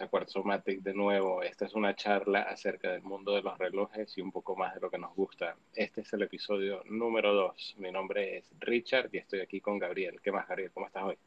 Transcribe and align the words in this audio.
bienvenidos 0.00 0.36
a 0.36 0.62
de 0.64 0.94
nuevo. 0.94 1.42
Esta 1.42 1.66
es 1.66 1.74
una 1.74 1.94
charla 1.94 2.42
acerca 2.42 2.90
del 2.90 3.02
mundo 3.02 3.34
de 3.34 3.42
los 3.42 3.58
relojes 3.58 4.16
y 4.16 4.22
un 4.22 4.32
poco 4.32 4.56
más 4.56 4.74
de 4.74 4.80
lo 4.80 4.90
que 4.90 4.96
nos 4.96 5.14
gusta. 5.14 5.56
Este 5.74 6.00
es 6.00 6.12
el 6.14 6.22
episodio 6.22 6.82
número 6.86 7.34
2. 7.34 7.76
Mi 7.78 7.90
nombre 7.90 8.38
es 8.38 8.50
Richard 8.60 9.10
y 9.12 9.18
estoy 9.18 9.40
aquí 9.40 9.60
con 9.60 9.78
Gabriel. 9.78 10.18
¿Qué 10.22 10.32
más, 10.32 10.48
Gabriel? 10.48 10.70
¿Cómo 10.72 10.86
estás 10.86 11.04
hoy? 11.04 11.18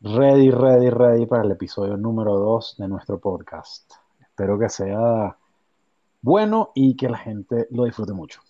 Ready, 0.00 0.50
ready, 0.50 0.90
ready 0.90 1.26
para 1.26 1.42
el 1.42 1.50
episodio 1.50 1.96
número 1.98 2.34
2 2.38 2.76
de 2.78 2.88
nuestro 2.88 3.20
podcast. 3.20 3.92
Espero 4.20 4.58
que 4.58 4.70
sea 4.70 5.36
bueno 6.22 6.72
y 6.74 6.96
que 6.96 7.10
la 7.10 7.18
gente 7.18 7.66
lo 7.70 7.84
disfrute 7.84 8.14
mucho. 8.14 8.40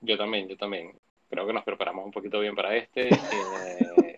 Yo 0.00 0.18
también, 0.18 0.48
yo 0.48 0.56
también. 0.56 0.92
Creo 1.30 1.46
que 1.46 1.52
nos 1.52 1.64
preparamos 1.64 2.04
un 2.04 2.12
poquito 2.12 2.40
bien 2.40 2.54
para 2.54 2.76
este. 2.76 3.08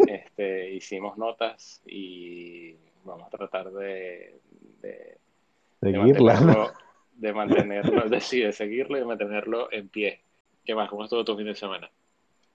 Eh, 0.08 0.24
este 0.38 0.70
hicimos 0.70 1.18
notas 1.18 1.82
y 1.84 2.76
vamos 3.08 3.26
a 3.26 3.36
tratar 3.36 3.70
de, 3.72 4.40
de, 4.80 5.18
Seguirla. 5.80 6.72
de 7.14 7.32
mantenerlo, 7.32 8.08
de, 8.08 8.20
sí, 8.20 8.40
de 8.40 8.52
seguirlo 8.52 8.96
y 8.96 9.00
de 9.00 9.06
mantenerlo 9.06 9.72
en 9.72 9.88
pie. 9.88 10.20
¿Qué 10.64 10.74
más? 10.74 10.88
¿Cómo 10.90 11.04
estuvo 11.04 11.24
tu 11.24 11.36
fin 11.36 11.46
de 11.46 11.54
semana? 11.54 11.90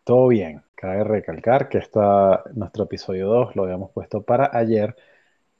Todo 0.03 0.27
bien. 0.27 0.61
Cabe 0.75 1.03
recalcar 1.03 1.69
que 1.69 1.77
está 1.77 2.43
nuestro 2.53 2.83
episodio 2.83 3.27
2 3.27 3.55
lo 3.55 3.63
habíamos 3.63 3.91
puesto 3.91 4.21
para 4.21 4.49
ayer, 4.53 4.95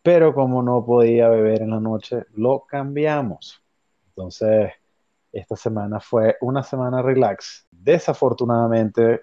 pero 0.01 0.33
como 0.33 0.61
no 0.61 0.85
podía 0.85 1.29
beber 1.29 1.61
en 1.61 1.71
la 1.71 1.79
noche, 1.79 2.25
lo 2.33 2.65
cambiamos. 2.65 3.63
Entonces, 4.09 4.71
esta 5.31 5.55
semana 5.55 5.99
fue 5.99 6.37
una 6.41 6.61
semana 6.61 7.01
relax. 7.01 7.67
Desafortunadamente, 7.71 9.21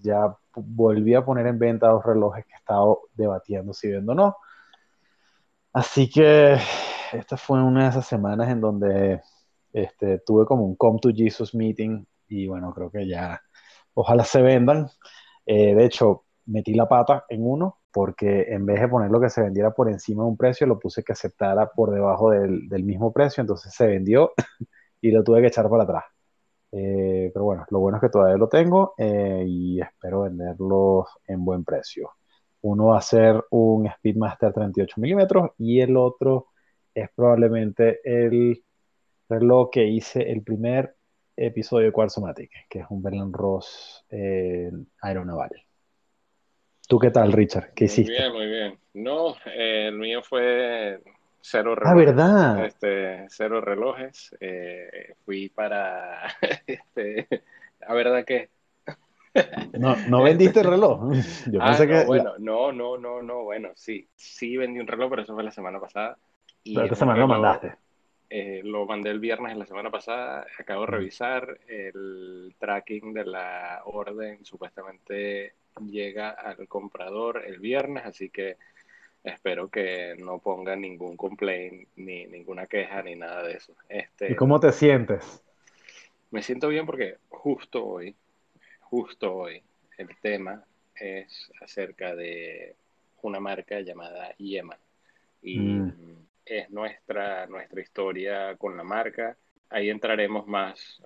ya 0.00 0.36
volví 0.54 1.14
a 1.14 1.24
poner 1.24 1.46
en 1.46 1.58
venta 1.58 1.88
dos 1.88 2.04
relojes 2.04 2.44
que 2.46 2.52
he 2.52 2.58
estado 2.58 3.00
debatiendo 3.14 3.72
si 3.72 3.88
vendo 3.90 4.12
o 4.12 4.14
no. 4.14 4.36
Así 5.78 6.10
que 6.10 6.56
esta 7.12 7.36
fue 7.36 7.62
una 7.62 7.84
de 7.84 7.90
esas 7.90 8.04
semanas 8.04 8.50
en 8.50 8.60
donde 8.60 9.20
este, 9.72 10.18
tuve 10.26 10.44
como 10.44 10.64
un 10.64 10.74
Come 10.74 10.98
to 11.00 11.10
Jesus 11.14 11.54
meeting 11.54 12.04
y 12.26 12.48
bueno, 12.48 12.74
creo 12.74 12.90
que 12.90 13.06
ya 13.06 13.40
ojalá 13.94 14.24
se 14.24 14.42
vendan. 14.42 14.88
Eh, 15.46 15.76
de 15.76 15.84
hecho, 15.84 16.24
metí 16.46 16.74
la 16.74 16.88
pata 16.88 17.26
en 17.28 17.46
uno 17.46 17.78
porque 17.92 18.46
en 18.48 18.66
vez 18.66 18.80
de 18.80 18.88
poner 18.88 19.08
lo 19.12 19.20
que 19.20 19.30
se 19.30 19.40
vendiera 19.40 19.70
por 19.72 19.88
encima 19.88 20.24
de 20.24 20.30
un 20.30 20.36
precio, 20.36 20.66
lo 20.66 20.80
puse 20.80 21.04
que 21.04 21.12
aceptara 21.12 21.70
por 21.70 21.92
debajo 21.92 22.30
del, 22.30 22.68
del 22.68 22.82
mismo 22.82 23.12
precio, 23.12 23.40
entonces 23.40 23.72
se 23.72 23.86
vendió 23.86 24.32
y 25.00 25.12
lo 25.12 25.22
tuve 25.22 25.40
que 25.42 25.46
echar 25.46 25.70
para 25.70 25.84
atrás. 25.84 26.04
Eh, 26.72 27.30
pero 27.32 27.44
bueno, 27.44 27.66
lo 27.70 27.78
bueno 27.80 27.98
es 27.98 28.02
que 28.02 28.10
todavía 28.10 28.36
lo 28.36 28.48
tengo 28.48 28.94
eh, 28.98 29.44
y 29.46 29.80
espero 29.80 30.22
venderlos 30.22 31.06
en 31.28 31.44
buen 31.44 31.64
precio. 31.64 32.10
Uno 32.62 32.86
va 32.86 32.98
a 32.98 33.02
ser 33.02 33.44
un 33.50 33.88
Speedmaster 33.88 34.52
38 34.52 35.00
milímetros 35.00 35.50
y 35.58 35.80
el 35.80 35.96
otro 35.96 36.48
es 36.94 37.08
probablemente 37.14 38.00
el 38.04 38.62
reloj 39.28 39.70
que 39.70 39.86
hice 39.86 40.30
el 40.30 40.42
primer 40.42 40.96
episodio 41.36 41.86
de 41.86 41.92
Quartzomatic, 41.92 42.50
que 42.68 42.80
es 42.80 42.86
un 42.90 43.02
Belen 43.02 43.32
Ross 43.32 44.04
eh, 44.10 44.70
aeronaval. 45.00 45.50
¿Tú 46.88 46.98
qué 46.98 47.10
tal, 47.10 47.32
Richard? 47.32 47.72
¿Qué 47.74 47.84
hiciste? 47.84 48.12
Muy 48.12 48.18
bien, 48.18 48.32
muy 48.32 48.46
bien. 48.46 48.78
No, 48.94 49.34
el 49.54 49.98
mío 49.98 50.22
fue 50.22 51.00
cero 51.40 51.74
ah, 51.76 51.94
relojes. 51.94 52.08
Ah, 52.08 52.12
¿verdad? 52.12 52.66
Este, 52.66 53.26
cero 53.28 53.60
relojes. 53.60 54.34
Eh, 54.40 55.14
fui 55.24 55.48
para, 55.50 56.28
este, 56.66 57.28
la 57.80 57.94
verdad 57.94 58.24
que... 58.24 58.50
no, 59.78 59.96
no 60.08 60.22
vendiste 60.22 60.60
el 60.60 60.66
reloj. 60.66 61.12
Yo 61.52 61.60
ah, 61.62 61.66
pensé 61.66 61.86
no, 61.86 61.92
que 61.92 62.04
bueno, 62.06 62.32
no, 62.38 62.72
no, 62.72 62.98
no, 62.98 63.22
no, 63.22 63.44
bueno, 63.44 63.70
sí, 63.74 64.08
sí 64.16 64.56
vendí 64.56 64.80
un 64.80 64.86
reloj, 64.86 65.10
pero 65.10 65.22
eso 65.22 65.34
fue 65.34 65.42
la 65.42 65.50
semana 65.50 65.80
pasada. 65.80 66.16
Y 66.64 66.74
pero 66.74 66.86
esta 66.86 66.96
semana 66.96 67.20
lo 67.20 67.28
mandaste. 67.28 67.74
Eh, 68.30 68.60
lo 68.62 68.84
mandé 68.84 69.10
el 69.10 69.20
viernes 69.20 69.52
en 69.52 69.58
la 69.58 69.66
semana 69.66 69.90
pasada. 69.90 70.46
Acabo 70.58 70.82
de 70.82 70.88
revisar 70.88 71.58
el 71.66 72.54
tracking 72.58 73.14
de 73.14 73.24
la 73.24 73.82
orden. 73.86 74.44
Supuestamente 74.44 75.54
llega 75.86 76.30
al 76.30 76.68
comprador 76.68 77.42
el 77.46 77.58
viernes, 77.58 78.04
así 78.04 78.28
que 78.30 78.56
espero 79.24 79.68
que 79.68 80.14
no 80.18 80.38
ponga 80.38 80.76
ningún 80.76 81.16
complaint, 81.16 81.88
ni 81.96 82.26
ninguna 82.26 82.66
queja, 82.66 83.02
ni 83.02 83.16
nada 83.16 83.42
de 83.42 83.54
eso. 83.54 83.74
Este, 83.88 84.32
¿Y 84.32 84.36
cómo 84.36 84.60
te 84.60 84.72
sientes? 84.72 85.42
Me 86.30 86.42
siento 86.42 86.68
bien 86.68 86.84
porque 86.84 87.16
justo 87.28 87.86
hoy, 87.86 88.14
justo 88.90 89.34
hoy, 89.34 89.62
el 89.96 90.08
tema 90.20 90.64
es 90.94 91.50
acerca 91.60 92.14
de 92.14 92.74
una 93.22 93.40
marca 93.40 93.80
llamada 93.80 94.34
Yema. 94.36 94.76
Y 95.42 95.58
mm. 95.58 95.92
es 96.44 96.70
nuestra, 96.70 97.46
nuestra 97.46 97.80
historia 97.80 98.56
con 98.56 98.76
la 98.76 98.84
marca. 98.84 99.36
Ahí 99.70 99.90
entraremos 99.90 100.46
más 100.46 101.00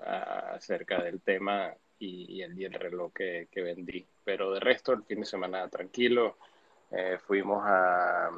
acerca 0.54 1.02
del 1.02 1.20
tema 1.20 1.74
y, 1.98 2.42
el, 2.42 2.58
y 2.58 2.64
el 2.64 2.72
reloj 2.72 3.12
que, 3.12 3.48
que 3.50 3.62
vendí. 3.62 4.06
Pero 4.24 4.52
de 4.52 4.60
resto, 4.60 4.92
el 4.92 5.04
fin 5.04 5.20
de 5.20 5.26
semana 5.26 5.68
tranquilo 5.68 6.36
eh, 6.90 7.18
fuimos 7.26 7.62
a 7.64 8.30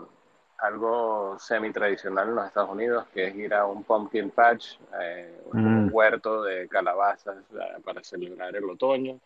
algo 0.59 1.37
semi-tradicional 1.39 2.29
en 2.29 2.35
los 2.37 2.47
Estados 2.47 2.71
Unidos, 2.71 3.07
que 3.13 3.27
es 3.27 3.35
ir 3.35 3.53
a 3.53 3.67
un 3.67 3.83
pumpkin 3.83 4.31
patch, 4.31 4.79
eh, 5.01 5.43
un 5.53 5.87
mm. 5.87 5.91
huerto 5.93 6.43
de 6.43 6.69
calabazas 6.69 7.37
eh, 7.53 7.81
para 7.85 8.03
celebrar 8.03 8.55
el 8.55 8.65
otoño. 8.65 9.19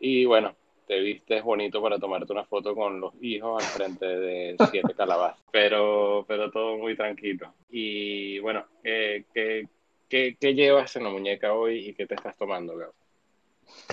Y 0.00 0.24
bueno, 0.24 0.54
te 0.86 0.98
vistes 0.98 1.44
bonito 1.44 1.80
para 1.80 1.98
tomarte 1.98 2.32
una 2.32 2.44
foto 2.44 2.74
con 2.74 3.00
los 3.00 3.14
hijos 3.20 3.62
al 3.62 3.70
frente 3.70 4.06
de 4.06 4.56
siete 4.70 4.94
calabazas, 4.96 5.38
pero, 5.52 6.24
pero 6.26 6.50
todo 6.50 6.78
muy 6.78 6.96
tranquilo. 6.96 7.52
Y 7.70 8.40
bueno, 8.40 8.64
¿qué, 8.82 9.24
qué, 9.32 9.68
qué, 10.08 10.36
qué 10.40 10.54
llevas 10.54 10.96
en 10.96 11.04
la 11.04 11.10
muñeca 11.10 11.52
hoy 11.52 11.90
y 11.90 11.94
qué 11.94 12.06
te 12.06 12.14
estás 12.14 12.36
tomando, 12.36 12.76
Gabo? 12.76 12.94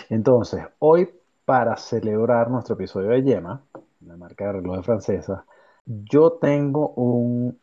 Entonces, 0.09 0.65
hoy 0.79 1.07
para 1.45 1.77
celebrar 1.77 2.49
nuestro 2.49 2.75
episodio 2.75 3.09
de 3.09 3.23
Yema, 3.23 3.61
la 4.01 4.17
marca 4.17 4.47
de 4.47 4.53
relojes 4.53 4.85
francesa, 4.85 5.45
yo 5.85 6.33
tengo 6.41 6.89
un 6.95 7.59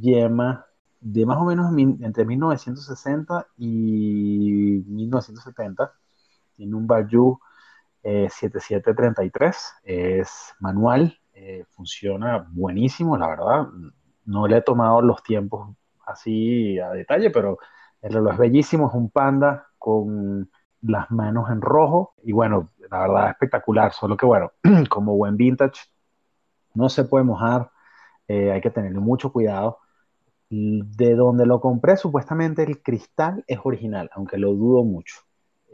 Yema 0.00 0.66
de 1.00 1.26
más 1.26 1.38
o 1.38 1.44
menos 1.44 1.72
entre 2.00 2.24
1960 2.24 3.48
y 3.58 4.84
1970. 4.86 5.92
Tiene 6.56 6.74
un 6.76 6.86
Bayou 6.86 7.40
7733, 8.02 9.74
eh, 9.84 10.18
es 10.20 10.54
manual, 10.60 11.18
eh, 11.34 11.64
funciona 11.70 12.46
buenísimo, 12.50 13.16
la 13.16 13.28
verdad. 13.28 13.68
No 14.24 14.46
le 14.46 14.58
he 14.58 14.62
tomado 14.62 15.02
los 15.02 15.22
tiempos 15.22 15.76
así 16.06 16.78
a 16.78 16.90
detalle, 16.90 17.30
pero 17.30 17.58
el 18.00 18.12
reloj 18.12 18.32
es 18.32 18.38
bellísimo, 18.38 18.88
es 18.88 18.94
un 18.94 19.10
panda 19.10 19.68
con 19.78 20.50
las 20.82 21.10
manos 21.10 21.48
en 21.50 21.60
rojo 21.60 22.14
y 22.22 22.32
bueno, 22.32 22.70
la 22.90 23.00
verdad 23.00 23.30
espectacular, 23.30 23.92
solo 23.92 24.16
que 24.16 24.26
bueno, 24.26 24.52
como 24.90 25.16
buen 25.16 25.36
vintage, 25.36 25.82
no 26.74 26.88
se 26.88 27.04
puede 27.04 27.24
mojar, 27.24 27.70
eh, 28.28 28.52
hay 28.52 28.60
que 28.60 28.70
tener 28.70 28.92
mucho 28.94 29.32
cuidado. 29.32 29.78
De 30.50 31.14
donde 31.14 31.46
lo 31.46 31.60
compré, 31.60 31.96
supuestamente 31.96 32.62
el 32.62 32.82
cristal 32.82 33.42
es 33.46 33.58
original, 33.64 34.10
aunque 34.12 34.36
lo 34.36 34.52
dudo 34.52 34.84
mucho. 34.84 35.16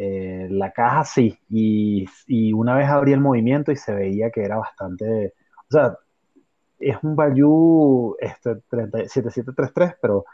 Eh, 0.01 0.47
la 0.51 0.71
caja 0.71 1.05
sí, 1.05 1.37
y, 1.51 2.07
y, 2.29 2.53
una 2.53 2.77
vez 2.77 2.89
abrí 2.89 3.13
el 3.13 3.21
movimiento 3.21 3.73
y 3.73 3.77
se 3.77 3.93
veía 3.93 4.31
que 4.31 4.45
era 4.45 4.57
bastante, 4.57 5.35
o 5.69 5.73
sea, 5.73 5.99
es 6.79 6.97
un 7.03 7.17
Bayou 7.17 8.17
este, 8.21 8.61
7733, 8.71 9.97
pero 10.01 10.25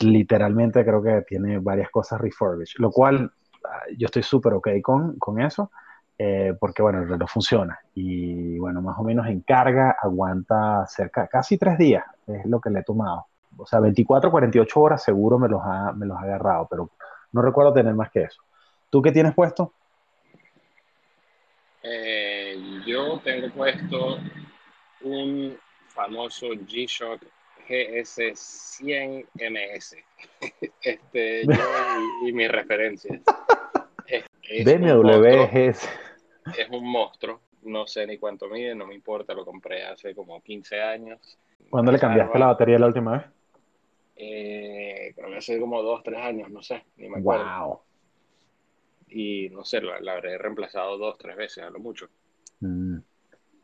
literalmente 0.00 0.82
creo 0.86 1.02
que 1.02 1.20
tiene 1.28 1.58
varias 1.58 1.90
cosas 1.90 2.18
refurbished, 2.18 2.78
lo 2.78 2.90
cual 2.90 3.30
ah, 3.64 3.82
yo 3.98 4.06
estoy 4.06 4.22
súper 4.22 4.54
ok 4.54 4.68
con, 4.82 5.18
con 5.18 5.40
eso. 5.40 5.70
Eh, 6.20 6.56
porque 6.58 6.82
bueno, 6.82 6.98
el 7.00 7.08
reloj 7.08 7.30
funciona 7.30 7.78
y 7.94 8.58
bueno, 8.58 8.82
más 8.82 8.98
o 8.98 9.04
menos 9.04 9.28
en 9.28 9.40
carga 9.42 9.96
aguanta 10.02 10.84
cerca, 10.88 11.28
casi 11.28 11.56
tres 11.56 11.78
días, 11.78 12.04
es 12.26 12.44
lo 12.44 12.60
que 12.60 12.70
le 12.70 12.80
he 12.80 12.82
tomado. 12.82 13.26
O 13.56 13.64
sea, 13.64 13.78
24, 13.78 14.28
48 14.28 14.80
horas 14.80 15.02
seguro 15.02 15.38
me 15.38 15.48
los 15.48 15.60
ha, 15.62 15.92
me 15.92 16.06
los 16.06 16.18
ha 16.18 16.22
agarrado, 16.22 16.66
pero 16.68 16.90
no 17.30 17.40
recuerdo 17.40 17.72
tener 17.72 17.94
más 17.94 18.10
que 18.10 18.22
eso. 18.22 18.42
¿Tú 18.90 19.02
qué 19.02 19.12
tienes 19.12 19.34
puesto? 19.34 19.74
Eh, 21.82 22.56
yo 22.86 23.20
tengo 23.22 23.50
puesto 23.50 24.18
un 25.02 25.58
famoso 25.88 26.46
G-Shock 26.48 27.22
GS100MS. 27.68 29.96
Este, 30.82 31.44
yo 31.44 31.52
y, 32.22 32.28
y 32.28 32.32
mis 32.32 32.50
referencias. 32.50 33.20
BMW 34.64 35.46
GS 35.52 35.86
es 36.56 36.70
un 36.70 36.90
monstruo. 36.90 37.42
No 37.62 37.86
sé 37.86 38.06
ni 38.06 38.16
cuánto 38.18 38.48
mide, 38.48 38.74
no 38.74 38.86
me 38.86 38.94
importa, 38.94 39.34
lo 39.34 39.44
compré 39.44 39.84
hace 39.84 40.14
como 40.14 40.40
15 40.40 40.80
años. 40.80 41.38
¿Cuándo 41.68 41.92
le 41.92 41.98
cambiaste 41.98 42.38
la 42.38 42.46
batería 42.46 42.78
la 42.78 42.86
última 42.86 43.18
vez? 43.18 43.26
Eh, 44.16 45.12
creo 45.14 45.28
que 45.28 45.36
hace 45.36 45.60
como 45.60 45.82
2, 45.82 46.02
3 46.02 46.18
años, 46.20 46.48
no 46.50 46.62
sé, 46.62 46.86
ni 46.96 47.06
me 47.08 47.18
acuerdo. 47.18 47.44
Wow. 47.44 47.82
Y 49.10 49.48
no 49.50 49.64
sé, 49.64 49.80
la, 49.80 50.12
habré 50.12 50.38
reemplazado 50.38 50.98
dos, 50.98 51.16
tres 51.18 51.36
veces 51.36 51.64
a 51.64 51.70
lo 51.70 51.78
mucho. 51.78 52.08
Mm. 52.60 52.98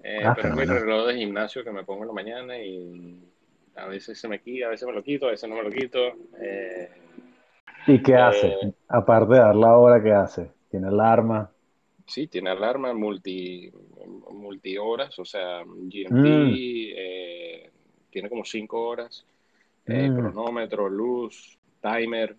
Eh, 0.03 0.23
ah, 0.23 0.35
pero 0.37 0.49
es 0.49 0.57
mi 0.57 0.65
reloj 0.65 1.07
de 1.07 1.17
gimnasio 1.17 1.65
que 1.65 1.71
me 1.71 1.83
pongo 1.83 2.03
en 2.03 2.09
la 2.09 2.15
mañana 2.15 2.59
y 2.59 3.19
a 3.77 3.87
veces 3.87 4.21
se 4.21 4.29
me 4.29 4.41
quita, 4.41 4.67
a 4.67 4.71
veces 4.71 4.87
me 4.87 4.95
lo 4.95 5.03
quito, 5.03 5.27
a 5.27 5.31
veces 5.31 5.49
no 5.49 5.57
me 5.57 5.63
lo 5.63 5.71
quito. 5.71 5.99
Eh, 6.41 6.91
¿Y 7.87 8.03
qué 8.03 8.15
hace? 8.15 8.49
Eh, 8.49 8.73
Aparte 8.89 9.33
de 9.33 9.41
dar 9.41 9.57
la 9.57 9.77
hora, 9.77 10.03
¿qué 10.03 10.13
hace? 10.13 10.51
¿Tiene 10.71 10.89
alarma? 10.89 11.51
Sí, 12.07 12.27
tiene 12.27 12.51
alarma 12.51 12.93
multi, 12.93 13.73
multi 14.31 14.77
horas, 14.77 15.19
o 15.19 15.25
sea, 15.25 15.63
GMT, 15.65 16.11
mm. 16.11 16.55
tiene 18.11 18.29
como 18.29 18.45
cinco 18.45 18.87
horas, 18.87 19.25
mm. 19.87 20.15
cronómetro, 20.15 20.91
luz, 20.91 21.59
timer, 21.81 22.37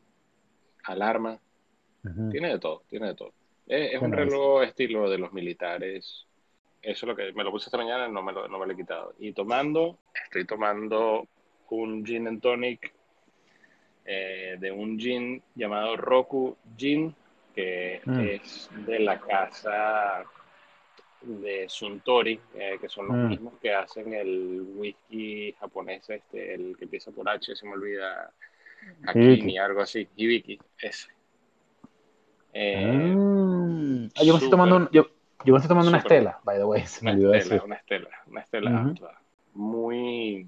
alarma, 0.84 1.40
tiene 2.32 2.50
de 2.50 2.60
todo, 2.60 2.84
tiene 2.90 3.08
de 3.08 3.16
todo. 3.16 3.34
Es, 3.68 4.00
un 4.02 4.12
reloj 4.12 4.64
estilo 4.64 5.10
de 5.10 5.18
los 5.18 5.34
militares. 5.34 6.26
Eso 6.82 7.06
es 7.06 7.10
lo 7.10 7.16
que 7.16 7.34
me 7.34 7.44
lo 7.44 7.52
puse 7.52 7.68
esta 7.68 7.78
mañana, 7.78 8.08
no 8.08 8.22
me 8.22 8.32
lo, 8.32 8.48
no 8.48 8.60
me 8.60 8.68
lo 8.68 8.74
he 8.74 8.76
quitado. 8.76 9.14
Y 9.20 9.34
tomando, 9.34 9.98
estoy 10.24 10.46
tomando 10.46 11.28
un 11.70 12.06
gin 12.06 12.28
and 12.28 12.42
tonic 12.42 12.94
eh, 14.06 14.58
de 14.60 14.72
un 14.72 15.00
gin 15.00 15.42
llamado 15.56 15.98
Roku 15.98 16.56
Gin, 16.78 17.16
que 17.56 18.02
mm. 18.06 18.20
es 18.20 18.70
de 18.86 19.00
la 19.00 19.20
casa 19.20 20.24
de 21.22 21.66
Suntory, 21.68 22.40
eh, 22.54 22.78
que 22.80 22.88
son 22.88 23.08
los 23.08 23.18
mm. 23.18 23.28
mismos 23.28 23.54
que 23.60 23.74
hacen 23.74 24.14
el 24.14 24.62
whisky 24.76 25.54
japonés, 25.60 26.08
este, 26.08 26.54
el 26.54 26.78
que 26.78 26.84
empieza 26.84 27.12
por 27.12 27.28
H, 27.28 27.56
se 27.56 27.66
me 27.66 27.74
olvida, 27.74 28.32
aquí 29.08 29.42
ni 29.42 29.58
algo 29.58 29.82
así, 29.82 30.08
Hibiki, 30.16 30.60
ese. 30.78 31.15
Eh, 32.58 33.14
ah, 34.16 34.24
yo 34.24 34.32
me 34.32 34.38
estoy 34.38 34.50
tomando, 34.50 34.90
yo, 34.90 35.10
yo 35.44 35.52
me 35.52 35.58
estoy 35.58 35.68
tomando 35.68 35.90
una 35.90 35.98
estela, 35.98 36.40
by 36.46 36.58
the 36.58 36.64
way. 36.64 36.86
una, 37.02 37.12
estela, 37.12 37.64
una 37.66 37.76
estela, 37.76 38.10
una 38.28 38.42
estela, 38.42 38.94
muy. 39.54 40.48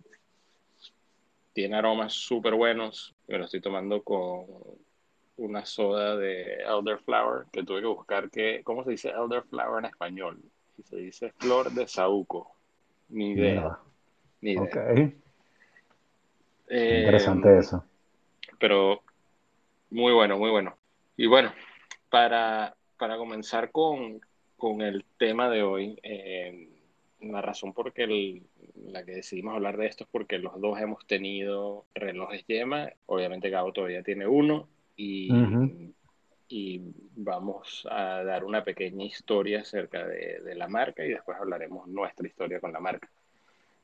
Tiene 1.52 1.76
aromas 1.76 2.14
súper 2.14 2.54
buenos. 2.54 3.14
Me 3.28 3.38
lo 3.38 3.44
estoy 3.44 3.60
tomando 3.60 4.04
con 4.04 4.46
una 5.36 5.66
soda 5.66 6.16
de 6.16 6.64
elderflower 6.64 7.48
que 7.52 7.64
tuve 7.64 7.82
que 7.82 7.88
buscar 7.88 8.30
que, 8.30 8.62
¿cómo 8.64 8.86
se 8.86 8.92
dice 8.92 9.10
elderflower 9.10 9.80
en 9.80 9.90
español? 9.90 10.42
Y 10.78 10.84
se 10.84 10.96
dice 10.96 11.34
flor 11.40 11.72
de 11.72 11.90
saúco. 11.90 12.56
Ni 13.10 13.32
idea. 13.32 13.80
Ni 14.40 14.52
idea. 14.52 14.64
Okay. 14.64 15.18
Interesante 16.70 17.58
eso. 17.58 17.84
Pero 18.60 19.02
muy 19.90 20.14
bueno, 20.14 20.38
muy 20.38 20.52
bueno. 20.52 20.78
Y 21.18 21.26
bueno, 21.26 21.52
para, 22.18 22.76
para 22.98 23.16
comenzar 23.18 23.70
con, 23.72 24.22
con, 24.58 24.82
el 24.82 25.06
tema 25.20 25.52
de 25.52 25.62
hoy, 25.62 26.00
eh, 26.02 26.68
la 27.22 27.44
razón 27.44 27.74
por 27.74 27.94
la 27.96 29.06
que 29.06 29.12
decidimos 29.12 29.54
hablar 29.54 29.78
de 29.78 29.86
esto 29.86 30.04
es 30.04 30.10
porque 30.12 30.40
los 30.40 30.60
dos 30.60 30.80
hemos 30.82 31.06
tenido 31.06 31.86
relojes 31.94 32.44
Yema. 32.48 32.90
Obviamente 33.06 33.52
Gabo 33.52 33.72
todavía 33.72 34.02
tiene 34.02 34.26
uno 34.26 34.68
y, 34.96 35.30
y 36.50 36.82
vamos 37.16 37.88
a 37.88 38.24
dar 38.24 38.46
una 38.46 38.64
pequeña 38.64 39.06
historia 39.06 39.62
acerca 39.62 40.08
de, 40.08 40.40
de, 40.40 40.56
la 40.56 40.68
marca 40.68 41.06
y 41.06 41.10
después 41.10 41.38
hablaremos 41.38 41.88
nuestra 41.88 42.26
historia 42.26 42.60
con 42.60 42.74
la 42.74 42.80
marca. 42.80 43.12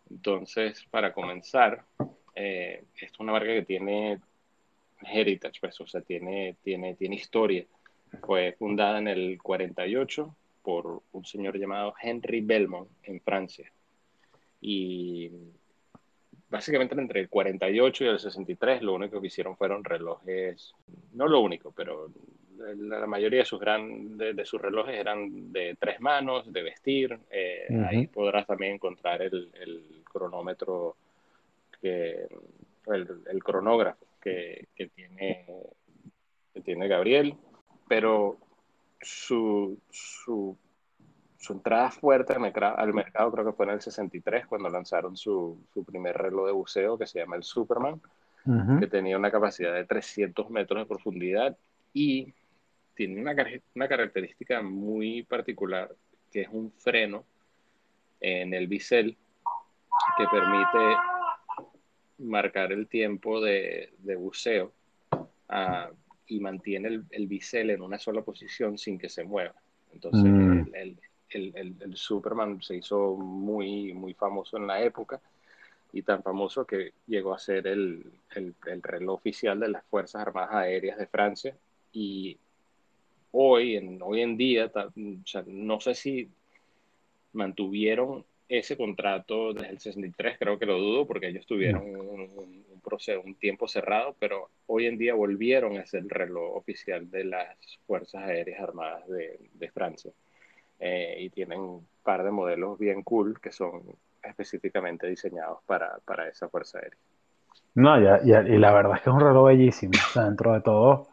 Entonces, 0.09 0.83
para 0.89 1.13
comenzar, 1.13 1.85
eh, 2.33 2.83
esta 2.95 3.05
es 3.05 3.19
una 3.19 3.31
marca 3.31 3.53
que 3.53 3.61
tiene 3.61 4.19
heritage, 5.03 5.59
pues, 5.61 5.79
o 5.79 5.85
sea, 5.85 6.01
tiene, 6.01 6.55
tiene, 6.63 6.95
tiene 6.95 7.15
historia. 7.15 7.63
Fue 8.21 8.55
fundada 8.57 8.99
en 8.99 9.07
el 9.07 9.41
48 9.41 10.35
por 10.61 11.01
un 11.11 11.25
señor 11.25 11.57
llamado 11.59 11.93
Henry 12.01 12.41
Belmont 12.41 12.89
en 13.03 13.19
Francia. 13.19 13.71
Y 14.61 15.29
básicamente 16.49 16.95
entre 16.95 17.19
el 17.19 17.29
48 17.29 18.03
y 18.03 18.07
el 18.07 18.19
63 18.19 18.81
lo 18.81 18.93
único 18.93 19.19
que 19.19 19.27
hicieron 19.27 19.57
fueron 19.57 19.83
relojes, 19.83 20.73
no 21.13 21.27
lo 21.27 21.41
único, 21.41 21.71
pero 21.75 22.09
la 22.57 23.05
mayoría 23.07 23.39
de 23.39 23.45
sus, 23.45 23.59
gran, 23.59 24.17
de, 24.17 24.45
sus 24.45 24.61
relojes 24.61 24.97
eran 24.97 25.51
de 25.51 25.75
tres 25.77 25.99
manos, 25.99 26.51
de 26.53 26.63
vestir. 26.63 27.19
Eh, 27.29 27.67
ahí 27.85 28.07
podrás 28.07 28.47
también 28.47 28.75
encontrar 28.75 29.21
el, 29.21 29.49
cronómetro, 30.05 30.95
que, 31.81 32.27
el, 32.87 33.43
cronógrafo 33.43 34.05
que, 34.21 34.67
que, 34.75 34.87
tiene, 34.87 35.45
que 36.53 36.61
tiene 36.61 36.87
Gabriel 36.87 37.35
pero 37.87 38.37
su, 39.01 39.77
su, 39.89 40.57
su 41.37 41.53
entrada 41.53 41.91
fuerte 41.91 42.33
al 42.33 42.93
mercado, 42.93 43.31
creo 43.31 43.45
que 43.45 43.53
fue 43.53 43.65
en 43.65 43.71
el 43.73 43.81
63 43.81 44.47
cuando 44.47 44.69
lanzaron 44.69 45.17
su, 45.17 45.57
su 45.73 45.83
primer 45.83 46.17
reloj 46.17 46.47
de 46.47 46.53
buceo 46.53 46.97
que 46.97 47.07
se 47.07 47.19
llama 47.19 47.35
el 47.35 47.43
Superman, 47.43 48.01
que 48.79 48.87
tenía 48.87 49.17
una 49.17 49.31
capacidad 49.31 49.73
de 49.73 49.85
300 49.85 50.49
metros 50.49 50.81
de 50.81 50.85
profundidad 50.85 51.57
y 51.93 52.33
tiene 52.93 53.21
una, 53.21 53.33
una 53.73 53.87
característica 53.87 54.61
muy 54.61 55.23
particular 55.23 55.89
que 56.29 56.41
es 56.41 56.49
un 56.51 56.71
freno 56.71 57.23
en 58.19 58.53
el 58.53 58.67
bisel 58.67 59.17
que 60.17 60.25
permite 60.29 60.97
marcar 62.17 62.71
el 62.71 62.87
tiempo 62.87 63.39
de, 63.39 63.93
de 63.99 64.15
buceo 64.15 64.73
a 65.47 65.89
y 66.33 66.39
mantiene 66.39 66.87
el, 66.87 67.05
el, 67.11 67.27
bisel 67.27 67.69
en 67.69 67.81
una 67.81 67.99
sola 67.99 68.23
posición 68.23 68.77
sin 68.77 68.97
que 68.97 69.09
se 69.09 69.23
mueva. 69.23 69.53
Entonces, 69.93 70.23
mm. 70.23 70.73
el, 70.73 70.97
el, 71.29 71.75
el, 71.79 71.95
Superman 71.95 72.61
se 72.61 72.77
hizo 72.77 73.15
muy, 73.15 73.93
muy 73.93 74.15
famoso 74.15 74.57
en 74.57 74.65
la 74.65 74.81
época 74.83 75.21
y 75.91 76.01
tan 76.01 76.23
famoso 76.23 76.65
que 76.65 76.93
llegó 77.05 77.35
a 77.35 77.39
ser 77.39 77.67
el, 77.67 78.03
reloj 78.81 79.19
oficial 79.19 79.59
de 79.59 79.69
las 79.69 79.85
Fuerzas 79.85 80.23
Armadas 80.23 80.55
Aéreas 80.55 80.97
de 80.97 81.05
Francia. 81.05 81.55
Y 81.91 82.35
hoy, 83.31 83.75
en, 83.75 84.01
hoy 84.01 84.21
en 84.21 84.35
día, 84.35 84.71
no 85.45 85.79
sé 85.79 85.93
si 85.93 86.29
mantuvieron 87.33 88.25
ese 88.49 88.75
contrato 88.75 89.53
desde 89.53 89.69
el 89.69 89.79
63, 89.79 90.37
creo 90.39 90.57
que 90.57 90.65
lo 90.65 90.79
dudo, 90.79 91.05
porque 91.05 91.27
ellos 91.27 91.45
tuvieron 91.45 91.83
un, 91.95 92.62
proceso, 92.83 93.21
un 93.25 93.35
tiempo 93.35 93.67
cerrado, 93.67 94.15
pero 94.19 94.49
hoy 94.67 94.85
en 94.85 94.97
día 94.97 95.13
volvieron 95.13 95.77
a 95.77 95.85
ser 95.85 96.03
el 96.03 96.09
reloj 96.09 96.55
oficial 96.55 97.09
de 97.09 97.23
las 97.23 97.57
Fuerzas 97.87 98.23
Aéreas 98.23 98.61
Armadas 98.61 99.07
de, 99.07 99.39
de 99.53 99.71
Francia. 99.71 100.11
Eh, 100.79 101.17
y 101.21 101.29
tienen 101.29 101.59
un 101.59 101.87
par 102.03 102.23
de 102.23 102.31
modelos 102.31 102.77
bien 102.77 103.03
cool 103.03 103.39
que 103.39 103.51
son 103.51 103.83
específicamente 104.21 105.07
diseñados 105.07 105.59
para, 105.65 105.97
para 106.05 106.27
esa 106.27 106.49
Fuerza 106.49 106.79
Aérea. 106.79 106.99
No, 107.75 107.99
ya, 107.99 108.21
y 108.21 108.57
la 108.57 108.71
verdad 108.71 108.97
es 108.97 109.01
que 109.01 109.09
es 109.09 109.15
un 109.15 109.21
reloj 109.21 109.47
bellísimo. 109.47 109.93
O 109.93 110.11
sea, 110.11 110.25
dentro 110.25 110.53
de 110.53 110.61
todo, 110.61 111.07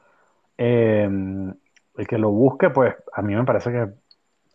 em, 0.59 1.55
el 1.97 2.07
que 2.07 2.19
lo 2.19 2.31
busque, 2.31 2.71
pues 2.71 2.95
a 3.13 3.23
mí 3.23 3.35
me 3.35 3.45
parece 3.45 3.71
que 3.71 3.83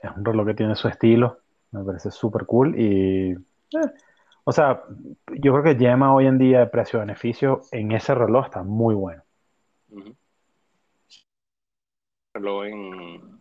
es 0.08 0.16
un 0.16 0.24
reloj 0.24 0.48
que 0.48 0.54
tiene 0.54 0.76
su 0.76 0.88
estilo 0.88 1.40
me 1.76 1.84
parece 1.84 2.12
súper 2.12 2.46
cool 2.46 2.80
y... 2.80 3.32
Eh, 3.32 3.38
o 4.48 4.52
sea, 4.52 4.84
yo 5.34 5.54
creo 5.54 5.64
que 5.64 5.76
Yema 5.76 6.14
hoy 6.14 6.28
en 6.28 6.38
día 6.38 6.60
de 6.60 6.68
precio-beneficio 6.68 7.62
en 7.72 7.92
ese 7.92 8.14
reloj 8.14 8.46
está 8.46 8.62
muy 8.62 8.94
bueno. 8.94 9.24
Reloj 12.34 12.66
en, 12.66 13.40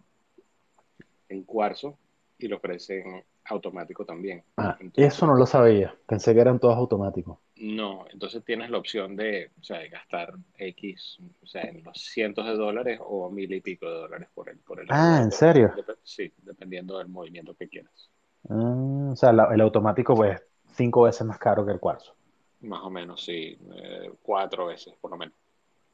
en 1.28 1.44
cuarzo 1.44 1.98
y 2.38 2.48
lo 2.48 2.56
ofrecen 2.56 3.22
automático 3.44 4.06
también. 4.06 4.42
Ah, 4.56 4.78
eso 4.96 5.26
no 5.26 5.34
lo 5.34 5.44
sabía. 5.44 5.94
Pensé 6.06 6.32
que 6.32 6.40
eran 6.40 6.58
todos 6.58 6.76
automáticos. 6.76 7.38
No, 7.56 8.06
entonces 8.10 8.42
tienes 8.42 8.70
la 8.70 8.78
opción 8.78 9.14
de, 9.14 9.50
o 9.60 9.62
sea, 9.62 9.80
de 9.80 9.90
gastar 9.90 10.34
X, 10.56 11.18
o 11.42 11.46
sea, 11.46 11.62
en 11.62 11.84
los 11.84 11.98
cientos 11.98 12.46
de 12.46 12.54
dólares 12.54 12.98
o 13.04 13.30
mil 13.30 13.52
y 13.52 13.60
pico 13.60 13.86
de 13.86 13.94
dólares 13.94 14.28
por 14.34 14.48
el. 14.48 14.58
Por 14.58 14.80
el 14.80 14.86
ah, 14.88 15.20
¿en 15.22 15.30
serio? 15.30 15.72
sí, 16.02 16.32
dependiendo 16.38 16.96
del 16.96 17.08
movimiento 17.08 17.54
que 17.54 17.68
quieras. 17.68 18.10
Ah, 18.48 19.10
o 19.12 19.16
sea, 19.16 19.30
el 19.30 19.60
automático 19.60 20.14
pues 20.14 20.42
cinco 20.74 21.02
veces 21.02 21.26
más 21.26 21.38
caro 21.38 21.64
que 21.64 21.72
el 21.72 21.80
cuarzo. 21.80 22.14
Más 22.60 22.82
o 22.82 22.90
menos, 22.90 23.24
sí. 23.24 23.58
Eh, 23.74 24.12
cuatro 24.22 24.66
veces, 24.66 24.94
por 25.00 25.10
lo 25.10 25.16
menos. 25.16 25.34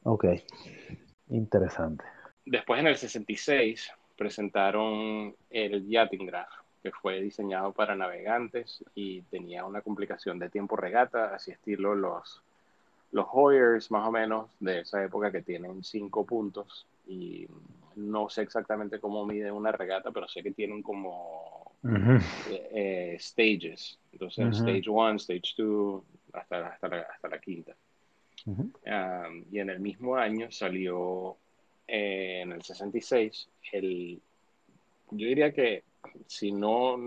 Ok. 0.03 0.25
Interesante. 1.29 2.03
Después 2.45 2.79
en 2.79 2.87
el 2.87 2.97
66 2.97 3.91
presentaron 4.17 5.35
el 5.49 5.87
Yachting 5.87 6.25
Graph, 6.25 6.51
que 6.81 6.91
fue 6.91 7.21
diseñado 7.21 7.71
para 7.71 7.95
navegantes 7.95 8.83
y 8.95 9.21
tenía 9.23 9.65
una 9.65 9.81
complicación 9.81 10.39
de 10.39 10.49
tiempo 10.49 10.75
regata, 10.75 11.35
así 11.35 11.51
estilo 11.51 11.95
los, 11.95 12.41
los 13.11 13.27
Hoyers 13.31 13.91
más 13.91 14.07
o 14.07 14.11
menos 14.11 14.49
de 14.59 14.79
esa 14.79 15.03
época 15.03 15.31
que 15.31 15.41
tienen 15.41 15.83
cinco 15.83 16.25
puntos 16.25 16.87
y 17.07 17.47
no 17.95 18.29
sé 18.29 18.41
exactamente 18.43 18.99
cómo 18.99 19.25
mide 19.25 19.51
una 19.51 19.71
regata, 19.71 20.11
pero 20.11 20.27
sé 20.27 20.43
que 20.43 20.51
tienen 20.51 20.81
como 20.81 21.73
eh, 21.83 22.69
eh, 22.73 23.17
stages. 23.19 23.99
Entonces, 24.11 24.57
stage 24.57 24.89
1, 24.89 25.15
stage 25.15 25.53
2, 25.57 26.03
hasta, 26.33 26.67
hasta, 26.67 26.87
la, 26.87 27.01
hasta 27.01 27.27
la 27.27 27.39
quinta. 27.39 27.75
y 29.51 29.59
en 29.59 29.69
el 29.69 29.79
mismo 29.79 30.15
año 30.15 30.51
salió, 30.51 31.37
eh, 31.87 32.41
en 32.41 32.51
el 32.51 32.61
66, 32.61 33.49
el, 33.73 34.21
yo 35.11 35.27
diría 35.27 35.51
que 35.51 35.83
si 36.27 36.51
no, 36.51 36.97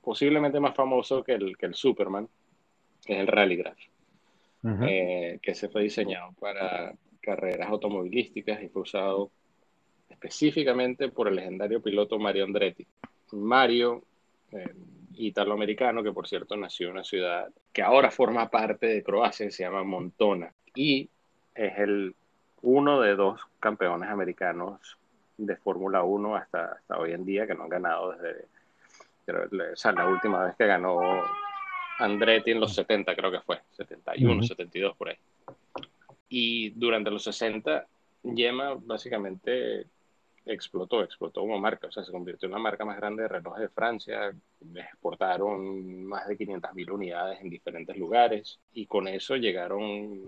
posiblemente 0.00 0.60
más 0.60 0.74
famoso 0.74 1.22
que 1.22 1.32
el, 1.32 1.56
que 1.56 1.66
el 1.66 1.74
Superman, 1.74 2.28
que 3.04 3.14
es 3.14 3.20
el 3.20 3.26
Rallygraph, 3.26 3.78
eh, 4.64 5.40
que 5.42 5.54
se 5.54 5.68
fue 5.68 5.82
diseñado 5.82 6.32
para 6.38 6.94
carreras 7.20 7.68
automovilísticas 7.68 8.62
y 8.62 8.68
fue 8.68 8.82
usado 8.82 9.30
específicamente 10.22 11.08
por 11.08 11.28
el 11.28 11.36
legendario 11.36 11.82
piloto 11.82 12.18
Mario 12.18 12.44
Andretti. 12.44 12.86
Mario, 13.32 14.02
eh, 14.52 14.72
italoamericano, 15.14 16.02
que 16.02 16.12
por 16.12 16.28
cierto 16.28 16.56
nació 16.56 16.88
en 16.88 16.92
una 16.94 17.04
ciudad 17.04 17.48
que 17.72 17.82
ahora 17.82 18.10
forma 18.10 18.48
parte 18.48 18.86
de 18.86 19.02
Croacia, 19.02 19.50
se 19.50 19.64
llama 19.64 19.82
Montona, 19.82 20.52
y 20.74 21.08
es 21.54 21.78
el 21.78 22.14
uno 22.62 23.00
de 23.00 23.16
dos 23.16 23.40
campeones 23.58 24.08
americanos 24.08 24.96
de 25.36 25.56
Fórmula 25.56 26.02
1 26.04 26.36
hasta, 26.36 26.72
hasta 26.72 26.98
hoy 26.98 27.12
en 27.12 27.24
día, 27.24 27.46
que 27.46 27.54
no 27.54 27.64
han 27.64 27.68
ganado 27.68 28.12
desde, 28.12 28.46
o 29.72 29.76
sea, 29.76 29.92
la 29.92 30.06
última 30.06 30.44
vez 30.44 30.54
que 30.56 30.66
ganó 30.66 31.00
Andretti 31.98 32.52
en 32.52 32.60
los 32.60 32.74
70 32.74 33.14
creo 33.16 33.30
que 33.30 33.40
fue, 33.40 33.60
71, 33.72 34.42
72 34.44 34.96
por 34.96 35.08
ahí. 35.08 35.16
Y 36.28 36.70
durante 36.70 37.10
los 37.10 37.24
60, 37.24 37.86
Yema 38.22 38.74
básicamente 38.74 39.86
explotó, 40.46 41.02
explotó 41.02 41.42
como 41.42 41.58
marca, 41.58 41.86
o 41.86 41.92
sea, 41.92 42.04
se 42.04 42.12
convirtió 42.12 42.46
en 42.46 42.52
la 42.52 42.58
marca 42.58 42.84
más 42.84 42.96
grande 42.96 43.22
de 43.22 43.28
relojes 43.28 43.62
de 43.62 43.68
Francia, 43.68 44.32
exportaron 44.74 46.04
más 46.04 46.26
de 46.26 46.36
500.000 46.36 46.90
unidades 46.90 47.40
en 47.40 47.50
diferentes 47.50 47.96
lugares 47.96 48.58
y 48.74 48.86
con 48.86 49.08
eso 49.08 49.36
llegaron 49.36 49.82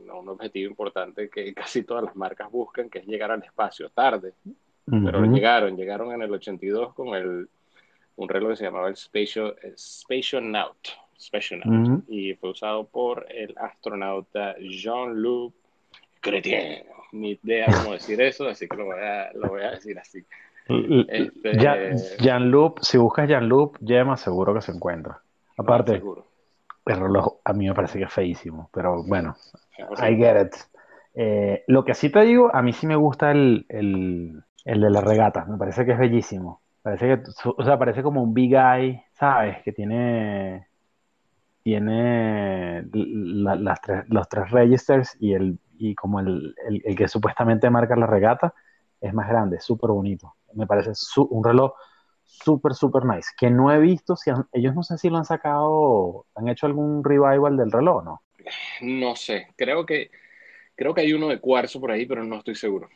a 0.09 0.15
un 0.15 0.29
objetivo 0.29 0.71
importante 0.71 1.29
que 1.29 1.53
casi 1.55 1.83
todas 1.83 2.05
las 2.05 2.17
marcas 2.17 2.51
buscan, 2.51 2.89
que 2.89 3.01
es 3.01 3.07
llegar 3.07 3.31
al 3.31 3.43
espacio 3.43 3.89
tarde, 3.91 4.35
pero 4.87 5.25
llegaron, 5.25 5.77
llegaron 5.77 6.13
en 6.13 6.23
el 6.23 6.33
82 6.33 6.95
con 6.95 7.15
el, 7.15 7.49
un 8.17 8.29
reloj 8.29 8.51
que 8.51 8.57
se 8.57 8.65
llamaba 8.65 8.89
el 8.89 8.97
Spatial, 8.97 10.43
Naut, 10.43 10.89
y 12.09 12.35
fue 12.35 12.51
usado 12.51 12.87
por 12.87 13.27
el 13.31 13.55
astronauta 13.57 14.57
Jean-Luc 14.59 15.55
Chrétien 16.25 16.85
ni 17.13 17.39
idea 17.43 17.67
cómo 17.67 17.93
decir 17.93 18.21
eso, 18.21 18.49
así 18.49 18.67
que 18.67 18.77
lo 18.77 18.87
voy 18.87 19.01
a, 19.01 19.31
lo 19.35 19.49
voy 19.49 19.63
a 19.63 19.71
decir 19.71 19.97
así. 19.99 20.25
Este... 20.67 21.59
Jean, 22.19 22.51
Loop, 22.51 22.81
si 22.81 22.99
buscas 22.99 23.29
Jean 23.29 23.49
Loop, 23.49 23.79
Yema 23.81 24.17
seguro 24.17 24.55
que 24.55 24.63
se 24.63 24.73
encuentra. 24.73 25.21
Aparte, 25.57 26.03
el 26.87 27.01
reloj 27.01 27.37
a 27.45 27.53
mí 27.53 27.69
me 27.69 27.75
parece 27.75 27.99
que 27.99 28.07
es 28.07 28.13
feísimo, 28.13 28.71
pero 28.73 29.05
bueno, 29.05 29.37
I 29.79 30.17
get 30.17 30.47
it. 30.47 30.55
Eh, 31.15 31.63
lo 31.69 31.85
que 31.85 31.95
sí 31.95 32.11
te 32.11 32.23
digo, 32.23 32.51
a 32.53 32.63
mí 32.63 32.73
sí 32.73 32.87
me 32.87 32.97
gusta 32.97 33.31
el, 33.31 33.67
el, 33.69 34.43
el, 34.65 34.81
de 34.81 34.91
la 34.91 35.01
regata, 35.01 35.45
me 35.45 35.59
parece 35.59 35.85
que 35.85 35.93
es 35.93 35.99
bellísimo. 35.99 36.61
Parece 36.83 37.07
que, 37.07 37.23
o 37.57 37.65
sea, 37.65 37.79
parece 37.79 38.03
como 38.03 38.23
un 38.23 38.35
big 38.35 38.51
guy, 38.51 39.01
¿sabes? 39.13 39.63
Que 39.63 39.73
tiene 39.73 40.67
tiene 41.63 42.85
las 42.93 43.81
tres, 43.81 44.05
los 44.09 44.29
tres 44.29 44.51
registers 44.51 45.17
y 45.19 45.33
el 45.33 45.59
y 45.79 45.95
como 45.95 46.21
el, 46.21 46.55
el, 46.67 46.97
que 46.97 47.09
supuestamente 47.09 47.71
marca 47.71 47.97
la 47.97 48.07
regata 48.07 48.55
es 49.01 49.13
más 49.13 49.29
grande, 49.29 49.61
súper 49.61 49.91
bonito. 49.91 50.35
Me 50.55 50.67
parece 50.67 50.93
un 51.17 51.45
reloj 51.45 51.73
súper, 52.23 52.75
súper 52.75 53.05
nice. 53.05 53.31
Que 53.37 53.51
no 53.51 53.73
he 53.73 53.79
visto, 53.79 54.17
si 54.17 54.31
ellos 54.53 54.75
no 54.75 54.83
sé 54.83 54.99
si 54.99 55.11
lo 55.11 55.19
han 55.19 55.25
sacado, 55.25 56.27
han 56.35 56.49
hecho 56.49 56.67
algún 56.67 57.05
revival 57.05 57.57
del 57.57 57.71
reloj, 57.71 58.05
¿no? 58.05 58.23
No 58.83 59.17
sé, 59.17 59.49
creo 59.57 59.87
que, 59.87 60.11
creo 60.75 60.95
que 60.95 61.03
hay 61.03 61.13
uno 61.13 61.29
de 61.29 61.41
cuarzo 61.41 61.81
por 61.81 61.91
ahí, 61.91 62.07
pero 62.07 62.25
no 62.25 62.37
estoy 62.37 62.55
seguro. 62.55 62.89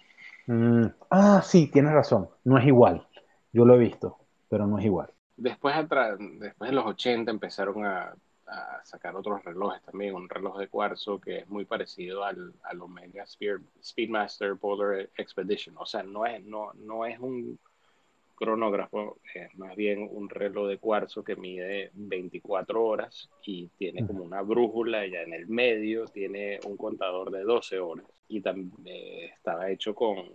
Mm, 0.47 0.87
ah, 1.11 1.43
sí, 1.45 1.71
tienes 1.71 1.93
razón, 1.93 2.29
no 2.45 2.59
es 2.59 2.67
igual. 2.67 3.07
Yo 3.53 3.65
lo 3.65 3.75
he 3.75 3.79
visto, 3.79 4.19
pero 4.49 4.67
no 4.67 4.79
es 4.79 4.85
igual. 4.85 5.11
Después, 5.37 5.75
después 5.77 6.71
de 6.71 6.75
los 6.75 6.87
80 6.87 7.31
empezaron 7.31 7.85
a 7.85 8.15
a 8.51 8.85
sacar 8.85 9.15
otros 9.17 9.45
relojes 9.45 9.83
también, 9.83 10.15
un 10.15 10.29
reloj 10.29 10.59
de 10.59 10.69
cuarzo 10.69 11.21
que 11.21 11.39
es 11.39 11.49
muy 11.49 11.65
parecido 11.65 12.25
al, 12.25 12.55
al 12.63 12.81
Omega 12.81 13.25
Speedmaster 13.27 14.57
Polar 14.57 15.09
Expedition. 15.17 15.77
O 15.79 15.87
sea, 15.87 16.03
no 16.03 16.27
es, 16.27 16.45
no, 16.45 16.73
no 16.75 17.07
es 17.07 17.19
un 17.19 17.59
cronógrafo, 18.39 19.19
es 19.35 19.53
más 19.59 19.75
bien 19.75 20.09
un 20.11 20.29
reloj 20.29 20.69
de 20.69 20.79
cuarzo 20.79 21.25
que 21.25 21.35
mide 21.35 21.91
24 21.95 22.85
horas 22.85 23.29
y 23.45 23.67
tiene 23.77 24.07
como 24.07 24.23
una 24.23 24.43
brújula 24.43 25.05
ya 25.07 25.23
en 25.23 25.33
el 25.33 25.49
medio, 25.49 26.07
tiene 26.07 26.61
un 26.65 26.77
contador 26.77 27.33
de 27.33 27.43
12 27.43 27.81
horas 27.81 28.07
y 28.29 28.41
también 28.41 28.71
eh, 28.85 29.31
estaba 29.35 29.69
hecho 29.71 29.93
con, 29.93 30.29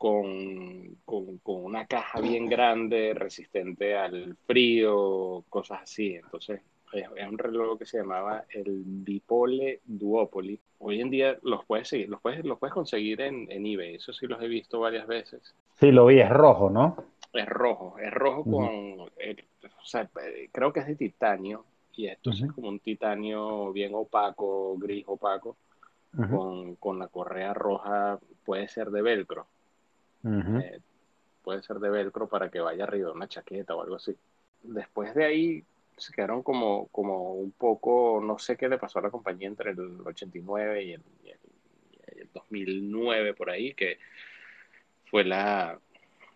con, 0.00 0.96
con, 1.04 1.38
una 1.44 1.86
caja 1.86 2.22
bien 2.22 2.48
grande, 2.48 3.12
resistente 3.12 3.94
al 3.94 4.34
frío, 4.46 5.44
cosas 5.50 5.82
así. 5.82 6.14
Entonces, 6.14 6.62
es, 6.94 7.06
un 7.28 7.36
reloj 7.36 7.78
que 7.78 7.84
se 7.84 7.98
llamaba 7.98 8.46
el 8.48 9.04
Dipole 9.04 9.82
Duopoly. 9.84 10.58
Hoy 10.78 11.02
en 11.02 11.10
día 11.10 11.36
los 11.42 11.66
puedes 11.66 11.88
seguir, 11.88 12.08
los 12.08 12.18
puedes, 12.22 12.42
los 12.46 12.58
puedes 12.58 12.72
conseguir 12.72 13.20
en, 13.20 13.46
en 13.52 13.66
eBay. 13.66 13.96
Eso 13.96 14.14
sí 14.14 14.26
los 14.26 14.40
he 14.40 14.48
visto 14.48 14.80
varias 14.80 15.06
veces. 15.06 15.54
Sí, 15.78 15.92
lo 15.92 16.06
vi, 16.06 16.18
es 16.18 16.30
rojo, 16.30 16.70
¿no? 16.70 16.96
Es 17.34 17.46
rojo, 17.46 17.98
es 17.98 18.10
rojo 18.10 18.44
con, 18.44 19.10
eh, 19.18 19.36
o 19.62 19.84
sea, 19.84 20.08
creo 20.50 20.72
que 20.72 20.80
es 20.80 20.86
de 20.86 20.96
titanio 20.96 21.66
y 21.94 22.06
esto 22.06 22.30
es 22.30 22.50
como 22.54 22.70
un 22.70 22.80
titanio 22.80 23.70
bien 23.70 23.92
opaco, 23.94 24.78
gris 24.78 25.04
opaco, 25.06 25.58
con, 26.16 26.76
con 26.76 26.98
la 26.98 27.08
correa 27.08 27.52
roja, 27.52 28.18
puede 28.46 28.66
ser 28.66 28.90
de 28.90 29.02
velcro 29.02 29.46
eh, 30.24 30.80
puede 31.42 31.62
ser 31.62 31.78
de 31.78 31.90
velcro 31.90 32.28
para 32.28 32.50
que 32.50 32.60
vaya 32.60 32.84
arriba 32.84 33.12
una 33.12 33.28
chaqueta 33.28 33.74
o 33.74 33.82
algo 33.82 33.96
así. 33.96 34.16
Después 34.62 35.14
de 35.14 35.24
ahí 35.24 35.64
se 35.96 36.12
quedaron 36.12 36.42
como, 36.42 36.88
como 36.88 37.34
un 37.34 37.52
poco, 37.52 38.20
no 38.22 38.38
sé 38.38 38.56
qué 38.56 38.68
le 38.68 38.78
pasó 38.78 38.98
a 38.98 39.02
la 39.02 39.10
compañía 39.10 39.48
entre 39.48 39.72
el 39.72 40.00
89 40.04 40.82
y 40.84 40.92
el, 40.92 41.02
2009 42.32 43.34
por 43.34 43.50
ahí, 43.50 43.74
que 43.74 43.98
fue 45.06 45.24
la, 45.24 45.78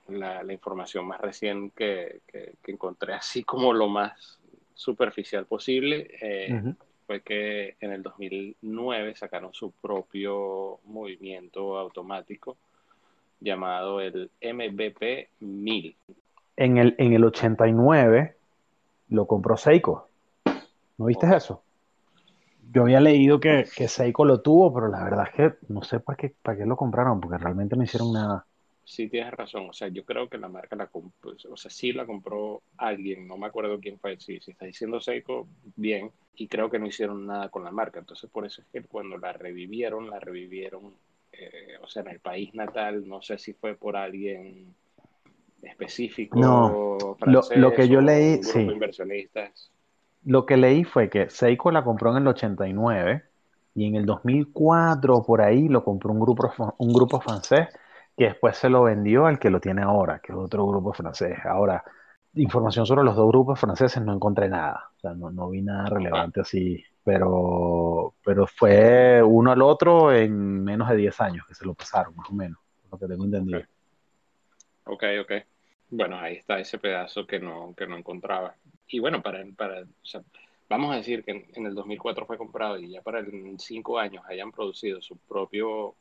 la, 0.08 0.52
información 0.52 1.06
más 1.06 1.20
reciente 1.20 2.20
que, 2.26 2.54
que, 2.62 2.72
encontré 2.72 3.14
así 3.14 3.44
como 3.44 3.72
lo 3.72 3.86
más 3.86 4.40
superficial 4.74 5.46
posible. 5.46 6.08
Eh, 6.20 6.74
fue 7.06 7.20
que 7.20 7.76
en 7.80 7.92
el 7.92 8.02
2009 8.02 9.14
sacaron 9.14 9.52
su 9.54 9.70
propio 9.72 10.80
movimiento 10.84 11.78
automático 11.78 12.56
llamado 13.44 14.00
el 14.00 14.30
MVP 14.40 15.28
1000. 15.40 15.96
En 16.56 16.78
el, 16.78 16.94
en 16.98 17.12
el 17.12 17.24
89 17.24 18.36
lo 19.10 19.26
compró 19.26 19.56
Seiko. 19.56 20.08
¿No 20.98 21.06
viste 21.06 21.26
eso? 21.34 21.62
Yo 22.72 22.82
había 22.82 23.00
leído 23.00 23.38
que, 23.38 23.64
que, 23.76 23.86
Seiko 23.86 24.24
lo 24.24 24.40
tuvo, 24.40 24.72
pero 24.72 24.88
la 24.88 25.04
verdad 25.04 25.26
es 25.28 25.34
que 25.34 25.56
no 25.68 25.82
sé 25.82 26.00
para 26.00 26.16
qué, 26.16 26.34
para 26.42 26.58
qué 26.58 26.66
lo 26.66 26.76
compraron, 26.76 27.20
porque 27.20 27.38
realmente 27.38 27.76
no 27.76 27.84
hicieron 27.84 28.12
nada. 28.12 28.46
Sí, 28.84 29.08
tienes 29.08 29.32
razón. 29.32 29.70
O 29.70 29.72
sea, 29.72 29.88
yo 29.88 30.04
creo 30.04 30.28
que 30.28 30.38
la 30.38 30.48
marca 30.48 30.76
la 30.76 30.88
compró, 30.88 31.32
o 31.50 31.56
sea, 31.56 31.70
sí 31.70 31.92
la 31.92 32.04
compró 32.04 32.62
alguien, 32.76 33.26
no 33.26 33.38
me 33.38 33.46
acuerdo 33.46 33.80
quién 33.80 33.98
fue. 33.98 34.18
Si, 34.18 34.40
si 34.40 34.50
está 34.50 34.66
diciendo 34.66 35.00
Seiko, 35.00 35.48
bien. 35.76 36.10
Y 36.36 36.48
creo 36.48 36.70
que 36.70 36.78
no 36.78 36.86
hicieron 36.86 37.26
nada 37.26 37.48
con 37.48 37.64
la 37.64 37.70
marca. 37.70 38.00
Entonces, 38.00 38.28
por 38.30 38.44
eso 38.44 38.62
es 38.62 38.68
que 38.68 38.86
cuando 38.86 39.16
la 39.16 39.32
revivieron, 39.32 40.10
la 40.10 40.20
revivieron 40.20 40.94
eh, 41.38 41.78
o 41.82 41.86
sea, 41.86 42.02
en 42.02 42.08
el 42.08 42.20
país 42.20 42.54
natal, 42.54 43.06
no 43.06 43.22
sé 43.22 43.38
si 43.38 43.52
fue 43.52 43.74
por 43.74 43.96
alguien 43.96 44.74
específico. 45.62 46.38
No, 46.38 47.16
lo, 47.26 47.72
que 47.72 47.88
yo 47.88 48.00
leí, 48.00 48.42
sí. 48.42 48.60
Inversionistas. 48.60 49.70
Lo 50.24 50.46
que 50.46 50.56
leí 50.56 50.84
fue 50.84 51.10
que 51.10 51.28
Seiko 51.28 51.70
la 51.70 51.84
compró 51.84 52.10
en 52.10 52.18
el 52.18 52.28
89 52.28 53.24
y 53.74 53.86
en 53.86 53.96
el 53.96 54.06
2004 54.06 55.22
por 55.22 55.42
ahí 55.42 55.68
lo 55.68 55.84
compró 55.84 56.12
un 56.12 56.20
grupo, 56.20 56.74
un 56.78 56.92
grupo 56.92 57.20
francés 57.20 57.68
que 58.16 58.24
después 58.24 58.56
se 58.56 58.68
lo 58.68 58.84
vendió 58.84 59.26
al 59.26 59.38
que 59.38 59.50
lo 59.50 59.60
tiene 59.60 59.82
ahora, 59.82 60.20
que 60.20 60.32
es 60.32 60.38
otro 60.38 60.66
grupo 60.66 60.92
francés. 60.92 61.36
Ahora, 61.44 61.84
información 62.36 62.86
sobre 62.86 63.04
los 63.04 63.16
dos 63.16 63.28
grupos 63.28 63.60
franceses 63.60 64.02
no 64.02 64.14
encontré 64.14 64.48
nada, 64.48 64.90
o 64.96 65.00
sea, 65.00 65.14
no, 65.14 65.30
no 65.30 65.48
vi 65.50 65.62
nada 65.62 65.86
relevante 65.86 66.40
así 66.40 66.84
pero, 67.04 68.14
pero 68.24 68.46
fue 68.46 69.22
uno 69.22 69.52
al 69.52 69.60
otro 69.60 70.12
en 70.12 70.64
menos 70.64 70.88
de 70.88 70.96
10 70.96 71.20
años 71.20 71.46
que 71.46 71.54
se 71.54 71.66
lo 71.66 71.74
pasaron, 71.74 72.16
más 72.16 72.30
o 72.30 72.32
menos, 72.32 72.58
lo 72.90 72.98
que 72.98 73.06
tengo 73.06 73.24
entendido. 73.24 73.62
Ok, 74.84 75.04
ok. 75.20 75.32
Bueno, 75.90 76.18
ahí 76.18 76.36
está 76.36 76.58
ese 76.58 76.78
pedazo 76.78 77.26
que 77.26 77.38
no, 77.38 77.74
que 77.76 77.86
no 77.86 77.98
encontraba. 77.98 78.56
Y 78.88 78.98
bueno, 79.00 79.22
para, 79.22 79.44
para 79.54 79.82
o 79.82 79.86
sea, 80.02 80.22
vamos 80.68 80.92
a 80.92 80.96
decir 80.96 81.24
que 81.24 81.46
en, 81.52 81.66
el 81.66 81.74
2004 81.74 82.24
fue 82.24 82.38
comprado 82.38 82.78
y 82.78 82.90
ya 82.90 83.02
para 83.02 83.20
en 83.20 83.58
5 83.58 83.98
años 83.98 84.24
hayan 84.26 84.50
producido 84.50 85.02
su 85.02 85.16
propio 85.18 85.94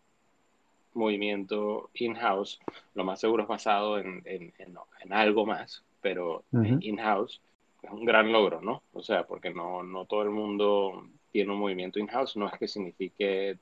movimiento 0.94 1.90
in-house, 1.96 2.62
lo 2.94 3.04
más 3.04 3.20
seguro 3.20 3.44
es 3.44 3.50
basado 3.50 3.98
en, 3.98 4.22
en, 4.26 4.54
en 4.58 5.14
algo 5.14 5.46
más, 5.46 5.84
pero 6.04 6.44
in-house 6.82 7.42
es 7.82 7.90
un 7.90 8.06
gran 8.06 8.32
logro, 8.32 8.62
¿no? 8.62 8.84
O 8.94 9.02
sea, 9.02 9.24
porque 9.24 9.50
no, 9.50 9.82
no 9.82 10.06
todo 10.06 10.22
el 10.22 10.30
mundo 10.30 11.08
tiene 11.32 11.52
un 11.52 11.60
movimiento 11.60 11.98
in-house, 11.98 12.38
no 12.38 12.48
es 12.48 12.54
que 12.60 12.68
signifique 12.68 13.58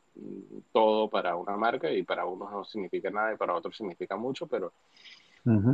todo 0.73 1.09
para 1.09 1.37
una 1.37 1.55
marca 1.55 1.89
y 1.89 2.03
para 2.03 2.25
unos 2.25 2.51
no 2.51 2.65
significa 2.65 3.09
nada 3.09 3.33
y 3.33 3.37
para 3.37 3.55
otros 3.55 3.77
significa 3.77 4.17
mucho, 4.17 4.45
pero 4.47 4.73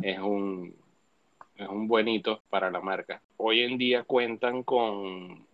es, 0.03 0.19
un, 0.19 0.73
es 1.55 1.67
un 1.67 1.87
buen 1.87 2.07
hito 2.07 2.41
para 2.49 2.69
la 2.69 2.81
marca. 2.81 3.19
Hoy 3.37 3.61
en 3.61 3.77
día 3.79 4.03
cuentan 4.03 4.61
con 4.61 5.45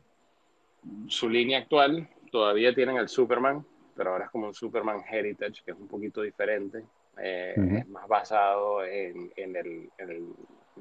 su 1.07 1.29
línea 1.29 1.59
actual, 1.59 2.09
todavía 2.29 2.75
tienen 2.75 2.97
el 2.97 3.07
Superman, 3.07 3.65
pero 3.95 4.11
ahora 4.11 4.25
es 4.25 4.31
como 4.31 4.47
un 4.47 4.53
Superman 4.53 5.01
Heritage, 5.09 5.63
que 5.63 5.71
es 5.71 5.77
un 5.77 5.87
poquito 5.87 6.21
diferente. 6.21 6.83
Eh, 7.17 7.53
es 7.79 7.87
más 7.89 8.07
basado 8.07 8.83
en, 8.83 9.31
el, 9.37 9.89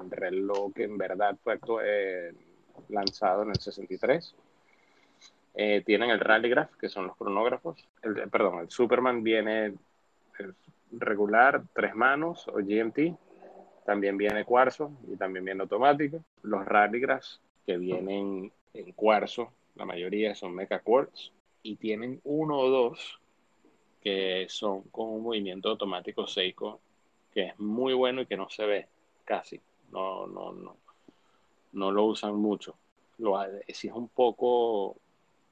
reloj 0.09 0.71
en 0.75 0.97
verdad 0.97 1.37
fue 1.43 1.59
eh, 1.83 2.33
lanzado 2.89 3.43
en 3.43 3.49
el 3.49 3.59
63. 3.59 4.35
Eh, 5.55 5.83
tienen 5.85 6.09
el 6.09 6.19
Rallygraph, 6.19 6.75
que 6.75 6.89
son 6.89 7.07
los 7.07 7.15
cronógrafos. 7.15 7.87
El, 8.01 8.29
perdón, 8.29 8.59
el 8.59 8.69
Superman 8.69 9.23
viene 9.23 9.75
regular, 10.91 11.63
tres 11.73 11.95
manos 11.95 12.47
o 12.47 12.53
GMT. 12.53 13.17
También 13.85 14.17
viene 14.17 14.45
cuarzo 14.45 14.91
y 15.07 15.15
también 15.15 15.45
viene 15.45 15.61
automático. 15.61 16.23
Los 16.41 16.65
Rallygraphs 16.65 17.41
que 17.65 17.77
vienen 17.77 18.51
en 18.73 18.91
cuarzo, 18.93 19.51
la 19.75 19.85
mayoría 19.85 20.35
son 20.35 20.55
Mecha 20.55 20.79
Quartz 20.79 21.31
y 21.61 21.75
tienen 21.75 22.19
uno 22.23 22.57
o 22.59 22.69
dos 22.69 23.19
que 24.01 24.47
son 24.49 24.81
con 24.83 25.09
un 25.09 25.23
movimiento 25.23 25.69
automático 25.69 26.27
Seiko 26.27 26.81
que 27.33 27.47
es 27.47 27.59
muy 27.59 27.93
bueno 27.93 28.21
y 28.21 28.25
que 28.25 28.37
no 28.37 28.49
se 28.49 28.65
ve 28.65 28.87
casi. 29.25 29.59
No, 29.93 30.25
no, 30.27 30.51
no, 30.53 30.75
no 31.73 31.91
lo 31.91 32.05
usan 32.05 32.35
mucho. 32.35 32.75
Lo, 33.19 33.39
si 33.69 33.87
es 33.87 33.93
un 33.93 34.09
poco, 34.09 34.97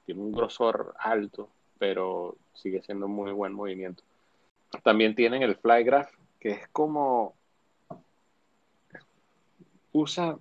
tiene 0.04 0.20
un 0.20 0.32
grosor 0.32 0.94
alto, 0.98 1.48
pero 1.78 2.36
sigue 2.52 2.82
siendo 2.82 3.06
muy 3.06 3.32
buen 3.32 3.52
movimiento. 3.52 4.02
También 4.82 5.14
tienen 5.14 5.42
el 5.42 5.54
Flygraph, 5.56 6.10
que 6.40 6.50
es 6.50 6.68
como 6.68 7.34
usa 9.92 10.38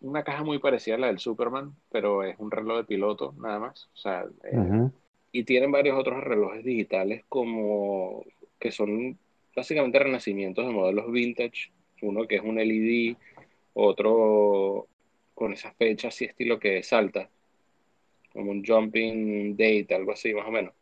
una 0.00 0.22
caja 0.22 0.44
muy 0.44 0.58
parecida 0.58 0.96
a 0.96 0.98
la 0.98 1.06
del 1.08 1.18
Superman, 1.18 1.74
pero 1.90 2.22
es 2.22 2.36
un 2.38 2.50
reloj 2.50 2.78
de 2.78 2.84
piloto 2.84 3.34
nada 3.38 3.58
más. 3.58 3.88
O 3.94 3.96
sea, 3.96 4.26
eh, 4.44 4.90
y 5.32 5.44
tienen 5.44 5.72
varios 5.72 5.98
otros 5.98 6.22
relojes 6.22 6.64
digitales 6.64 7.24
como 7.28 8.24
que 8.58 8.70
son 8.70 9.18
básicamente 9.56 9.98
renacimientos 9.98 10.66
de 10.66 10.72
modelos 10.72 11.10
vintage. 11.10 11.72
Uno 12.02 12.26
que 12.26 12.36
es 12.36 12.42
un 12.42 12.56
LED, 12.56 13.16
otro 13.74 14.86
con 15.34 15.52
esas 15.52 15.74
fechas 15.76 16.20
y 16.20 16.26
estilo 16.26 16.58
que 16.58 16.82
salta, 16.82 17.28
como 18.32 18.50
un 18.50 18.64
jumping 18.64 19.56
date, 19.56 19.94
algo 19.94 20.12
así 20.12 20.32
más 20.34 20.46
o 20.46 20.50
menos. 20.50 20.74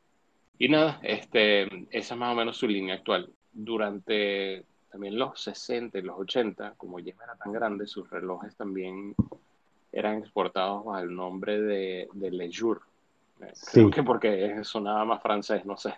Y 0.58 0.68
nada, 0.68 1.00
este, 1.02 1.62
esa 1.90 2.14
es 2.14 2.16
más 2.16 2.32
o 2.32 2.36
menos 2.36 2.56
su 2.56 2.68
línea 2.68 2.96
actual. 2.96 3.32
Durante 3.52 4.64
también 4.90 5.18
los 5.18 5.40
60 5.40 5.98
y 5.98 6.02
los 6.02 6.18
80, 6.18 6.74
como 6.76 7.00
Yema 7.00 7.24
era 7.24 7.36
tan 7.36 7.52
grande, 7.52 7.86
sus 7.86 8.10
relojes 8.10 8.56
también 8.56 9.14
eran 9.92 10.18
exportados 10.18 10.84
bajo 10.84 10.98
el 10.98 11.14
nombre 11.14 11.60
de, 11.60 12.08
de 12.12 12.30
Le 12.30 12.50
Jour. 12.52 12.82
Creo 13.72 13.90
que 13.90 14.02
porque 14.02 14.62
sonaba 14.64 15.04
más 15.04 15.22
francés, 15.22 15.64
no 15.64 15.76
sé, 15.76 15.94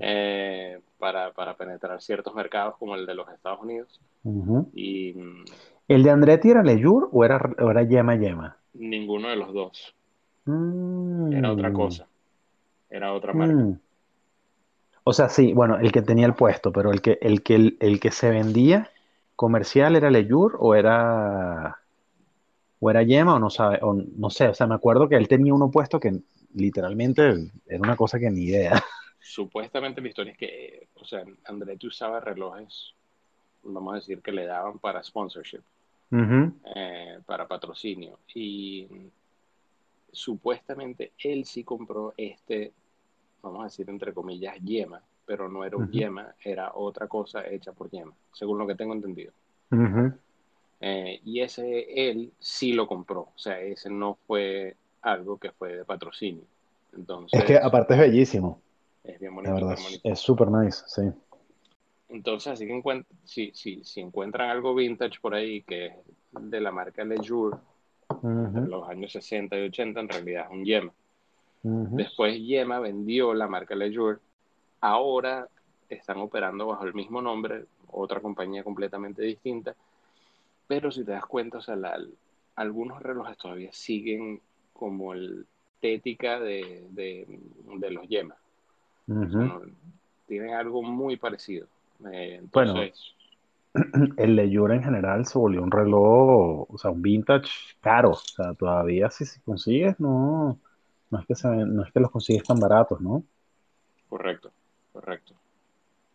eh, 0.00 0.80
para, 0.98 1.32
para, 1.32 1.54
penetrar 1.54 2.00
ciertos 2.00 2.34
mercados 2.34 2.76
como 2.78 2.94
el 2.94 3.06
de 3.06 3.14
los 3.14 3.28
Estados 3.28 3.60
Unidos. 3.62 4.00
y, 4.74 5.14
¿El 5.88 6.02
de 6.02 6.10
Andretti 6.10 6.50
era 6.50 6.62
Le 6.62 6.82
Jour 6.82 7.08
o 7.12 7.24
era, 7.24 7.40
o 7.60 7.70
era 7.70 7.82
Yema 7.82 8.16
Yema? 8.16 8.56
Ninguno 8.74 9.28
de 9.28 9.36
los 9.36 9.52
dos. 9.52 9.94
Mm. 10.46 11.32
Era 11.32 11.52
otra 11.52 11.72
cosa. 11.72 12.06
Era 12.90 13.12
otra 13.12 13.32
marca. 13.32 13.54
Mm. 13.54 13.78
O 15.04 15.12
sea, 15.12 15.28
sí, 15.28 15.52
bueno, 15.52 15.78
el 15.78 15.92
que 15.92 16.02
tenía 16.02 16.26
el 16.26 16.34
puesto, 16.34 16.72
pero 16.72 16.90
el 16.90 17.00
que, 17.00 17.18
el 17.22 17.42
que, 17.42 17.76
el, 17.78 18.00
que 18.00 18.10
se 18.10 18.30
vendía 18.30 18.90
comercial 19.36 19.94
era 19.94 20.10
Leyur 20.10 20.56
o 20.58 20.74
era 20.74 21.78
o 22.80 22.90
era 22.90 23.02
Yema 23.04 23.34
o 23.34 23.38
no 23.38 23.48
sabe, 23.48 23.78
o 23.82 23.94
no 23.94 24.30
sé, 24.30 24.48
o 24.48 24.54
sea, 24.54 24.66
me 24.66 24.74
acuerdo 24.74 25.08
que 25.08 25.14
él 25.14 25.28
tenía 25.28 25.54
uno 25.54 25.70
puesto 25.70 26.00
que 26.00 26.22
literalmente 26.56 27.52
era 27.66 27.80
una 27.80 27.96
cosa 27.96 28.18
que 28.18 28.30
ni 28.30 28.44
idea. 28.44 28.82
Supuestamente 29.20 30.00
mi 30.00 30.08
historia 30.08 30.32
es 30.32 30.38
que, 30.38 30.88
o 30.94 31.04
sea, 31.04 31.24
Andretti 31.44 31.86
usaba 31.86 32.20
relojes, 32.20 32.94
vamos 33.62 33.92
a 33.92 33.96
decir 33.96 34.20
que 34.22 34.32
le 34.32 34.46
daban 34.46 34.78
para 34.78 35.02
sponsorship, 35.02 35.62
eh, 36.12 37.20
para 37.26 37.48
patrocinio, 37.48 38.18
y 38.34 38.88
supuestamente 40.12 41.12
él 41.18 41.44
sí 41.44 41.64
compró 41.64 42.14
este 42.16 42.72
vamos 43.46 43.60
a 43.60 43.64
decir 43.64 43.88
entre 43.88 44.12
comillas, 44.12 44.56
yema, 44.62 45.00
pero 45.24 45.48
no 45.48 45.64
era 45.64 45.76
un 45.76 45.90
yema, 45.90 46.34
era 46.42 46.72
otra 46.74 47.06
cosa 47.06 47.46
hecha 47.46 47.72
por 47.72 47.90
yema, 47.90 48.12
según 48.32 48.58
lo 48.58 48.66
que 48.66 48.74
tengo 48.74 48.92
entendido. 48.92 49.32
Eh, 50.80 51.20
y 51.24 51.40
ese 51.40 52.10
él 52.10 52.32
sí 52.38 52.72
lo 52.72 52.86
compró, 52.86 53.20
o 53.20 53.38
sea, 53.38 53.60
ese 53.60 53.90
no 53.90 54.18
fue 54.26 54.76
algo 55.06 55.38
que 55.38 55.52
fue 55.52 55.76
de 55.76 55.84
patrocinio. 55.84 56.42
Entonces, 56.94 57.38
es 57.38 57.46
que 57.46 57.56
aparte 57.56 57.94
es 57.94 58.00
bellísimo. 58.00 58.60
Es 59.04 59.20
bien 59.20 59.34
bonito. 59.34 59.54
verdad, 59.54 59.78
es 60.02 60.18
súper 60.18 60.50
nice, 60.50 60.82
sí. 60.86 61.02
Entonces, 62.08 62.52
así 62.52 62.66
que 62.66 63.04
si, 63.24 63.52
si, 63.54 63.84
si 63.84 64.00
encuentran 64.00 64.50
algo 64.50 64.74
vintage 64.74 65.20
por 65.20 65.34
ahí 65.34 65.62
que 65.62 65.86
es 65.86 65.92
de 66.32 66.60
la 66.60 66.72
marca 66.72 67.04
Lejour, 67.04 67.58
de 68.22 68.68
los 68.68 68.88
años 68.88 69.12
60 69.12 69.56
y 69.58 69.66
80, 69.66 70.00
en 70.00 70.08
realidad 70.08 70.46
es 70.46 70.50
un 70.50 70.64
yema. 70.64 70.92
Después 71.62 72.38
Yema 72.38 72.78
vendió 72.78 73.34
la 73.34 73.48
marca 73.48 73.74
Lejour. 73.74 74.20
Ahora 74.80 75.48
están 75.88 76.18
operando 76.18 76.66
bajo 76.66 76.84
el 76.84 76.94
mismo 76.94 77.20
nombre, 77.20 77.64
otra 77.90 78.20
compañía 78.20 78.62
completamente 78.62 79.22
distinta. 79.22 79.74
Pero 80.68 80.92
si 80.92 81.04
te 81.04 81.10
das 81.10 81.26
cuenta, 81.26 81.58
o 81.58 81.60
sea, 81.60 81.76
algunos 82.54 83.02
relojes 83.02 83.36
todavía 83.36 83.70
siguen 83.72 84.40
como 84.76 85.12
el 85.14 85.46
estética 85.74 86.40
de, 86.40 86.86
de, 86.90 87.90
los 87.90 88.08
Yema. 88.08 88.34
tienen 90.26 90.54
algo 90.54 90.82
muy 90.82 91.16
parecido. 91.16 91.66
Eh, 92.12 92.40
entonces, 92.40 93.14
bueno, 93.72 94.14
el 94.16 94.36
Lejour 94.36 94.72
en 94.72 94.82
general 94.82 95.26
se 95.26 95.38
volvió 95.38 95.62
un 95.62 95.70
reloj, 95.70 96.66
o 96.68 96.78
sea, 96.78 96.90
un 96.90 97.02
vintage 97.02 97.50
caro. 97.80 98.10
O 98.10 98.14
sea, 98.14 98.54
todavía 98.54 99.10
si, 99.10 99.24
si 99.24 99.40
consigues, 99.40 100.00
no 100.00 100.58
no 101.10 101.20
es 101.20 101.26
que, 101.26 101.48
no 101.48 101.84
es 101.84 101.92
que 101.92 102.00
los 102.00 102.10
consigues 102.10 102.42
tan 102.42 102.58
baratos, 102.58 103.00
¿no? 103.00 103.22
Correcto, 104.08 104.50
correcto. 104.92 105.34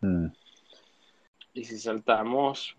Mm. 0.00 0.26
Y 1.54 1.64
si 1.64 1.78
saltamos 1.78 2.76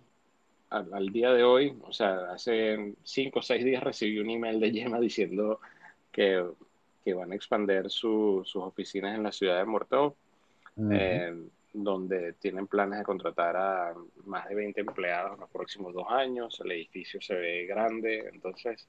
al, 0.69 1.09
día 1.09 1.31
de 1.31 1.43
hoy, 1.43 1.77
o 1.87 1.93
sea, 1.93 2.31
hace 2.31 2.95
cinco 3.03 3.39
o 3.39 3.41
seis 3.41 3.63
días 3.63 3.83
recibí 3.83 4.19
un 4.19 4.29
email 4.29 4.59
de 4.59 4.71
Yema 4.71 4.99
diciendo 4.99 5.59
que, 6.13 7.13
van 7.13 7.31
a 7.31 7.35
expandir 7.35 7.89
sus 7.89 8.55
oficinas 8.55 9.15
en 9.15 9.23
la 9.23 9.31
ciudad 9.33 9.57
de 9.57 9.65
Morteau, 9.65 10.15
eh, 10.91 11.33
donde 11.73 12.33
tienen 12.33 12.67
planes 12.67 12.99
de 12.99 13.03
contratar 13.03 13.57
a 13.57 13.93
más 14.25 14.47
de 14.47 14.55
20 14.55 14.79
empleados 14.79 15.33
en 15.33 15.41
los 15.41 15.49
próximos 15.49 15.93
dos 15.93 16.05
años. 16.09 16.61
El 16.63 16.71
edificio 16.71 17.19
se 17.21 17.35
ve 17.35 17.65
grande, 17.65 18.29
entonces 18.31 18.87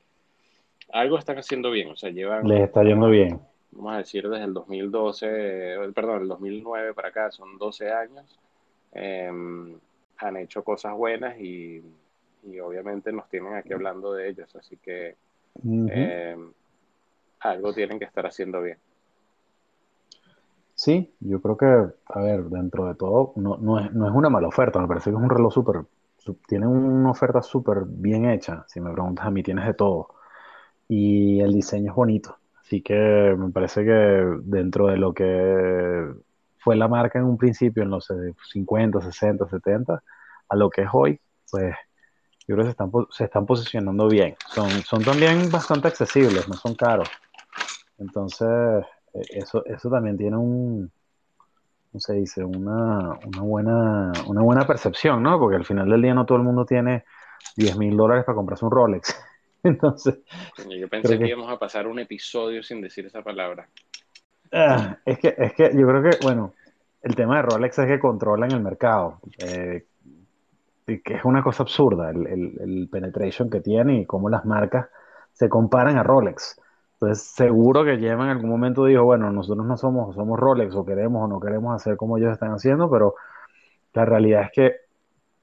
algo 0.93 1.19
están 1.19 1.39
haciendo 1.39 1.71
bien, 1.71 1.91
o 1.91 1.97
sea, 1.97 2.11
llevan... 2.11 2.47
Les 2.47 2.61
está 2.61 2.85
yendo 2.85 3.09
bien. 3.09 3.41
Vamos 3.73 3.95
a 3.95 3.99
decir 3.99 4.29
desde 4.29 4.45
el 4.45 4.55
2012, 4.55 5.93
perdón, 5.95 6.23
el 6.23 6.29
2009 6.29 6.95
para 6.95 7.09
acá, 7.09 7.31
son 7.33 7.59
12 7.59 7.91
años. 7.91 8.39
Em, 8.93 9.77
han 10.19 10.37
hecho 10.37 10.63
cosas 10.63 10.95
buenas 10.95 11.39
y, 11.41 11.83
obviamente 12.63 13.11
nos 13.11 13.29
tienen 13.29 13.55
aquí 13.55 13.73
hablando 13.73 14.13
de 14.13 14.29
ellos, 14.29 14.55
así 14.55 14.77
que 14.77 15.17
em, 15.65 16.53
algo 17.45 17.73
tienen 17.73 17.99
que 17.99 18.05
estar 18.05 18.27
haciendo 18.27 18.63
bien. 18.63 18.79
Sí, 20.75 21.15
yo 21.21 21.41
creo 21.41 21.57
que, 21.57 21.67
a 21.67 22.21
ver, 22.21 22.45
dentro 22.45 22.87
de 22.87 22.95
todo, 22.97 23.33
no, 23.37 23.57
no, 23.59 23.79
es, 23.79 23.93
no 23.93 24.09
es 24.09 24.15
una 24.15 24.29
mala 24.29 24.49
oferta, 24.49 24.81
me 24.81 24.89
parece 24.89 25.11
que 25.11 25.17
es 25.17 25.23
un 25.23 25.31
reloj 25.31 25.53
súper, 25.53 25.83
tiene 26.49 26.67
una 26.67 27.11
oferta 27.11 27.43
súper 27.43 27.85
bien 27.87 28.29
hecha, 28.29 28.65
si 28.67 28.81
me 28.81 28.93
preguntas 28.93 29.25
a 29.25 29.31
mí, 29.31 29.43
tienes 29.43 29.67
de 29.67 29.75
todo 29.75 30.09
y 30.89 31.41
el 31.41 31.53
diseño 31.53 31.93
es 31.93 31.97
bonito. 31.97 32.37
Así 32.61 32.83
que 32.83 33.35
me 33.39 33.51
parece 33.51 33.85
que 33.85 33.91
dentro 34.43 34.87
de 34.87 34.97
lo 34.97 35.13
que 35.13 36.07
fue 36.59 36.77
la 36.77 36.89
marca 36.89 37.19
en 37.19 37.27
un 37.27 37.37
principio, 37.37 37.83
en 37.83 37.91
los 37.91 38.11
50, 38.53 39.01
60, 39.01 39.49
70, 39.49 40.03
a 40.49 40.57
lo 40.57 40.71
que 40.71 40.83
es 40.83 40.89
hoy, 40.93 41.21
pues 41.51 41.75
yo 42.47 42.57
creo 42.57 42.59
que 42.59 42.65
se 42.65 42.71
están, 42.71 42.91
se 43.11 43.25
están 43.25 43.47
posicionando 43.47 44.09
bien. 44.09 44.35
Son, 44.49 44.71
son 44.83 45.03
también 45.03 45.51
bastante 45.51 45.89
accesibles, 45.89 46.49
no 46.49 46.55
son 46.55 46.75
caros. 46.75 47.09
Entonces, 47.99 48.85
e, 49.13 49.21
eso, 49.39 49.65
eso 49.67 49.91
también 49.91 50.17
tiene 50.17 50.37
un, 50.37 50.91
¿cómo 51.91 52.01
se 52.01 52.15
dice? 52.15 52.45
Una, 52.45 53.19
una, 53.27 53.41
buena, 53.43 54.13
una 54.27 54.43
buena 54.43 54.67
percepción, 54.67 55.23
¿no? 55.23 55.39
Porque 55.39 55.57
al 55.57 55.65
final 55.65 55.89
del 55.89 56.03
día 56.03 56.15
no 56.15 56.27
todo 56.27 56.39
el 56.39 56.45
mundo 56.45 56.65
tiene 56.67 57.05
10 57.57 57.77
mil 57.79 57.97
dólares 57.97 58.25
para 58.25 58.37
comprarse 58.37 58.65
un 58.65 58.71
Rolex. 58.71 59.17
Entonces. 59.63 60.19
Yo 60.69 60.89
pensé 60.89 61.19
que, 61.19 61.29
íbamos 61.29 61.51
a 61.51 61.59
pasar 61.59 61.87
un 61.87 61.99
episodio 61.99 62.63
sin 62.63 62.81
decir 62.81 63.07
esa 63.07 63.23
palabra. 63.23 63.69
Ah, 64.53 64.99
es, 65.05 65.19
que, 65.19 65.35
es 65.37 65.55
que 65.55 65.71
yo 65.75 65.87
creo 65.87 66.03
que, 66.03 66.19
bueno, 66.23 66.53
el 67.03 67.15
tema 67.15 67.37
de 67.37 67.43
Rolex 67.43 67.79
es 67.79 67.87
que 67.87 67.99
controlan 67.99 68.53
el 68.53 68.61
mercado. 68.61 69.21
Eh, 69.39 69.87
que 70.87 71.15
es 71.15 71.25
una 71.25 71.43
cosa 71.43 71.63
absurda 71.63 72.11
el, 72.11 72.27
el, 72.27 72.89
penetration 72.91 73.49
que 73.49 73.61
tiene 73.61 74.01
y 74.01 74.07
cómo 74.07 74.29
las 74.29 74.45
marcas 74.45 74.89
se 75.33 75.49
comparan 75.49 75.97
a 75.97 76.03
Rolex. 76.03 76.61
Entonces, 77.05 77.27
seguro 77.27 77.85
que 77.85 77.99
Yema 77.99 78.25
en 78.25 78.31
algún 78.31 78.49
momento 78.49 78.87
dijo, 78.87 79.05
bueno, 79.05 79.31
nosotros 79.31 79.67
no 79.67 79.77
somos, 79.77 80.15
somos 80.15 80.39
Rolex 80.39 80.75
o 80.75 80.85
queremos 80.87 81.25
o 81.25 81.29
no 81.29 81.39
queremos 81.39 81.75
hacer 81.75 81.97
como 81.97 82.17
ellos 82.17 82.33
están 82.33 82.53
haciendo, 82.53 82.91
pero 82.91 83.15
la 83.93 84.07
realidad 84.07 84.45
es 84.45 84.51
que 84.53 84.77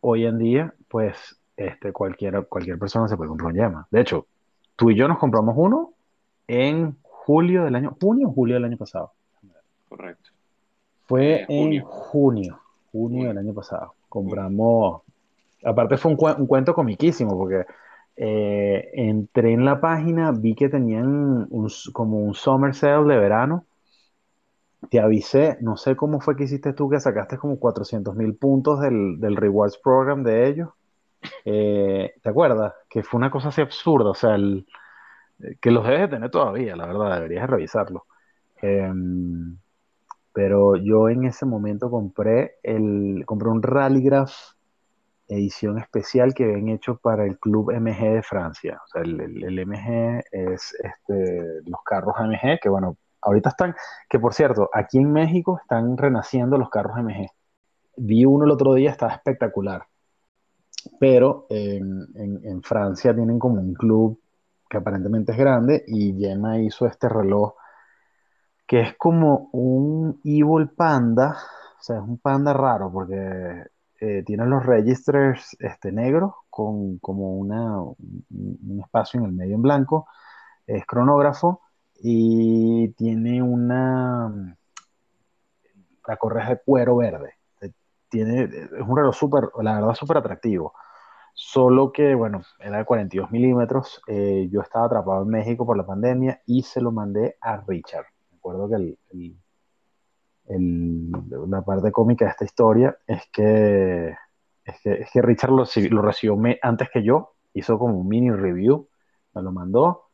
hoy 0.01 0.25
en 0.25 0.39
día, 0.39 0.73
pues, 0.87 1.39
este, 1.55 1.93
cualquier, 1.93 2.47
cualquier 2.47 2.79
persona 2.79 3.07
se 3.07 3.15
puede 3.15 3.29
comprar 3.29 3.51
un 3.51 3.55
Yema. 3.55 3.87
De 3.91 4.01
hecho, 4.01 4.25
tú 4.75 4.89
y 4.89 4.95
yo 4.95 5.07
nos 5.07 5.19
compramos 5.19 5.53
uno 5.55 5.91
en 6.47 6.97
julio 7.03 7.65
del 7.65 7.75
año, 7.75 7.95
junio 8.01 8.29
o 8.29 8.31
julio 8.31 8.55
del 8.55 8.65
año 8.65 8.77
pasado. 8.77 9.11
Correcto. 9.87 10.31
Fue 11.05 11.41
eh, 11.41 11.45
en 11.47 11.81
junio, 11.83 12.59
junio 12.91 13.27
del 13.27 13.37
año 13.37 13.53
pasado. 13.53 13.93
Compramos, 14.09 15.03
aparte 15.63 15.97
fue 15.97 16.11
un, 16.11 16.47
cuento 16.47 16.73
comiquísimo 16.73 17.37
porque 17.37 17.65
eh, 18.23 18.91
entré 18.93 19.51
en 19.53 19.65
la 19.65 19.81
página, 19.81 20.31
vi 20.31 20.53
que 20.53 20.69
tenían 20.69 21.49
como 21.91 22.19
un 22.19 22.35
summer 22.35 22.75
sale 22.75 23.15
de 23.15 23.19
verano. 23.19 23.65
Te 24.91 24.99
avisé, 24.99 25.57
no 25.61 25.75
sé 25.75 25.95
cómo 25.95 26.21
fue 26.21 26.35
que 26.35 26.43
hiciste 26.43 26.73
tú 26.73 26.87
que 26.87 26.99
sacaste 26.99 27.39
como 27.39 27.57
400 27.59 28.15
mil 28.15 28.35
puntos 28.35 28.79
del, 28.79 29.19
del, 29.19 29.35
Rewards 29.35 29.79
Program 29.79 30.21
de 30.23 30.47
ellos. 30.47 30.69
Eh, 31.45 32.13
¿Te 32.21 32.29
acuerdas? 32.29 32.75
Que 32.87 33.01
fue 33.01 33.17
una 33.17 33.31
cosa 33.31 33.49
así 33.49 33.61
absurda, 33.61 34.11
o 34.11 34.13
sea, 34.13 34.37
que 35.59 35.71
los 35.71 35.83
debes 35.83 36.01
de 36.01 36.07
tener 36.09 36.29
todavía, 36.29 36.75
la 36.75 36.85
verdad, 36.85 37.15
deberías 37.15 37.49
revisarlo. 37.49 38.05
Em, 38.61 39.57
pero 40.31 40.75
yo 40.75 41.09
en 41.09 41.25
ese 41.25 41.47
momento 41.47 41.89
compré, 41.89 42.57
el, 42.61 43.23
compré 43.25 43.49
un 43.49 43.63
Rallygraph 43.63 44.31
edición 45.35 45.77
especial 45.77 46.33
que 46.33 46.43
habían 46.43 46.69
hecho 46.69 46.97
para 46.97 47.25
el 47.25 47.39
Club 47.39 47.71
MG 47.73 48.13
de 48.13 48.23
Francia. 48.23 48.81
O 48.83 48.87
sea, 48.87 49.01
el, 49.01 49.65
MG 49.65 50.23
es 50.31 50.75
este, 50.83 51.61
los 51.65 51.81
carros 51.83 52.15
MG, 52.19 52.59
que 52.61 52.69
bueno, 52.69 52.97
ahorita 53.21 53.49
están, 53.49 53.75
que 54.09 54.19
por 54.19 54.33
cierto, 54.33 54.69
aquí 54.73 54.97
en 54.97 55.11
México 55.11 55.59
están 55.61 55.97
renaciendo 55.97 56.57
los 56.57 56.69
carros 56.69 56.97
MG. 56.97 57.27
Vi 57.97 58.25
uno 58.25 58.45
el 58.45 58.51
otro 58.51 58.73
día, 58.73 58.91
estaba 58.91 59.13
espectacular. 59.13 59.83
Pero 60.99 61.45
en, 61.49 62.07
en, 62.15 62.63
Francia 62.63 63.13
tienen 63.13 63.37
como 63.37 63.61
un 63.61 63.73
club 63.75 64.19
que 64.67 64.77
aparentemente 64.77 65.31
es 65.31 65.37
grande 65.37 65.83
y 65.85 66.15
Yema 66.15 66.59
hizo 66.59 66.87
este 66.87 67.07
reloj 67.07 67.53
que 68.65 68.79
es 68.79 68.95
como 68.97 69.49
un 69.51 70.21
Evil 70.23 70.69
Panda, 70.69 71.37
o 71.77 71.83
sea, 71.83 71.97
es 71.97 72.03
un 72.03 72.17
panda 72.19 72.53
raro 72.53 72.89
porque 72.89 73.65
eh, 74.01 74.23
los 74.27 74.65
registers 74.65 75.55
este, 75.59 75.91
negros 75.91 76.33
con 76.49 76.97
como 76.97 77.37
una, 77.37 77.79
un, 77.79 78.79
espacio 78.83 79.19
en 79.19 79.27
el 79.27 79.31
medio 79.31 79.55
en 79.55 79.61
blanco, 79.61 80.07
es 80.65 80.85
cronógrafo 80.85 81.61
y 82.01 82.89
tiene 82.93 83.43
una 83.43 84.57
la 86.07 86.17
correa 86.17 86.49
de 86.49 86.61
cuero 86.65 86.97
verde. 86.97 87.35
Eh, 87.61 87.71
tiene, 88.09 88.43
es 88.43 88.87
un 88.87 88.97
reloj 88.97 89.15
súper, 89.15 89.49
la 89.61 89.75
verdad, 89.75 89.93
súper 89.93 90.17
atractivo. 90.17 90.73
Solo 91.33 91.91
que, 91.91 92.13
bueno, 92.15 92.41
era 92.59 92.79
de 92.79 92.85
42 92.85 93.31
milímetros. 93.31 94.01
Eh, 94.07 94.49
yo 94.51 94.61
estaba 94.61 94.85
atrapado 94.85 95.23
en 95.23 95.29
México 95.29 95.65
por 95.65 95.77
la 95.77 95.85
pandemia 95.85 96.41
y 96.45 96.63
se 96.63 96.81
lo 96.81 96.91
mandé 96.91 97.37
a 97.39 97.57
Richard. 97.67 98.05
Recuerdo 98.31 98.67
que 98.69 98.75
el, 98.75 98.97
la 100.59 101.61
parte 101.61 101.91
cómica 101.91 102.25
de 102.25 102.31
esta 102.31 102.45
historia 102.45 102.97
es 103.07 103.23
que, 103.31 104.15
es 104.63 105.11
que, 105.11 105.21
Richard 105.21 105.51
lo, 105.51 105.65
lo 105.89 106.01
recibió 106.01 106.37
antes 106.61 106.89
que 106.89 107.03
yo, 107.03 107.35
hizo 107.53 107.77
como 107.77 107.99
un 107.99 108.07
mini 108.07 108.31
review, 108.31 108.87
me 109.33 109.41
lo 109.41 109.51
mandó. 109.51 110.05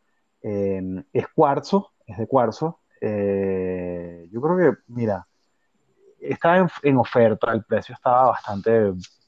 Eh, 0.41 0.81
es 1.13 1.27
cuarzo, 1.29 1.93
es 2.05 2.17
de 2.17 2.27
cuarzo. 2.27 2.81
Eh, 3.01 4.27
yo 4.31 4.41
creo 4.41 4.57
que, 4.57 4.77
mira, 4.87 5.27
estaba 6.19 6.67
en, 6.83 6.97
oferta, 6.97 7.51
el 7.51 7.63
precio 7.63 7.95
estaba 7.95 8.29
bastante, 8.29 8.71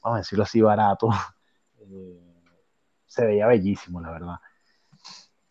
vamos 0.02 0.16
a 0.16 0.16
decirlo 0.18 0.44
así, 0.44 0.60
barato. 0.60 1.08
Eh, 1.92 2.44
se 3.06 3.26
veía 3.26 3.48
bellísimo, 3.48 4.00
la 4.00 4.12
verdad. 4.12 4.36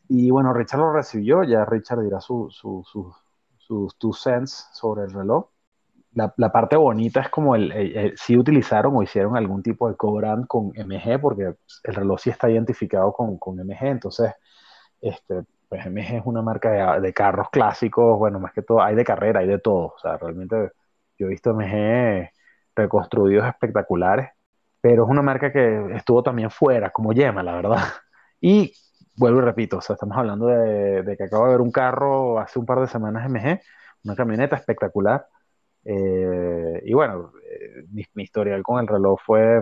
Y 0.08 0.30
bueno, 0.32 0.54
Richard 0.54 0.80
lo 0.80 0.94
recibió, 0.94 1.44
ya 1.44 1.66
Richard 1.66 2.02
dirá 2.02 2.22
su, 2.22 2.50
su, 2.50 3.14
sus 3.70 3.98
two 4.00 4.14
cents 4.14 4.68
sobre 4.74 5.04
el 5.04 5.14
reloj. 5.14 5.48
La, 6.14 6.34
la 6.38 6.52
parte 6.52 6.76
bonita 6.76 7.22
es 7.22 7.30
como 7.30 7.56
el, 7.56 8.14
si 8.18 8.38
utilizaron 8.38 8.96
o 8.98 9.04
hicieron 9.04 9.38
algún 9.38 9.62
tipo 9.64 9.88
de 9.90 9.96
co-brand 9.96 10.48
con 10.48 10.72
MG, 10.76 11.22
porque 11.22 11.54
el 11.84 11.96
reloj 11.96 12.20
sí 12.20 12.32
está 12.32 12.50
identificado 12.50 13.14
con, 13.14 13.38
con 13.38 13.60
MG, 13.60 13.84
entonces, 13.84 14.34
este, 15.02 15.44
pues 15.70 15.86
MG 15.86 16.18
es 16.18 16.24
una 16.26 16.42
marca 16.42 16.72
de, 16.72 17.02
de, 17.02 17.14
carros 17.14 17.50
clásicos, 17.52 18.18
bueno, 18.18 18.40
más 18.40 18.54
que 18.54 18.64
todo, 18.64 18.82
hay 18.82 18.96
de 18.96 19.04
carrera, 19.06 19.42
hay 19.42 19.48
de 19.48 19.60
todo, 19.60 19.94
o 19.96 20.00
sea, 20.02 20.18
realmente 20.18 20.72
yo 21.18 21.28
he 21.28 21.30
visto 21.30 21.54
MG 21.54 22.32
reconstruidos 22.76 23.48
espectaculares, 23.48 24.30
pero 24.82 25.04
es 25.06 25.10
una 25.10 25.22
marca 25.22 25.52
que 25.52 25.96
estuvo 25.96 26.24
también 26.24 26.50
fuera, 26.52 26.92
como 26.92 27.14
Yema, 27.14 27.44
la 27.44 27.54
verdad. 27.56 27.78
Y 28.42 28.74
vuelvo 29.20 29.40
y 29.40 29.42
repito, 29.44 29.78
o 29.78 29.82
sea, 29.82 29.96
estamos 29.96 30.18
hablando 30.18 30.48
de, 30.48 31.16
que 31.18 31.24
acabo 31.26 31.46
de 31.46 31.52
ver 31.52 31.62
un 31.62 31.72
carro 31.72 32.40
hace 32.40 32.58
un 32.58 32.66
par 32.66 32.80
de 32.80 32.88
semanas 32.88 33.30
MG, 33.30 33.60
una 34.06 34.16
camioneta 34.16 34.56
espectacular. 34.56 35.28
Eh, 35.84 36.82
y 36.86 36.94
bueno, 36.94 37.34
eh, 37.44 37.84
mi, 37.92 38.24
historial 38.24 38.64
con 38.64 38.80
el 38.80 38.88
reloj 38.88 39.20
fue, 39.26 39.62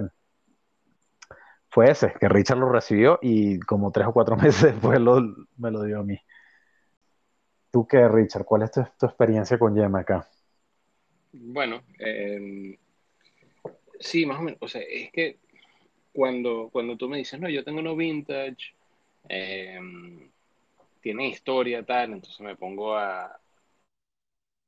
fue 1.70 1.90
ese, 1.90 2.14
que 2.20 2.30
Richard 2.30 2.60
lo 2.60 2.70
recibió 2.70 3.18
y 3.22 3.60
como 3.60 3.92
tres 3.92 4.08
o 4.08 4.14
cuatro 4.14 4.36
meses 4.38 4.74
después 4.74 5.00
me 5.58 5.72
lo 5.72 5.84
dio 5.84 6.00
a 6.00 6.04
mí. 6.04 6.20
¿Tú 7.72 7.88
qué, 7.88 8.08
Richard? 8.08 8.46
¿Cuál 8.46 8.62
es 8.62 8.72
tu, 8.72 8.82
experiencia 9.06 9.58
con 9.58 9.76
Yema 9.76 10.02
acá? 10.02 10.28
Bueno, 11.34 11.82
em, 12.00 12.78
sí, 14.00 14.26
más 14.26 14.40
o 14.40 14.44
menos. 14.44 14.60
O 14.62 14.68
sea, 14.68 14.82
es 14.82 15.12
que 15.12 15.40
cuando, 16.14 16.70
cuando 16.72 16.96
tú 16.96 17.10
me 17.10 17.18
dices, 17.18 17.40
no, 17.40 17.50
yo 17.50 17.64
tengo 17.64 17.80
uno 17.80 17.96
vintage, 17.96 18.77
Em, 19.30 20.30
tiene 21.02 21.30
historia 21.30 21.84
tal, 21.84 22.14
entonces 22.14 22.40
me 22.42 22.56
pongo 22.56 22.96
a, 22.96 23.40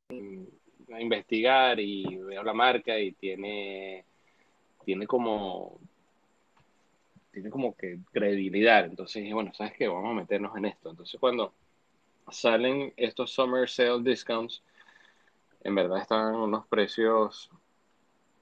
a, 0.09 1.01
investigar 1.01 1.79
y 1.79 2.17
veo 2.17 2.43
la 2.43 2.53
marca 2.53 2.97
y 2.99 3.11
tiene, 3.13 4.05
tiene 4.85 5.07
como 5.07 5.79
tiene 7.31 7.49
como 7.49 7.75
que 7.75 7.99
credibilidad. 8.11 8.85
Entonces 8.85 9.31
bueno, 9.33 9.53
¿sabes 9.53 9.73
qué? 9.73 9.87
Vamos 9.87 10.11
a 10.11 10.13
meternos 10.13 10.55
en 10.57 10.65
esto. 10.65 10.89
Entonces 10.89 11.19
cuando 11.19 11.53
salen 12.31 12.93
estos 12.97 13.31
summer 13.31 13.69
sale 13.69 14.03
discounts, 14.03 14.63
en 15.63 15.75
verdad 15.75 16.01
están 16.01 16.35
unos 16.35 16.65
precios 16.67 17.49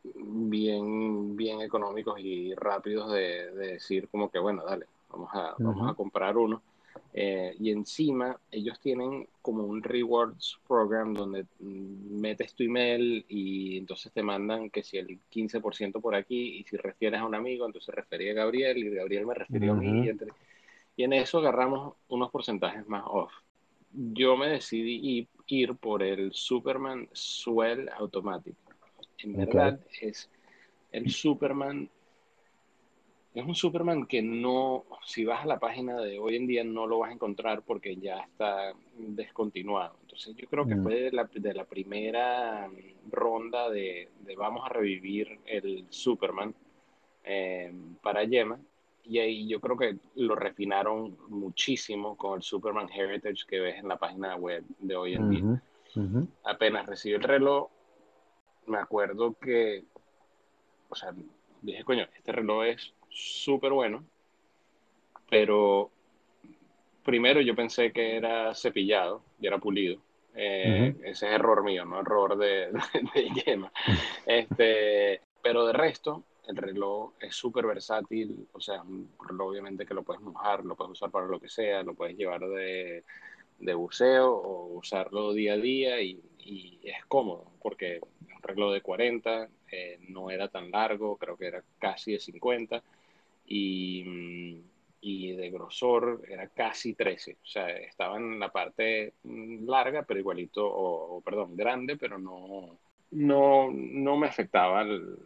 bien, 0.03 1.35
bien 1.35 1.61
económicos 1.61 2.19
y 2.19 2.53
rápidos 2.55 3.11
de 3.11 3.51
decir 3.51 4.07
como 4.09 4.29
que 4.31 4.39
bueno, 4.39 4.63
dale, 4.63 4.85
vamos 5.09 5.29
a, 5.33 5.55
vamos 5.57 5.91
a 5.91 5.93
comprar 5.93 6.37
uno. 6.37 6.61
Eh, 7.13 7.55
y 7.59 7.71
encima 7.71 8.37
ellos 8.51 8.79
tienen 8.79 9.27
como 9.41 9.63
un 9.63 9.81
rewards 9.81 10.59
program 10.67 11.13
donde 11.13 11.45
mm, 11.59 12.19
metes 12.19 12.53
tu 12.53 12.63
email 12.63 13.25
y 13.27 13.77
entonces 13.77 14.11
te 14.11 14.21
mandan 14.21 14.69
que 14.69 14.83
si 14.83 14.97
el 14.97 15.19
15% 15.31 16.01
por 16.01 16.15
aquí 16.15 16.59
y 16.59 16.63
si 16.63 16.77
refieres 16.77 17.19
a 17.19 17.25
un 17.25 17.35
amigo, 17.35 17.65
entonces 17.65 17.93
refería 17.95 18.31
a 18.31 18.35
Gabriel 18.35 18.77
y 18.77 18.89
Gabriel 18.89 19.25
me 19.25 19.33
refirió 19.33 19.73
a 19.73 19.75
mí. 19.75 20.09
Y, 20.95 21.03
en 21.03 21.13
eso 21.13 21.39
agarramos 21.39 21.95
unos 22.07 22.31
porcentajes 22.31 22.87
más 22.87 23.03
off. 23.05 23.31
Yo 23.93 24.35
me 24.35 24.47
decidí 24.47 25.27
ir, 25.47 25.75
por 25.75 26.03
el 26.03 26.33
Superman 26.33 27.07
Swell 27.13 27.89
Automatic. 27.97 28.55
En 29.19 29.33
verdad 29.33 29.79
es 30.01 30.29
el 30.91 31.09
Superman 31.09 31.89
es 33.37 33.45
un 33.45 33.53
Superman 33.53 34.07
que 34.07 34.23
no, 34.23 34.85
si 35.05 35.23
vas 35.23 35.43
a 35.43 35.45
la 35.45 35.59
página 35.59 36.01
de 36.01 36.17
hoy 36.17 36.37
en 36.37 36.47
día 36.47 36.63
no 36.63 36.87
lo 36.87 36.99
vas 36.99 37.11
a 37.11 37.13
encontrar 37.13 37.61
porque 37.61 37.95
ya 37.95 38.17
está 38.21 38.73
descontinuado. 38.97 39.95
Entonces 40.01 40.35
yo 40.35 40.47
creo 40.47 40.65
que 40.65 40.73
mm. 40.73 40.83
fue 40.83 40.95
de 40.95 41.11
la, 41.11 41.29
de 41.31 41.53
la 41.53 41.65
primera 41.65 42.67
ronda 43.11 43.69
de, 43.69 44.09
vamos 44.35 44.65
a 44.65 44.69
revivir 44.69 45.39
el 45.45 45.85
Superman 45.89 46.55
eh, 47.25 47.71
para 48.01 48.23
Yema. 48.23 48.59
Y 49.03 49.19
ahí 49.19 49.47
yo 49.47 49.61
creo 49.61 49.77
que 49.77 49.97
lo 50.15 50.35
refinaron 50.35 51.15
muchísimo 51.29 52.17
con 52.17 52.37
el 52.37 52.41
Superman 52.41 52.89
Heritage 52.89 53.45
que 53.47 53.59
ves 53.59 53.77
en 53.77 53.87
la 53.87 53.97
página 53.97 54.35
web 54.35 54.63
de 54.79 54.95
hoy 54.95 55.13
en 55.13 55.29
día. 55.29 55.61
Apenas 56.43 56.87
recibí 56.87 57.13
el 57.13 57.23
reloj, 57.23 57.69
me 58.65 58.79
acuerdo 58.79 59.35
que, 59.39 59.83
o 60.89 60.95
sea, 60.95 61.13
dije, 61.61 61.83
coño, 61.83 62.07
este 62.15 62.31
reloj 62.31 62.65
es 62.65 62.93
súper 63.17 63.71
bueno, 63.71 64.05
pero 65.29 65.89
primero 67.03 67.41
yo 67.41 67.55
pensé 67.55 67.91
que 67.91 68.15
era 68.15 68.53
cepillado 68.53 69.23
y 69.39 69.47
era 69.47 69.57
pulido. 69.57 69.99
Eh, 70.35 70.95
ese 71.03 71.25
es 71.25 71.33
error 71.33 71.63
mío, 71.63 71.83
no 71.83 71.99
error 71.99 72.37
de, 72.37 72.69
de, 73.15 73.29
Yema. 73.33 73.71
Este, 74.25 75.21
pero 75.41 75.65
de 75.65 75.73
resto, 75.73 76.23
el 76.47 76.57
reloj 76.57 77.13
es 77.19 77.35
súper 77.35 77.65
versátil, 77.65 78.47
o 78.53 78.61
sea, 78.61 78.83
un 78.83 79.09
reloj 79.27 79.49
obviamente 79.49 79.85
que 79.85 79.95
lo 79.95 80.03
puedes 80.03 80.21
mojar, 80.21 80.63
lo 80.63 80.75
puedes 80.75 80.91
usar 80.91 81.09
para 81.09 81.25
lo 81.25 81.39
que 81.39 81.49
sea, 81.49 81.81
lo 81.81 81.95
puedes 81.95 82.15
llevar 82.15 82.41
de, 82.41 83.03
de 83.59 83.73
buceo 83.73 84.31
o 84.31 84.77
usarlo 84.77 85.33
día 85.33 85.53
a 85.53 85.57
día 85.57 86.01
y, 86.01 86.21
y 86.37 86.79
es 86.83 87.03
cómodo, 87.07 87.45
porque 87.63 87.99
un 88.21 88.43
reloj 88.43 88.73
de 88.73 88.81
40 88.81 89.49
eh, 89.71 89.99
no 90.07 90.29
era 90.29 90.47
tan 90.49 90.69
largo, 90.69 91.17
creo 91.17 91.35
que 91.35 91.47
era 91.47 91.63
casi 91.79 92.13
de 92.13 92.19
50 92.19 92.83
y, 93.47 94.61
y, 95.01 95.31
de 95.33 95.49
grosor 95.49 96.21
era 96.29 96.47
casi 96.49 96.93
13, 96.93 97.37
o 97.41 97.45
sea, 97.45 97.69
estaba 97.69 98.17
en 98.17 98.39
la 98.39 98.51
parte 98.51 99.13
larga, 99.23 100.03
pero 100.03 100.19
igualito, 100.19 100.67
o, 100.67 101.21
perdón, 101.21 101.55
grande, 101.55 101.97
pero 101.97 102.19
no, 102.19 102.77
no, 103.11 103.71
no 103.71 104.17
me 104.17 104.27
afectaba 104.27 104.81
el, 104.81 105.17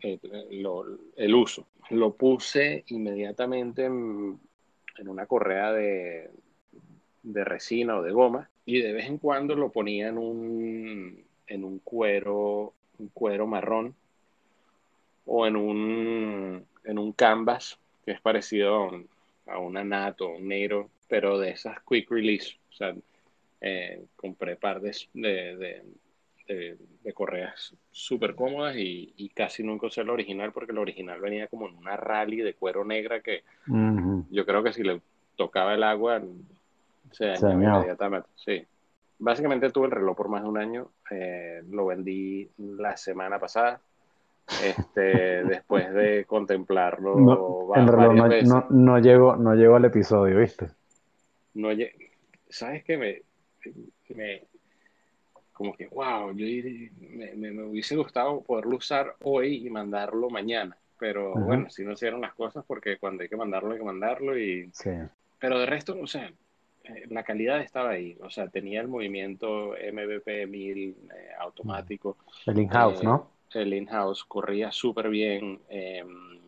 el, 0.00 1.34
uso. 1.34 1.66
Lo 1.90 2.14
puse 2.14 2.84
inmediatamente 2.88 3.84
en, 3.84 4.38
en 4.96 5.08
una 5.08 5.26
correa 5.26 5.72
de, 5.72 6.30
de 7.22 7.44
resina 7.44 7.98
o 7.98 8.02
de 8.02 8.12
goma 8.12 8.48
y 8.64 8.80
de 8.80 8.92
vez 8.92 9.06
en 9.06 9.18
cuando 9.18 9.54
lo 9.54 9.70
ponía 9.70 10.08
en 10.08 10.18
un, 10.18 11.24
en 11.46 11.64
un 11.64 11.78
cuero, 11.80 12.74
un 12.98 13.08
cuero 13.08 13.46
marrón 13.46 13.94
o 15.26 15.46
en 15.46 15.56
un, 15.56 16.66
en 16.88 16.98
un 16.98 17.12
canvas 17.12 17.78
que 18.04 18.12
es 18.12 18.20
parecido 18.20 18.90
a 19.46 19.58
un, 19.58 19.76
anato, 19.76 20.30
un 20.30 20.48
negro, 20.48 20.88
pero 21.06 21.38
de 21.38 21.50
esas 21.50 21.78
quick 21.88 22.10
release. 22.10 22.56
O 22.70 22.72
sea, 22.72 22.94
eh, 23.60 24.04
compré 24.16 24.56
par 24.56 24.80
de, 24.80 24.96
de, 25.12 25.82
de, 26.46 27.12
correas 27.12 27.74
súper 27.90 28.34
cómodas 28.34 28.74
y, 28.76 29.30
casi 29.34 29.62
nunca 29.62 29.86
usé 29.86 30.02
la 30.02 30.12
original 30.12 30.52
porque 30.52 30.72
la 30.72 30.80
original 30.80 31.20
venía 31.20 31.46
como 31.48 31.68
en 31.68 31.76
una 31.76 31.96
rally 31.96 32.38
de 32.38 32.54
cuero 32.54 32.84
negra 32.84 33.20
que 33.20 33.42
yo 34.30 34.46
creo 34.46 34.62
que 34.62 34.72
si 34.72 34.82
le 34.82 35.00
tocaba 35.36 35.74
el 35.74 35.82
agua 35.82 36.22
se 37.12 37.34
inmediatamente. 37.40 38.28
Sí. 38.36 38.64
Básicamente 39.18 39.70
tuve 39.70 39.86
el 39.86 39.92
reloj 39.92 40.16
por 40.16 40.28
más 40.28 40.42
de 40.42 40.48
un 40.48 40.58
año. 40.58 40.90
Eh, 41.10 41.62
lo 41.70 41.86
vendí 41.86 42.48
la 42.56 42.96
semana 42.96 43.38
pasada. 43.38 43.80
Este, 44.62 45.44
después 45.44 45.92
de 45.92 46.24
contemplarlo. 46.24 47.16
No, 47.16 47.68
no, 47.76 48.66
no, 48.70 48.98
llegó, 48.98 49.36
no 49.36 49.54
llegó 49.54 49.76
al 49.76 49.84
episodio, 49.84 50.38
¿viste? 50.38 50.68
No 51.54 51.68
¿Sabes 52.48 52.82
qué? 52.82 52.96
Me, 52.96 53.22
me, 54.14 54.42
como 55.52 55.74
que, 55.74 55.86
wow, 55.88 56.32
yo 56.34 56.46
me, 57.10 57.34
me, 57.34 57.62
hubiese 57.64 57.94
gustado 57.96 58.40
poderlo 58.40 58.76
usar 58.76 59.16
hoy 59.22 59.66
y 59.66 59.70
mandarlo 59.70 60.30
mañana. 60.30 60.76
Pero 60.98 61.34
bueno, 61.34 61.70
si 61.70 61.84
no 61.84 61.92
hicieron 61.92 62.20
las 62.20 62.34
cosas 62.34 62.64
porque 62.66 62.98
cuando 62.98 63.22
hay 63.22 63.28
que 63.28 63.36
mandarlo, 63.36 63.72
hay 63.72 63.78
que 63.78 63.84
mandarlo. 63.84 64.36
y 64.38 64.68
sí. 64.72 64.90
Pero 65.38 65.58
de 65.60 65.66
resto, 65.66 65.96
o 66.00 66.06
sea, 66.06 66.32
eh, 66.84 67.04
la 67.10 67.22
calidad 67.22 67.60
estaba 67.60 67.90
ahí. 67.90 68.16
O 68.20 68.30
sea, 68.30 68.48
tenía 68.48 68.80
el 68.80 68.88
movimiento 68.88 69.74
MVP 69.92 70.46
1000 70.46 70.88
eh, 70.88 70.94
automático. 71.38 72.16
El 72.46 72.58
in-house, 72.58 73.04
¿no? 73.04 73.37
Eh, 73.54 73.62
el 73.62 73.74
in-house 73.74 74.24
corría 74.24 74.70
súper 74.72 75.08
bien. 75.08 75.60
Em, 75.68 76.38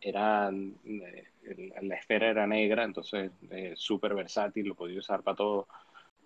era, 0.00 0.50
la 0.50 1.96
esfera 1.96 2.28
era 2.28 2.46
negra, 2.46 2.84
entonces 2.84 3.32
súper 3.74 4.14
versátil, 4.14 4.68
lo 4.68 4.74
podía 4.74 5.00
usar 5.00 5.22
para 5.22 5.36
todo. 5.36 5.68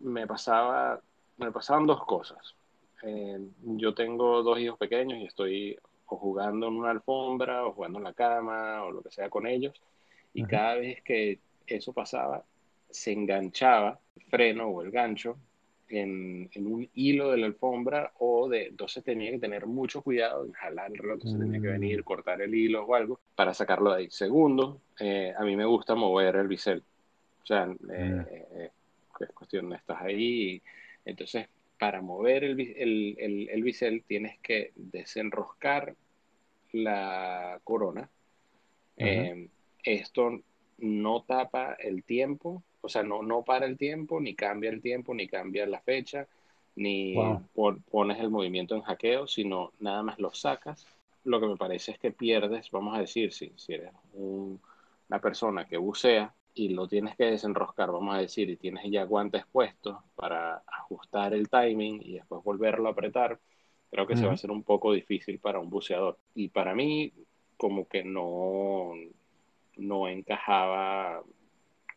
Me 0.00 0.26
pasaba, 0.26 1.00
me 1.38 1.50
pasaban 1.52 1.86
dos 1.86 2.04
cosas. 2.04 2.54
yo 3.62 3.94
tengo 3.94 4.42
dos 4.42 4.58
hijos 4.58 4.78
pequeños 4.78 5.18
y 5.18 5.24
estoy 5.24 5.78
o 6.06 6.16
jugando 6.16 6.66
en 6.68 6.74
una 6.74 6.90
alfombra 6.90 7.64
o 7.64 7.72
jugando 7.72 7.98
en 7.98 8.04
la 8.04 8.12
cama 8.12 8.82
o 8.84 8.90
lo 8.90 9.02
que 9.02 9.10
sea 9.10 9.30
con 9.30 9.46
ellos. 9.46 9.80
Y 10.34 10.44
cada 10.44 10.74
vez 10.74 11.02
que 11.02 11.40
eso 11.66 11.92
pasaba, 11.92 12.44
se 12.90 13.12
enganchaba 13.12 13.98
el 14.16 14.24
freno 14.24 14.66
o 14.68 14.82
el 14.82 14.90
gancho 14.90 15.36
en, 15.90 16.48
un 16.56 16.88
hilo 16.94 17.30
de 17.30 17.38
la 17.38 17.46
alfombra 17.46 18.12
o 18.18 18.48
de, 18.48 18.66
entonces 18.66 19.04
tenía 19.04 19.30
que 19.30 19.38
tener 19.38 19.66
mucho 19.66 20.02
cuidado 20.02 20.44
en 20.44 20.52
jalar 20.52 20.90
el 20.90 20.98
reloj, 20.98 21.14
entonces 21.14 21.40
tenía 21.40 21.60
que 21.60 21.68
mm. 21.68 21.72
venir, 21.80 22.04
cortar 22.04 22.40
el 22.40 22.54
hilo 22.54 22.84
o 22.84 22.94
algo 22.94 23.20
para 23.34 23.54
sacarlo 23.54 23.92
de 23.92 23.98
ahí. 23.98 24.10
Segundo, 24.10 24.80
eh, 24.98 25.34
a 25.36 25.44
mí 25.44 25.56
me 25.56 25.64
gusta 25.64 25.94
mover 25.94 26.36
el 26.36 26.48
bisel, 26.48 26.82
o 27.42 27.46
sea, 27.46 27.68
eh, 27.92 28.46
eh, 28.52 28.70
es 29.20 29.30
cuestión 29.32 29.68
de 29.70 29.76
estás 29.76 30.00
ahí, 30.00 30.62
entonces 31.04 31.48
para 31.78 32.00
mover 32.02 32.44
el, 32.44 32.60
el, 32.60 33.48
el, 33.50 33.62
bisel 33.62 34.04
tienes 34.06 34.38
que 34.40 34.72
desenroscar 34.76 35.94
la 36.72 37.58
corona. 37.64 38.08
esto 39.82 40.40
no 40.78 41.22
tapa 41.22 41.74
el 41.74 42.04
tiempo, 42.04 42.62
o 42.80 42.88
sea, 42.88 43.02
no, 43.02 43.22
no 43.22 43.42
para 43.42 43.66
el 43.66 43.76
tiempo, 43.76 44.20
ni 44.20 44.34
cambia 44.34 44.70
el 44.70 44.80
tiempo, 44.80 45.14
ni 45.14 45.26
cambia 45.28 45.66
la 45.66 45.80
fecha, 45.80 46.26
ni 46.76 47.14
pones 47.90 48.18
el 48.20 48.30
movimiento 48.30 48.74
en 48.74 48.82
hackeo, 48.82 49.26
sino 49.26 49.72
nada 49.80 50.02
más 50.02 50.18
lo 50.18 50.32
sacas. 50.32 50.86
Lo 51.24 51.40
que 51.40 51.46
me 51.46 51.56
parece 51.56 51.92
es 51.92 51.98
que 51.98 52.12
pierdes, 52.12 52.70
vamos 52.70 52.96
a 52.96 53.00
decir, 53.00 53.32
si, 53.32 53.52
si 53.56 53.74
eres 53.74 53.92
una 54.14 55.20
persona 55.20 55.66
que 55.66 55.76
bucea 55.76 56.34
y 56.54 56.70
lo 56.70 56.88
tienes 56.88 57.16
que 57.16 57.24
desenroscar, 57.24 57.90
vamos 57.92 58.14
a 58.14 58.18
decir, 58.18 58.48
y 58.50 58.56
tienes 58.56 58.90
ya 58.90 59.04
guantes 59.04 59.44
puestos 59.52 59.98
para 60.14 60.62
ajustar 60.66 61.34
el 61.34 61.48
timing 61.48 62.00
y 62.02 62.14
después 62.14 62.42
volverlo 62.42 62.88
a 62.88 62.92
apretar, 62.92 63.38
creo 63.90 64.06
que 64.06 64.16
se 64.16 64.24
va 64.24 64.32
a 64.32 64.34
hacer 64.34 64.50
un 64.50 64.62
poco 64.62 64.92
difícil 64.92 65.38
para 65.38 65.58
un 65.58 65.70
buceador. 65.70 66.18
Y 66.34 66.48
para 66.48 66.74
mí, 66.74 67.12
como 67.56 67.86
que 67.86 68.02
no, 68.04 68.92
no 69.76 70.08
encajaba 70.08 71.22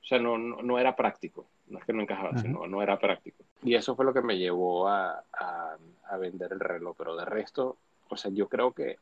o 0.04 0.06
sea, 0.06 0.20
no, 0.20 0.38
no, 0.38 0.78
era 0.78 0.96
práctico. 0.96 1.46
No 1.68 1.80
es 1.80 1.86
que 1.86 1.94
no 1.94 2.02
encajaba, 2.02 2.38
sino 2.38 2.68
no 2.68 2.82
era 2.82 3.00
práctico. 3.00 3.46
Y 3.63 3.76
eso 3.76 3.96
fue 3.96 4.04
lo 4.04 4.13
que 4.13 4.22
me 4.22 4.38
llevó 4.38 4.89
a, 4.89 5.24
a, 5.32 6.18
vender 6.18 6.52
el 6.52 6.60
reloj. 6.60 6.96
Pero 6.98 7.16
de 7.16 7.24
resto, 7.24 7.78
o 8.10 8.18
sea, 8.18 8.30
yo 8.30 8.50
creo 8.50 8.74
que 8.74 8.98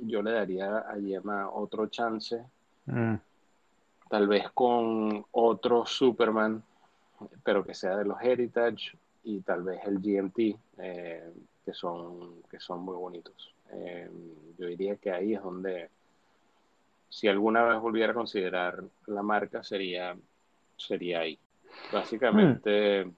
yo 0.00 0.22
le 0.22 0.32
daría 0.32 0.78
a 0.78 0.96
Yema 0.96 1.48
otro 1.48 1.86
chance. 1.86 2.44
Mm. 2.86 3.14
Tal 4.08 4.26
vez 4.26 4.50
con 4.50 5.24
otro 5.30 5.86
Superman, 5.86 6.64
pero 7.44 7.64
que 7.64 7.74
sea 7.74 7.96
de 7.96 8.04
los 8.04 8.20
Heritage 8.20 8.98
y 9.22 9.40
tal 9.42 9.62
vez 9.62 9.80
el 9.86 10.00
GMT, 10.00 10.38
eh, 10.78 11.32
que, 11.64 11.72
son, 11.72 12.42
que 12.50 12.58
son 12.58 12.80
muy 12.80 12.96
bonitos. 12.96 13.54
Eh, 13.72 14.10
yo 14.58 14.66
diría 14.66 14.96
que 14.96 15.12
ahí 15.12 15.34
es 15.34 15.42
donde, 15.42 15.90
si 17.08 17.28
alguna 17.28 17.62
vez 17.62 17.78
volviera 17.78 18.10
a 18.10 18.16
considerar 18.16 18.82
la 19.06 19.22
marca, 19.22 19.62
sería 19.62 20.16
sería 20.80 21.20
ahí. 21.20 21.38
Básicamente. 21.92 23.04
Hmm. 23.04 23.14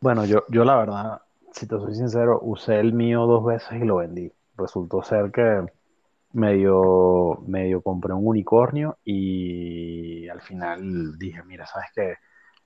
Bueno, 0.00 0.24
yo, 0.24 0.44
yo 0.48 0.64
la 0.64 0.76
verdad, 0.76 1.22
si 1.52 1.66
te 1.66 1.76
soy 1.76 1.94
sincero, 1.94 2.40
usé 2.42 2.80
el 2.80 2.92
mío 2.92 3.26
dos 3.26 3.44
veces 3.44 3.80
y 3.80 3.84
lo 3.84 3.96
vendí. 3.96 4.32
Resultó 4.56 5.02
ser 5.02 5.30
que 5.30 5.64
medio, 6.32 7.42
medio 7.46 7.82
compré 7.82 8.12
un 8.12 8.26
unicornio 8.26 8.98
y 9.04 10.28
al 10.28 10.40
final 10.40 11.18
dije, 11.18 11.42
mira, 11.44 11.66
¿sabes 11.66 11.88
qué? 11.94 12.14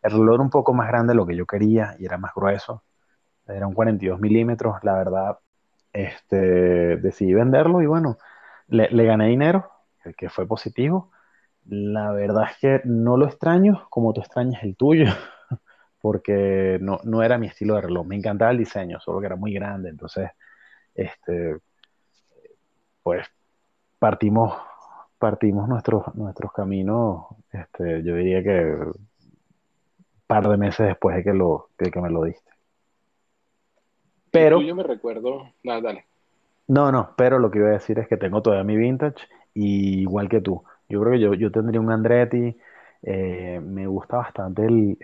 El 0.02 0.12
reloj 0.12 0.34
era 0.34 0.42
un 0.42 0.50
poco 0.50 0.72
más 0.72 0.88
grande 0.88 1.12
de 1.12 1.16
lo 1.16 1.26
que 1.26 1.36
yo 1.36 1.46
quería 1.46 1.96
y 1.98 2.06
era 2.06 2.16
más 2.16 2.32
grueso. 2.34 2.82
Era 3.46 3.66
un 3.66 3.74
42 3.74 4.20
milímetros, 4.20 4.76
la 4.82 4.94
verdad. 4.94 5.38
Este, 5.92 6.96
decidí 6.96 7.34
venderlo 7.34 7.80
y 7.82 7.86
bueno, 7.86 8.18
le, 8.68 8.90
le 8.90 9.04
gané 9.04 9.28
dinero, 9.28 9.70
que 10.16 10.28
fue 10.28 10.46
positivo 10.46 11.10
la 11.68 12.12
verdad 12.12 12.44
es 12.50 12.58
que 12.58 12.80
no 12.84 13.16
lo 13.16 13.26
extraño 13.26 13.86
como 13.90 14.12
tú 14.12 14.20
extrañas 14.20 14.62
el 14.62 14.76
tuyo, 14.76 15.06
porque 16.00 16.78
no, 16.80 17.22
era 17.22 17.38
mi 17.38 17.48
estilo 17.48 17.74
de 17.74 17.82
reloj. 17.82 18.06
Me 18.06 18.16
encantaba 18.16 18.50
el 18.50 18.58
diseño, 18.58 19.00
solo 19.00 19.20
que 19.20 19.26
era 19.26 19.36
muy 19.36 19.52
grande. 19.52 19.90
Entonces, 19.90 20.30
este, 20.94 21.56
pues 23.02 23.26
partimos, 23.98 24.56
partimos 25.18 25.68
nuestros, 25.68 26.14
nuestros 26.14 26.52
caminos, 26.52 27.26
este, 27.50 28.02
yo 28.02 28.14
diría 28.14 28.42
que 28.42 28.62
un 28.64 29.08
par 30.26 30.48
de 30.48 30.56
meses 30.56 30.86
después 30.86 31.16
de 31.16 31.24
que, 31.24 31.32
lo, 31.32 31.70
que, 31.76 32.00
me 32.00 32.10
lo 32.10 32.24
diste. 32.24 32.50
Pero... 34.30 34.60
Yo 34.60 34.74
me 34.74 34.82
recuerdo... 34.82 35.50
No, 35.62 35.80
dale. 35.80 36.04
No, 36.68 36.90
no, 36.90 37.14
pero 37.16 37.38
lo 37.38 37.50
que 37.50 37.58
iba 37.58 37.68
a 37.68 37.72
decir 37.72 37.98
es 38.00 38.08
que 38.08 38.16
tengo 38.16 38.42
todavía 38.42 38.64
mi 38.64 38.76
vintage, 38.76 39.26
igual 39.54 40.28
que 40.28 40.40
tú 40.40 40.64
yo 40.88 41.00
creo 41.00 41.12
que 41.12 41.20
yo, 41.20 41.34
yo 41.34 41.50
tendría 41.50 41.80
un 41.80 41.90
Andretti. 41.90 42.56
Eh, 43.02 43.60
me 43.62 43.86
gusta 43.86 44.16
bastante 44.16 44.64
el, 44.66 44.98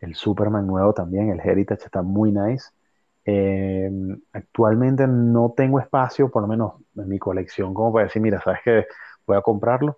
el, 0.00 0.14
Superman 0.14 0.66
nuevo 0.66 0.92
también, 0.92 1.30
el 1.30 1.40
Heritage 1.40 1.84
está 1.84 2.02
muy 2.02 2.32
nice. 2.32 2.70
Eh, 3.24 3.90
actualmente 4.32 5.06
no 5.06 5.54
tengo 5.56 5.78
espacio, 5.80 6.30
por 6.30 6.42
lo 6.42 6.48
menos 6.48 6.74
en 6.96 7.08
mi 7.08 7.18
colección, 7.18 7.74
como 7.74 7.92
para 7.92 8.06
decir, 8.06 8.20
mira, 8.22 8.40
sabes 8.42 8.60
que 8.64 8.86
voy 9.26 9.36
a 9.36 9.42
comprarlo. 9.42 9.96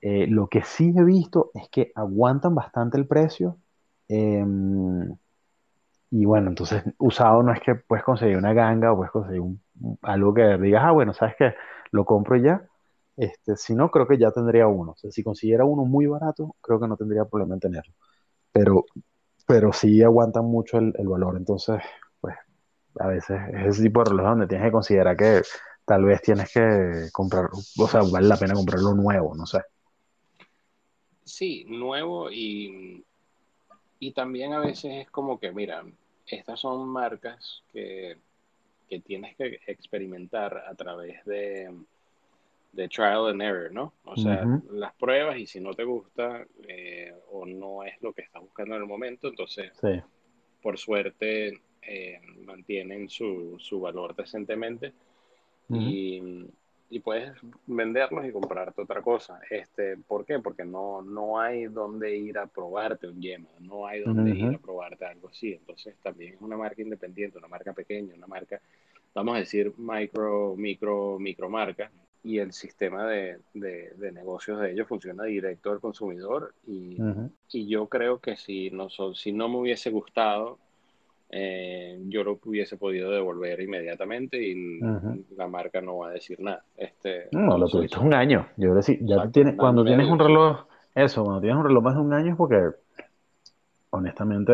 Eh, 0.00 0.26
lo 0.28 0.48
que 0.48 0.62
sí 0.62 0.94
he 0.96 1.04
visto 1.04 1.50
es 1.54 1.68
que 1.70 1.92
aguantan 1.94 2.54
bastante 2.54 2.98
el 2.98 3.06
precio. 3.06 3.58
Em, 4.08 5.16
y 6.10 6.24
bueno, 6.24 6.48
entonces 6.50 6.84
usado 6.98 7.42
no 7.42 7.52
es 7.52 7.60
que 7.60 7.74
puedes 7.74 8.04
conseguir 8.04 8.36
una 8.36 8.52
ganga 8.52 8.92
o 8.92 8.96
puedes 8.96 9.12
conseguir 9.12 9.40
un 9.40 9.60
algo 10.02 10.32
que 10.34 10.56
digas, 10.58 10.82
ah, 10.84 10.92
bueno, 10.92 11.12
¿sabes 11.14 11.34
qué? 11.38 11.54
Lo 11.90 12.04
compro 12.04 12.36
ya. 12.36 12.62
Este, 13.16 13.56
si 13.56 13.74
no, 13.74 13.90
creo 13.90 14.06
que 14.06 14.18
ya 14.18 14.30
tendría 14.30 14.66
uno. 14.66 14.94
Si 14.96 15.22
consiguiera 15.22 15.64
uno 15.64 15.84
muy 15.84 16.06
barato, 16.06 16.56
creo 16.60 16.78
que 16.78 16.88
no 16.88 16.96
tendría 16.96 17.24
problema 17.24 17.54
en 17.54 17.60
tenerlo. 17.60 17.94
Pero, 18.52 18.84
pero 19.46 19.72
sí 19.72 20.02
aguantan 20.02 20.44
mucho 20.44 20.78
el, 20.78 20.92
el 20.98 21.08
valor. 21.08 21.36
Entonces, 21.36 21.80
pues, 22.20 22.34
a 22.98 23.06
veces 23.06 23.40
es 23.52 23.66
ese 23.66 23.82
tipo 23.84 24.02
de 24.02 24.10
reloj 24.10 24.26
donde 24.26 24.46
tienes 24.46 24.66
que 24.66 24.72
considerar 24.72 25.16
que 25.16 25.42
tal 25.86 26.04
vez 26.04 26.20
tienes 26.20 26.52
que 26.52 27.08
comprar, 27.12 27.48
o 27.52 27.86
sea, 27.88 28.02
vale 28.10 28.26
la 28.26 28.36
pena 28.36 28.54
comprarlo 28.54 28.92
nuevo, 28.94 29.34
no 29.34 29.46
sé. 29.46 29.60
Sí, 31.24 31.64
nuevo 31.68 32.30
y, 32.30 33.04
y 34.00 34.12
también 34.12 34.52
a 34.52 34.58
veces 34.58 35.06
es 35.06 35.10
como 35.10 35.38
que, 35.38 35.52
mira, 35.52 35.84
estas 36.26 36.60
son 36.60 36.88
marcas 36.88 37.62
que, 37.72 38.18
que 38.88 39.00
tienes 39.00 39.36
que 39.36 39.60
experimentar 39.66 40.64
a 40.66 40.74
través 40.74 41.24
de, 41.24 41.72
de 42.76 42.88
trial 42.88 43.28
and 43.28 43.42
error, 43.42 43.72
¿no? 43.72 43.94
O 44.04 44.16
sea, 44.16 44.44
las 44.70 44.94
pruebas 44.94 45.38
y 45.38 45.46
si 45.46 45.60
no 45.60 45.72
te 45.72 45.84
gusta 45.84 46.46
eh, 46.68 47.12
o 47.32 47.46
no 47.46 47.82
es 47.82 48.00
lo 48.02 48.12
que 48.12 48.22
estás 48.22 48.42
buscando 48.42 48.76
en 48.76 48.82
el 48.82 48.88
momento, 48.88 49.28
entonces, 49.28 49.72
por 50.62 50.78
suerte, 50.78 51.58
eh, 51.80 52.20
mantienen 52.44 53.08
su, 53.08 53.56
su 53.58 53.80
valor 53.80 54.14
decentemente 54.14 54.92
y, 55.70 56.46
y, 56.90 57.00
puedes 57.00 57.32
venderlos 57.66 58.26
y 58.26 58.30
comprarte 58.30 58.82
otra 58.82 59.00
cosa. 59.00 59.40
Este, 59.48 59.96
¿Por 59.96 60.26
qué? 60.26 60.38
Porque 60.38 60.64
no, 60.64 61.00
no 61.00 61.40
hay 61.40 61.64
donde 61.64 62.14
ir 62.14 62.38
a 62.38 62.46
probarte 62.46 63.08
un 63.08 63.20
yema, 63.20 63.48
no 63.60 63.86
hay 63.86 64.02
donde 64.02 64.30
ir 64.36 64.54
a 64.54 64.58
probarte 64.58 65.06
algo 65.06 65.28
así. 65.28 65.54
Entonces 65.54 65.96
también 66.02 66.34
es 66.34 66.40
una 66.42 66.58
marca 66.58 66.82
independiente, 66.82 67.38
una 67.38 67.48
marca 67.48 67.72
pequeña, 67.72 68.14
una 68.14 68.26
marca, 68.26 68.60
vamos 69.14 69.36
a 69.36 69.38
decir, 69.38 69.72
micro, 69.78 70.54
micro, 70.56 71.18
micro 71.18 71.48
marca. 71.48 71.90
Y 72.26 72.40
el 72.40 72.52
sistema 72.52 73.06
de, 73.06 73.38
de, 73.54 73.92
de 73.96 74.10
negocios 74.10 74.60
de 74.60 74.72
ellos 74.72 74.88
funciona 74.88 75.24
directo 75.24 75.70
al 75.70 75.80
consumidor. 75.80 76.54
Y, 76.66 76.98
y 77.52 77.68
yo 77.68 77.86
creo 77.86 78.18
que 78.18 78.36
si 78.36 78.70
no, 78.70 78.88
si 79.14 79.30
no 79.32 79.48
me 79.48 79.58
hubiese 79.58 79.90
gustado 79.90 80.58
eh, 81.28 81.98
yo 82.06 82.22
lo 82.22 82.38
hubiese 82.44 82.76
podido 82.76 83.10
devolver 83.10 83.60
inmediatamente 83.60 84.40
y 84.40 84.78
la 85.36 85.48
marca 85.48 85.80
no 85.80 85.98
va 85.98 86.08
a 86.08 86.12
decir 86.12 86.38
nada. 86.40 86.62
Este, 86.76 87.28
no, 87.32 87.58
lo 87.58 87.66
tuviste 87.68 87.98
un 87.98 88.14
año. 88.14 88.46
Yo 88.56 88.70
creo 88.70 88.82
que 88.82 88.98
ya 89.02 89.28
tienes, 89.30 89.56
cuando 89.56 89.84
tienes 89.84 90.08
un 90.08 90.18
reloj, 90.18 90.66
eso, 90.94 91.24
cuando 91.24 91.40
tienes 91.40 91.58
un 91.58 91.66
reloj 91.66 91.82
más 91.82 91.94
de 91.94 92.00
un 92.00 92.12
año 92.12 92.30
es 92.32 92.36
porque 92.36 92.76
honestamente 93.90 94.52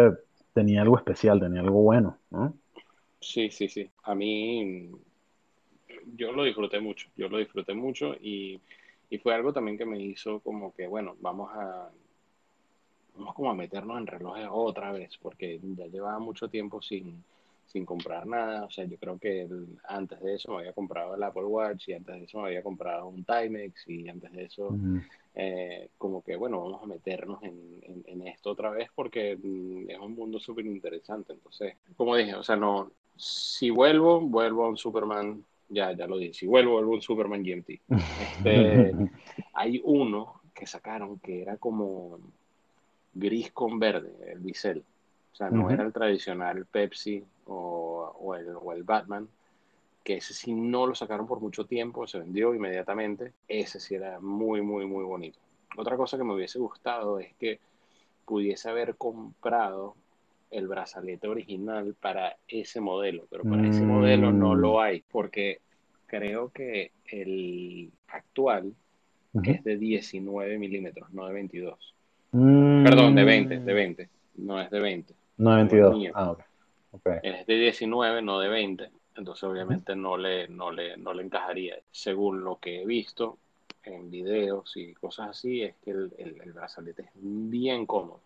tenía 0.54 0.82
algo 0.82 0.96
especial, 0.96 1.40
tenía 1.40 1.60
algo 1.60 1.82
bueno, 1.82 2.16
¿no? 2.30 2.54
Sí, 3.20 3.50
sí, 3.50 3.68
sí. 3.68 3.88
A 4.04 4.14
mí 4.14 4.90
yo 6.16 6.32
lo 6.32 6.44
disfruté 6.44 6.80
mucho, 6.80 7.08
yo 7.16 7.28
lo 7.28 7.38
disfruté 7.38 7.74
mucho 7.74 8.14
y, 8.20 8.60
y 9.10 9.18
fue 9.18 9.34
algo 9.34 9.52
también 9.52 9.78
que 9.78 9.86
me 9.86 10.00
hizo 10.00 10.40
como 10.40 10.74
que, 10.74 10.86
bueno, 10.86 11.16
vamos 11.20 11.50
a 11.54 11.90
vamos 13.14 13.34
como 13.34 13.50
a 13.50 13.54
meternos 13.54 13.98
en 13.98 14.06
relojes 14.06 14.48
otra 14.50 14.92
vez, 14.92 15.18
porque 15.20 15.60
ya 15.62 15.86
llevaba 15.86 16.18
mucho 16.18 16.48
tiempo 16.48 16.80
sin, 16.80 17.22
sin 17.66 17.84
comprar 17.84 18.26
nada. 18.26 18.64
O 18.64 18.70
sea, 18.70 18.84
yo 18.84 18.96
creo 18.98 19.18
que 19.18 19.48
antes 19.84 20.20
de 20.20 20.34
eso 20.34 20.52
me 20.52 20.58
había 20.58 20.72
comprado 20.72 21.14
el 21.14 21.22
Apple 21.22 21.44
Watch 21.44 21.88
y 21.88 21.94
antes 21.94 22.14
de 22.16 22.24
eso 22.24 22.38
me 22.40 22.48
había 22.48 22.62
comprado 22.62 23.08
un 23.08 23.24
Timex 23.24 23.88
y 23.88 24.08
antes 24.08 24.32
de 24.32 24.44
eso, 24.44 24.76
eh, 25.34 25.88
como 25.98 26.22
que, 26.22 26.36
bueno, 26.36 26.62
vamos 26.62 26.82
a 26.82 26.86
meternos 26.86 27.42
en, 27.42 27.82
en, 28.06 28.26
esto 28.26 28.50
otra 28.50 28.70
vez 28.70 28.90
porque 28.94 29.36
mm, 29.36 29.90
es 29.90 29.98
un 29.98 30.14
mundo 30.14 30.38
súper 30.38 30.66
interesante. 30.66 31.32
Entonces, 31.32 31.76
como 31.96 32.16
dije, 32.16 32.34
o 32.34 32.42
sea, 32.42 32.56
no, 32.56 32.90
si 33.16 33.70
vuelvo, 33.70 34.20
vuelvo 34.20 34.64
a 34.64 34.68
un 34.68 34.76
Superman. 34.76 35.44
Ya, 35.72 35.92
ya 35.92 36.06
lo 36.06 36.18
dije, 36.18 36.34
si 36.34 36.46
vuelvo, 36.46 36.72
vuelvo 36.72 36.92
un 36.92 37.02
Superman 37.02 37.42
GMT. 37.42 37.70
Este, 38.20 38.94
hay 39.54 39.80
uno 39.84 40.42
que 40.54 40.66
sacaron 40.66 41.18
que 41.18 41.40
era 41.40 41.56
como 41.56 42.18
gris 43.14 43.50
con 43.52 43.78
verde, 43.78 44.12
el 44.30 44.40
bisel. 44.40 44.84
O 45.32 45.34
sea, 45.34 45.48
no 45.48 45.70
era 45.70 45.82
el 45.82 45.92
tradicional 45.94 46.66
Pepsi 46.66 47.24
o, 47.46 48.34
el, 48.38 48.54
o, 48.54 48.72
el, 48.74 48.82
Batman, 48.82 49.26
que 50.04 50.18
ese 50.18 50.34
sí 50.34 50.52
no 50.52 50.86
lo 50.86 50.94
sacaron 50.94 51.26
por 51.26 51.40
mucho 51.40 51.64
tiempo, 51.64 52.06
se 52.06 52.18
vendió 52.18 52.54
inmediatamente. 52.54 53.32
Ese 53.48 53.80
sí 53.80 53.94
era 53.94 54.20
muy, 54.20 54.60
muy, 54.60 54.84
muy 54.84 55.04
bonito. 55.04 55.38
Otra 55.78 55.96
cosa 55.96 56.18
que 56.18 56.24
me 56.24 56.34
hubiese 56.34 56.58
gustado 56.58 57.18
es 57.18 57.34
que 57.36 57.60
pudiese 58.26 58.68
haber 58.68 58.96
comprado 58.96 59.94
el 60.52 60.68
brazalete 60.68 61.26
original 61.26 61.94
para 61.98 62.36
ese 62.46 62.80
modelo, 62.80 63.26
pero 63.30 63.42
para 63.42 63.66
ese 63.66 63.82
modelo 63.82 64.30
no 64.32 64.54
lo 64.54 64.74
mm. 64.74 64.78
hay, 64.78 65.04
porque 65.10 65.60
creo 66.06 66.50
que 66.50 66.92
el 67.06 67.90
actual 68.08 68.74
es 69.42 69.64
de 69.64 69.78
19 69.78 70.58
milímetros, 70.58 71.10
no 71.12 71.26
de 71.26 71.32
22. 71.32 71.94
Perdón, 72.32 73.14
de 73.14 73.24
20, 73.24 73.60
de 73.60 73.72
20. 73.74 74.08
No 74.36 74.60
es 74.60 74.70
de 74.70 74.80
20. 74.80 75.14
No 75.38 75.50
de 75.50 75.56
22. 75.56 76.10
Ah, 76.14 76.30
ok. 76.32 76.40
Okay. 76.92 77.18
Es 77.22 77.46
de 77.46 77.54
19, 77.54 78.20
no 78.20 78.38
de 78.38 78.48
20. 78.48 78.90
Entonces, 79.16 79.44
obviamente, 79.44 79.96
no 79.96 80.18
le, 80.18 80.48
no, 80.48 80.70
le, 80.70 80.96
no 80.98 81.14
le 81.14 81.22
encajaría. 81.22 81.76
Según 81.90 82.44
lo 82.44 82.58
que 82.58 82.82
he 82.82 82.86
visto 82.86 83.38
en 83.84 84.10
videos 84.10 84.76
y 84.76 84.92
cosas 84.94 85.30
así, 85.30 85.62
es 85.62 85.74
que 85.82 85.90
el, 85.90 86.12
el, 86.18 86.52
brazalete 86.52 87.02
es 87.02 87.10
bien 87.14 87.86
cómodo. 87.86 88.20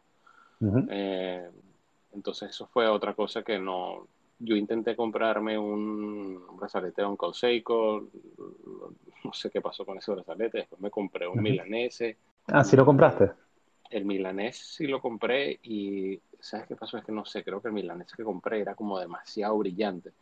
Eh, 0.91 1.49
entonces, 2.13 2.51
eso 2.51 2.67
fue 2.67 2.89
otra 2.89 3.15
cosa 3.15 3.43
que 3.43 3.59
no. 3.59 4.07
Yo 4.39 4.55
intenté 4.55 4.95
comprarme 4.95 5.59
un 5.59 6.57
brazalete 6.57 7.03
de 7.03 7.09
Uncle 7.09 7.33
Seiko. 7.33 8.09
No 9.25 9.33
sé 9.33 9.51
qué 9.51 9.61
pasó 9.61 9.85
con 9.85 9.99
ese 9.99 10.13
brazalete. 10.13 10.59
Después 10.59 10.81
me 10.81 10.91
compré 10.91 11.27
un 11.27 11.43
milanese. 11.43 12.17
Ah, 12.47 12.63
sí 12.63 12.77
lo 12.77 12.85
compraste 12.85 13.33
el 13.91 14.05
milanés 14.05 14.57
sí 14.57 14.87
lo 14.87 15.01
compré 15.01 15.59
y 15.63 16.21
¿sabes 16.41 16.67
qué 16.67 16.77
pasó? 16.77 16.99
Es 16.99 17.05
que 17.05 17.13
no 17.13 17.25
sé, 17.25 17.43
creo 17.45 17.61
que 17.61 17.69
el 17.69 17.75
milanés 17.75 18.13
que 18.13 18.25
compré 18.25 18.61
era 18.61 18.75
como 18.75 18.99
demasiado 18.99 19.57
brillante. 19.59 20.13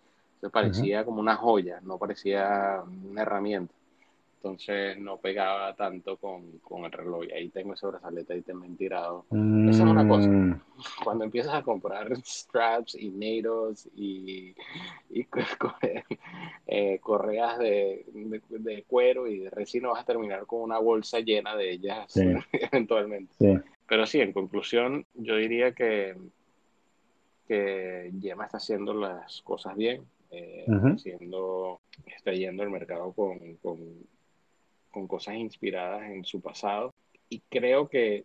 Se 0.41 0.51
parecía 0.51 1.05
como 1.05 1.21
una 1.21 1.37
joya, 1.37 1.81
no 1.83 1.99
parecía 1.99 2.83
una 2.85 3.23
herramienta. 3.23 3.73
Entonces 4.45 4.99
no 4.99 5.17
pegaba 5.17 5.75
tanto 5.75 6.19
con, 6.19 6.59
con 6.59 6.85
el 6.85 6.93
reloj. 6.93 7.25
Y 7.25 7.33
ahí 7.33 7.49
tengo 7.49 7.73
ese 7.73 7.87
brazalete 7.87 8.35
ahí 8.35 8.43
también 8.43 8.77
tirado. 8.77 9.25
Esa 9.31 9.85
es 9.85 9.91
una 9.91 10.07
cosa. 10.07 10.29
Mm. 10.29 10.61
Cuando 11.03 11.25
empiezas 11.25 11.55
a 11.55 11.63
comprar 11.63 12.15
straps 12.23 12.95
y 12.95 13.09
nados 13.09 13.89
y, 13.97 14.55
y 15.09 15.27
eh, 16.67 16.99
correas 17.01 17.59
de, 17.59 18.05
de, 18.13 18.83
cuero 18.83 19.27
y 19.27 19.39
de 19.39 19.49
resina, 19.49 19.89
vas 19.89 20.03
a 20.03 20.05
terminar 20.05 20.45
con 20.45 20.61
una 20.61 20.79
bolsa 20.79 21.21
llena 21.21 21.57
de 21.57 21.71
ellas 21.71 22.15
eventualmente. 22.53 23.63
Pero 23.89 24.05
sí, 24.05 24.21
en 24.21 24.35
conclusión, 24.35 25.07
yo 25.15 25.37
diría 25.37 25.73
que, 25.73 26.17
que 27.49 28.13
Yema 28.21 28.45
está 28.45 28.59
haciendo 28.59 28.93
las 28.93 29.41
cosas 29.41 29.75
bien. 29.75 30.03
Eh, 30.31 30.67
haciendo, 30.67 31.81
está 32.05 32.33
yendo 32.33 32.65
al 32.65 32.71
mercado 32.71 33.13
con, 33.13 33.39
con 33.63 33.79
con 34.95 35.09
cosas 35.09 35.35
inspiradas 35.35 36.05
en 36.05 36.25
su 36.25 36.41
pasado. 36.41 36.95
Y 37.29 37.43
creo 37.51 37.89
que 37.89 38.25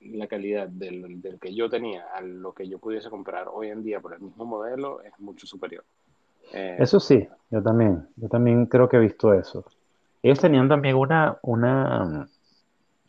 la 0.00 0.26
calidad 0.26 0.68
del, 0.68 1.20
del, 1.20 1.38
que 1.38 1.54
yo 1.54 1.68
tenía 1.68 2.06
a 2.14 2.22
lo 2.22 2.52
que 2.52 2.66
yo 2.66 2.78
pudiese 2.78 3.10
comprar 3.10 3.48
hoy 3.52 3.68
en 3.68 3.82
día 3.82 4.00
por 4.00 4.14
el 4.14 4.20
mismo 4.20 4.46
modelo 4.46 5.02
es 5.02 5.12
mucho 5.18 5.46
superior. 5.46 5.84
Eh, 6.52 6.76
eso 6.78 6.98
sí, 6.98 7.28
yo 7.50 7.62
también, 7.62 8.08
yo 8.16 8.28
también 8.28 8.66
creo 8.66 8.88
que 8.88 8.96
he 8.96 9.00
visto 9.00 9.34
eso. 9.34 9.64
Ellos 10.22 10.40
tenían 10.40 10.68
también 10.68 10.96
una, 10.96 11.36
una, 11.42 12.28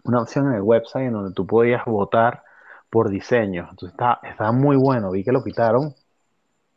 una 0.03 0.21
opción 0.21 0.47
en 0.47 0.55
el 0.55 0.61
website 0.61 1.07
en 1.07 1.13
donde 1.13 1.33
tú 1.33 1.47
podías 1.47 1.85
votar 1.85 2.43
por 2.89 3.09
diseño. 3.09 3.67
Entonces 3.69 3.91
estaba, 3.91 4.19
estaba 4.23 4.51
muy 4.51 4.75
bueno, 4.75 5.11
vi 5.11 5.23
que 5.23 5.31
lo 5.31 5.43
quitaron, 5.43 5.93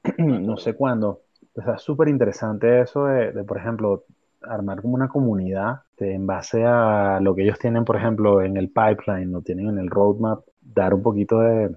no 0.18 0.56
sé 0.56 0.74
cuándo. 0.74 1.22
Sea, 1.54 1.78
súper 1.78 2.08
interesante 2.08 2.80
eso 2.80 3.06
de, 3.06 3.32
de, 3.32 3.44
por 3.44 3.58
ejemplo, 3.58 4.04
armar 4.42 4.80
como 4.80 4.94
una 4.94 5.08
comunidad 5.08 5.82
este, 6.02 6.14
en 6.14 6.26
base 6.26 6.64
a 6.64 7.20
lo 7.20 7.34
que 7.34 7.42
ellos 7.42 7.58
tienen, 7.58 7.84
por 7.84 7.96
ejemplo, 7.96 8.42
en 8.42 8.56
el 8.56 8.68
pipeline, 8.68 9.32
lo 9.32 9.42
tienen 9.42 9.68
en 9.68 9.78
el 9.78 9.90
roadmap, 9.90 10.44
dar 10.60 10.94
un 10.94 11.02
poquito 11.02 11.40
de, 11.40 11.76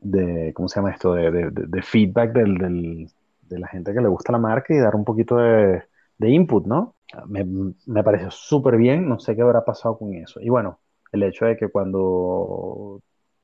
de 0.00 0.52
¿cómo 0.54 0.68
se 0.68 0.76
llama 0.76 0.92
esto? 0.92 1.14
De, 1.14 1.50
de, 1.50 1.82
feedback 1.82 2.32
del, 2.32 2.58
del, 2.58 3.10
de 3.42 3.58
la 3.58 3.68
gente 3.68 3.92
que 3.92 4.00
le 4.00 4.08
gusta 4.08 4.32
la 4.32 4.38
marca 4.38 4.74
y 4.74 4.78
dar 4.78 4.94
un 4.94 5.04
poquito 5.04 5.36
de, 5.36 5.82
input, 6.20 6.66
¿no? 6.66 6.94
Me, 7.26 7.44
me 7.86 8.02
pareció 8.02 8.30
súper 8.30 8.76
bien, 8.76 9.08
no 9.08 9.18
sé 9.18 9.36
qué 9.36 9.42
habrá 9.42 9.64
pasado 9.64 9.98
con 9.98 10.14
eso. 10.14 10.40
Y 10.40 10.48
bueno, 10.48 10.78
el 11.12 11.22
hecho 11.22 11.44
de 11.46 11.56
que 11.56 11.68
cuando, 11.68 13.00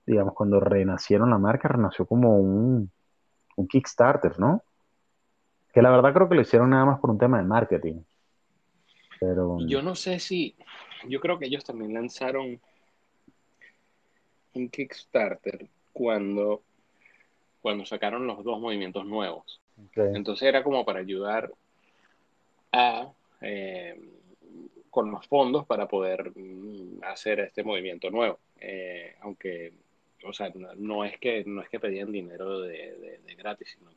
digamos, 0.07 0.35
cuando 0.35 0.61
renacieron 0.61 1.31
la 1.31 1.39
marca, 1.39 1.69
renació 1.69 2.07
como 2.07 2.39
un, 2.39 2.91
un 3.57 3.67
Kickstarter, 3.69 4.39
¿no? 4.39 4.63
Que 5.73 5.83
la 5.83 5.91
verdad 5.91 6.13
creo 6.15 6.29
que 6.29 6.35
lo 6.37 6.41
hicieron 6.41 6.71
nada 6.71 6.85
más 6.85 7.01
por 7.01 7.11
un 7.11 7.19
tema 7.19 7.39
de 7.39 7.45
marketing. 7.45 8.03
Yo 9.67 9.83
no 9.83 9.95
sé 9.95 10.19
si, 10.19 10.55
yo 11.07 11.21
creo 11.21 11.39
que 11.39 11.47
ellos 11.47 11.65
también 11.65 11.93
lanzaron 11.93 12.59
un 14.55 14.69
Kickstarter 14.69 15.67
cuando, 15.93 16.63
cuando 17.61 17.85
sacaron 17.85 18.27
los 18.27 18.43
dos 18.43 18.59
movimientos 18.61 19.05
nuevos. 19.05 19.61
Entonces 19.95 20.49
era 20.49 20.63
como 20.63 20.85
para 20.85 21.01
ayudar 21.01 21.51
a, 22.73 23.11
eh, 23.41 23.99
con 24.91 25.11
los 25.11 25.27
fondos 25.27 25.67
para 25.67 25.87
poder 25.87 26.33
mm, 26.35 27.03
hacer 27.05 27.41
este 27.41 27.63
movimiento 27.63 28.11
nuevo. 28.11 28.39
Eh, 28.59 29.17
aunque, 29.21 29.73
o 30.25 30.33
sea, 30.33 30.51
no, 30.77 31.05
es 31.05 31.19
que, 31.19 31.45
no 31.45 31.63
es 31.63 31.69
que 31.69 31.81
pedían 31.81 32.13
dinero 32.13 32.61
de, 32.61 33.19
gratis, 33.37 33.77
sino, 33.79 33.91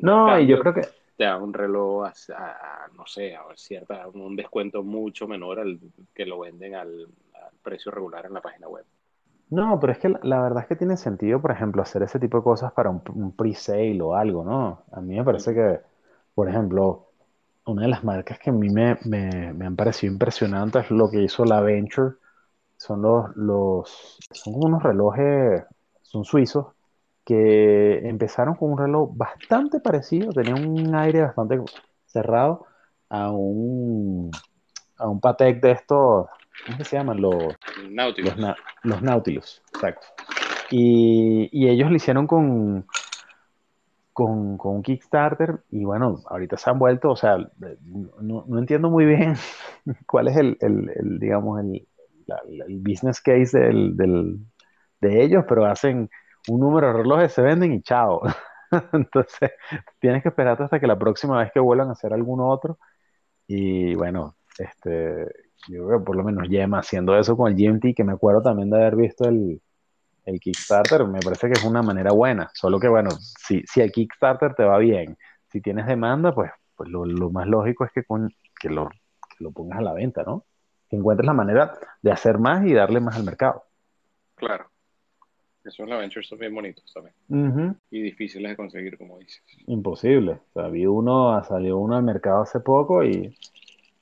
no, 0.00 0.40
y 0.40 0.46
yo 0.46 0.58
creo 0.60 0.72
que 0.72 0.82
te 1.16 1.24
da 1.24 1.36
un 1.36 1.52
reloj 1.52 2.10
a, 2.36 2.88
no 2.96 3.06
sé, 3.06 3.34
a 3.34 3.42
cierta, 3.56 4.08
un 4.08 4.36
descuento 4.36 4.82
mucho 4.82 5.26
menor 5.28 5.60
al 5.60 5.78
que 6.14 6.26
lo 6.26 6.40
venden 6.40 6.74
al 6.74 7.08
precio 7.62 7.90
regular 7.92 8.26
en 8.26 8.34
la 8.34 8.40
página 8.40 8.68
web. 8.68 8.84
No, 9.50 9.78
pero 9.78 9.92
es 9.92 9.98
que 9.98 10.08
la, 10.22 10.40
verdad 10.40 10.62
es 10.62 10.68
que 10.68 10.76
tiene 10.76 10.96
sentido, 10.96 11.40
por 11.40 11.50
ejemplo, 11.50 11.82
hacer 11.82 12.02
ese 12.02 12.18
tipo 12.18 12.38
de 12.38 12.42
cosas 12.42 12.72
para 12.72 12.88
un, 12.88 13.32
pre-sale 13.36 14.00
o 14.00 14.14
algo, 14.14 14.44
¿no? 14.44 14.84
A 14.92 15.00
mí 15.02 15.14
me 15.14 15.24
parece 15.24 15.52
que, 15.52 15.78
por 16.34 16.48
ejemplo, 16.48 17.08
una 17.66 17.82
de 17.82 17.88
las 17.88 18.02
marcas 18.02 18.38
que 18.38 18.48
a 18.48 18.52
mí 18.52 18.70
me, 18.70 18.92
han 18.92 19.76
parecido 19.76 20.10
impresionantes 20.12 20.86
es 20.86 20.90
lo 20.90 21.10
que 21.10 21.22
hizo 21.22 21.44
la 21.44 21.60
Venture. 21.60 22.14
Son 22.78 23.02
los, 23.02 23.36
los, 23.36 24.18
son 24.30 24.54
como 24.54 24.66
unos 24.66 24.82
relojes, 24.82 25.64
son 26.00 26.24
suizos, 26.24 26.68
que 27.24 28.08
empezaron 28.08 28.54
con 28.54 28.72
un 28.72 28.78
reloj 28.78 29.10
bastante 29.14 29.80
parecido, 29.80 30.32
tenía 30.32 30.54
un 30.54 30.94
aire 30.94 31.22
bastante 31.22 31.60
cerrado 32.06 32.66
a 33.08 33.30
un, 33.30 34.30
a 34.96 35.08
un 35.08 35.20
Patek 35.20 35.60
de 35.60 35.70
estos 35.72 36.26
¿cómo 36.66 36.84
se 36.84 36.96
llaman? 36.96 37.20
Los 37.20 37.54
Nautilus. 37.90 38.34
Los, 38.82 39.02
Nautilus, 39.02 39.62
exacto. 39.74 40.06
Y, 40.70 41.68
ellos 41.68 41.90
lo 41.90 41.96
hicieron 41.96 42.26
con, 42.26 42.86
con, 44.12 44.58
un 44.60 44.82
Kickstarter 44.82 45.60
y 45.70 45.84
bueno, 45.84 46.20
ahorita 46.26 46.56
se 46.56 46.70
han 46.70 46.78
vuelto, 46.78 47.10
o 47.10 47.16
sea, 47.16 47.36
no, 48.20 48.58
entiendo 48.58 48.90
muy 48.90 49.04
bien 49.04 49.34
cuál 50.06 50.28
es 50.28 50.36
el, 50.36 50.56
digamos, 51.18 51.60
el, 51.60 51.86
business 52.80 53.20
case 53.20 53.58
de 53.58 55.22
ellos, 55.22 55.44
pero 55.48 55.66
hacen 55.66 56.08
un 56.48 56.60
número 56.60 56.88
de 56.88 56.92
relojes, 56.94 57.32
se 57.32 57.42
venden 57.42 57.72
y 57.72 57.82
chao. 57.82 58.22
Entonces, 58.92 59.52
tienes 59.98 60.22
que 60.22 60.30
esperarte 60.30 60.64
hasta 60.64 60.80
que 60.80 60.86
la 60.86 60.98
próxima 60.98 61.38
vez 61.38 61.52
que 61.52 61.60
vuelvan 61.60 61.88
a 61.88 61.92
hacer 61.92 62.12
algún 62.12 62.40
otro. 62.40 62.78
Y 63.46 63.94
bueno, 63.94 64.36
este, 64.58 65.26
yo 65.68 65.88
que 65.88 65.98
por 66.04 66.16
lo 66.16 66.24
menos 66.24 66.48
Yema 66.48 66.80
haciendo 66.80 67.16
eso 67.16 67.36
con 67.36 67.52
el 67.52 67.56
GMT, 67.56 67.94
que 67.94 68.04
me 68.04 68.12
acuerdo 68.12 68.42
también 68.42 68.70
de 68.70 68.76
haber 68.76 68.96
visto 68.96 69.28
el, 69.28 69.60
el 70.24 70.40
Kickstarter, 70.40 71.06
me 71.06 71.20
parece 71.20 71.48
que 71.48 71.54
es 71.54 71.64
una 71.64 71.82
manera 71.82 72.12
buena. 72.12 72.50
Solo 72.54 72.78
que, 72.78 72.88
bueno, 72.88 73.10
si, 73.10 73.62
si 73.66 73.80
el 73.80 73.92
Kickstarter 73.92 74.54
te 74.54 74.64
va 74.64 74.78
bien, 74.78 75.16
si 75.50 75.60
tienes 75.60 75.86
demanda, 75.86 76.34
pues, 76.34 76.50
pues 76.74 76.88
lo, 76.88 77.30
más 77.30 77.46
lógico 77.46 77.84
es 77.84 77.92
que, 77.92 78.04
con, 78.04 78.30
que, 78.60 78.70
lo, 78.70 78.88
que 78.88 79.44
lo 79.44 79.52
pongas 79.52 79.78
a 79.78 79.82
la 79.82 79.92
venta, 79.92 80.22
¿no? 80.22 80.44
Que 80.88 80.96
encuentres 80.96 81.26
la 81.26 81.32
manera 81.32 81.74
de 82.00 82.12
hacer 82.12 82.38
más 82.38 82.64
y 82.66 82.72
darle 82.72 83.00
más 83.00 83.16
al 83.16 83.24
mercado. 83.24 83.64
Claro. 84.36 84.71
Esos 85.64 85.88
ventures 85.88 86.26
son 86.26 86.38
bien 86.38 86.54
bonitos 86.54 86.92
también. 86.92 87.76
Y 87.90 88.02
difíciles 88.02 88.50
de 88.50 88.56
conseguir, 88.56 88.98
como 88.98 89.18
dices. 89.18 89.42
Imposible. 89.66 90.40
O 90.52 90.60
sea, 90.60 90.68
vi 90.68 90.86
uno, 90.86 91.42
salió 91.44 91.78
uno 91.78 91.96
al 91.96 92.02
mercado 92.02 92.42
hace 92.42 92.60
poco 92.60 93.04
y 93.04 93.34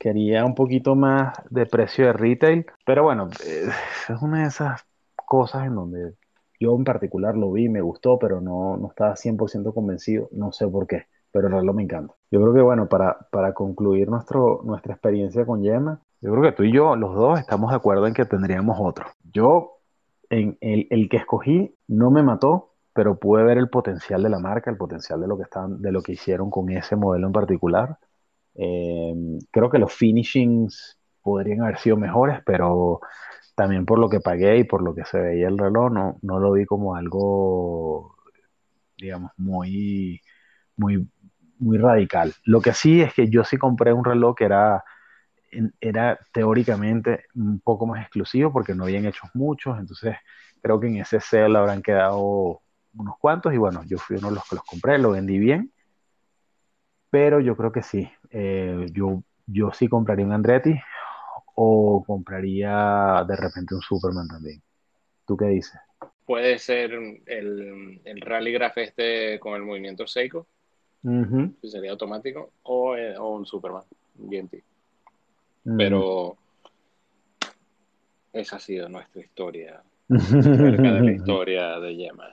Quería 0.01 0.47
un 0.47 0.55
poquito 0.55 0.95
más 0.95 1.35
de 1.51 1.67
precio 1.67 2.07
de 2.07 2.15
retail, 2.15 2.65
pero 2.87 3.03
bueno, 3.03 3.29
es 3.29 4.23
una 4.23 4.41
de 4.41 4.49
esas 4.49 4.87
cosas 5.27 5.67
en 5.67 5.75
donde 5.75 6.15
yo 6.59 6.75
en 6.75 6.85
particular 6.85 7.37
lo 7.37 7.53
vi, 7.53 7.69
me 7.69 7.83
gustó, 7.83 8.19
pero 8.19 8.41
no, 8.41 8.79
no 8.79 8.89
estaba 8.89 9.15
100% 9.15 9.75
convencido, 9.75 10.31
no 10.33 10.53
sé 10.53 10.67
por 10.67 10.87
qué, 10.87 11.05
pero 11.31 11.49
el 11.49 11.53
reloj 11.53 11.77
me 11.77 11.83
encanta. 11.83 12.15
Yo 12.31 12.41
creo 12.41 12.55
que 12.55 12.63
bueno, 12.63 12.89
para, 12.89 13.29
para 13.31 13.53
concluir 13.53 14.09
nuestro, 14.09 14.63
nuestra 14.65 14.95
experiencia 14.95 15.45
con 15.45 15.63
Yema, 15.63 16.01
yo 16.23 16.31
creo 16.33 16.45
que 16.45 16.53
tú 16.53 16.63
y 16.63 16.73
yo, 16.73 16.97
los 16.97 17.15
dos, 17.15 17.39
estamos 17.39 17.69
de 17.69 17.77
acuerdo 17.77 18.07
en 18.07 18.15
que 18.15 18.25
tendríamos 18.25 18.79
otro. 18.81 19.05
Yo, 19.31 19.80
en 20.31 20.57
el, 20.61 21.09
que 21.09 21.17
escogí, 21.19 21.75
no 21.89 22.11
me 22.11 22.23
mató, 22.23 22.75
pero 22.93 23.19
pude 23.19 23.43
ver 23.45 23.59
el 23.59 23.69
potencial 23.69 24.23
de 24.23 24.31
la 24.31 24.39
marca, 24.39 24.71
el 24.71 24.77
potencial 24.77 25.21
de 25.21 25.27
lo 25.27 25.37
que, 25.37 25.45
están, 25.45 25.83
de 25.83 25.93
lo 25.93 26.03
que 26.03 26.13
hicieron 26.13 26.51
con 26.51 26.71
ese 26.71 26.97
modelo 26.97 27.27
en 27.27 27.33
particular. 27.33 27.99
Eh, 28.55 29.15
creo 29.51 29.71
que 29.71 29.79
los 29.79 29.93
finishings 29.93 30.99
podrían 31.23 31.63
haber 31.63 31.79
sido 31.79 31.97
mejores, 31.97 32.41
pero 32.47 33.01
también 33.55 33.85
por 33.87 33.99
lo 33.99 34.09
que 34.09 34.21
pagué 34.21 34.59
y 34.59 34.65
por 34.65 34.83
lo 34.83 34.95
que 34.95 35.05
se 35.05 35.21
veía 35.21 35.49
el 35.49 35.59
reloj, 35.59 35.93
no, 35.93 36.19
no 36.23 36.39
lo 36.41 36.53
vi 36.53 36.65
como 36.65 36.95
algo, 36.95 38.17
digamos, 38.97 39.33
muy, 39.37 40.21
muy, 40.77 41.09
muy 41.59 41.79
radical. 41.79 42.33
Lo 42.45 42.61
que 42.61 42.73
sí 42.73 43.03
es 43.03 43.15
que 43.15 43.29
yo 43.29 43.45
sí 43.45 43.57
compré 43.59 43.93
un 43.93 44.05
reloj 44.05 44.35
que 44.37 44.45
era, 44.45 44.85
era 45.81 46.19
teóricamente 46.33 47.25
un 47.35 47.61
poco 47.61 47.87
más 47.87 48.03
exclusivo 48.03 48.53
porque 48.53 48.75
no 48.75 48.85
habían 48.85 49.07
hecho 49.07 49.23
muchos, 49.35 49.79
entonces 49.79 50.17
creo 50.63 50.79
que 50.79 50.87
en 50.89 50.97
ese 50.97 51.21
sale 51.21 51.59
habrán 51.59 51.83
quedado 51.83 52.61
unos 52.95 53.19
cuantos 53.19 53.53
y 53.55 53.57
bueno, 53.57 53.83
yo 53.87 53.99
fui 53.99 54.17
uno 54.17 54.29
de 54.29 54.35
los 54.37 54.49
que 54.49 54.57
los 54.57 54.65
compré, 54.65 54.99
lo 54.99 55.13
vendí 55.13 55.39
bien 55.39 55.73
pero 57.11 57.41
yo 57.41 57.57
creo 57.57 57.73
que 57.73 57.83
sí. 57.83 58.09
Eh, 58.31 58.87
yo, 58.93 59.23
yo 59.47 59.73
sí 59.73 59.89
compraría 59.89 60.25
un 60.25 60.33
Andretti 60.33 60.75
o 61.57 62.03
compraría 62.07 63.25
de 63.27 63.37
repente 63.37 63.75
un 63.75 63.83
Superman 63.83 64.29
también. 64.29 64.63
¿Tú 65.27 65.37
qué 65.37 65.47
dices? 65.47 65.79
Puede 66.25 66.59
ser 66.59 66.93
el, 66.93 68.01
el 68.05 68.21
Rallygraph 68.21 68.79
este 68.79 69.39
con 69.41 69.55
el 69.55 69.63
movimiento 69.63 70.07
Seiko, 70.07 70.47
uh 71.03 71.51
sería 71.63 71.91
automático, 71.91 72.53
o, 72.63 72.97
eh, 72.97 73.17
o, 73.19 73.35
un 73.35 73.45
Superman, 73.45 73.83
Pero 75.65 76.37
esa 78.33 78.57
ha 78.57 78.61
sido 78.61 78.89
nuestra 78.89 79.21
historia, 79.21 79.83
cerca 80.09 80.93
de 80.93 81.01
la 81.01 81.13
historia 81.13 81.81
de 81.81 81.97
Yema. 81.97 82.29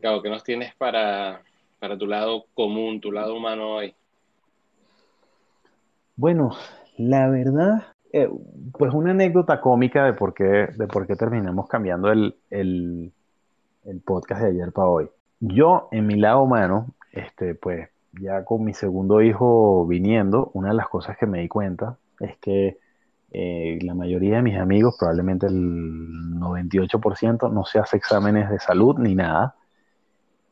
Claro, 0.00 0.22
¿qué 0.22 0.30
nos 0.30 0.44
tienes 0.44 0.74
para, 0.76 1.42
para 1.78 1.98
tu 1.98 2.06
lado 2.06 2.46
común, 2.54 3.00
tu 3.00 3.10
lado 3.10 3.34
humano 3.36 3.76
hoy? 3.76 3.94
Bueno, 6.16 6.56
la 6.96 7.28
verdad, 7.28 7.88
eh, 8.12 8.28
pues 8.72 8.94
una 8.94 9.10
anécdota 9.10 9.60
cómica 9.60 10.04
de 10.04 10.12
por 10.12 10.34
qué, 10.34 10.68
de 10.76 10.86
por 10.86 11.06
qué 11.06 11.16
terminamos 11.16 11.68
cambiando 11.68 12.10
el, 12.10 12.36
el, 12.50 13.12
podcast 14.04 14.42
de 14.42 14.48
ayer 14.48 14.72
para 14.72 14.88
hoy. 14.88 15.08
Yo, 15.40 15.88
en 15.90 16.06
mi 16.06 16.16
lado 16.16 16.42
humano, 16.42 16.94
este, 17.12 17.54
pues 17.54 17.88
ya 18.20 18.44
con 18.44 18.64
mi 18.64 18.72
segundo 18.72 19.20
hijo 19.20 19.86
viniendo, 19.86 20.50
una 20.54 20.68
de 20.68 20.74
las 20.74 20.88
cosas 20.88 21.16
que 21.18 21.26
me 21.26 21.40
di 21.40 21.48
cuenta 21.48 21.98
es 22.20 22.36
que 22.38 22.78
eh, 23.30 23.78
la 23.82 23.94
mayoría 23.94 24.36
de 24.36 24.42
mis 24.42 24.58
amigos, 24.58 24.96
probablemente 24.98 25.46
el 25.46 25.54
98%, 25.54 27.52
no 27.52 27.64
se 27.64 27.78
hace 27.78 27.96
exámenes 27.96 28.50
de 28.50 28.58
salud 28.58 28.98
ni 28.98 29.14
nada. 29.14 29.54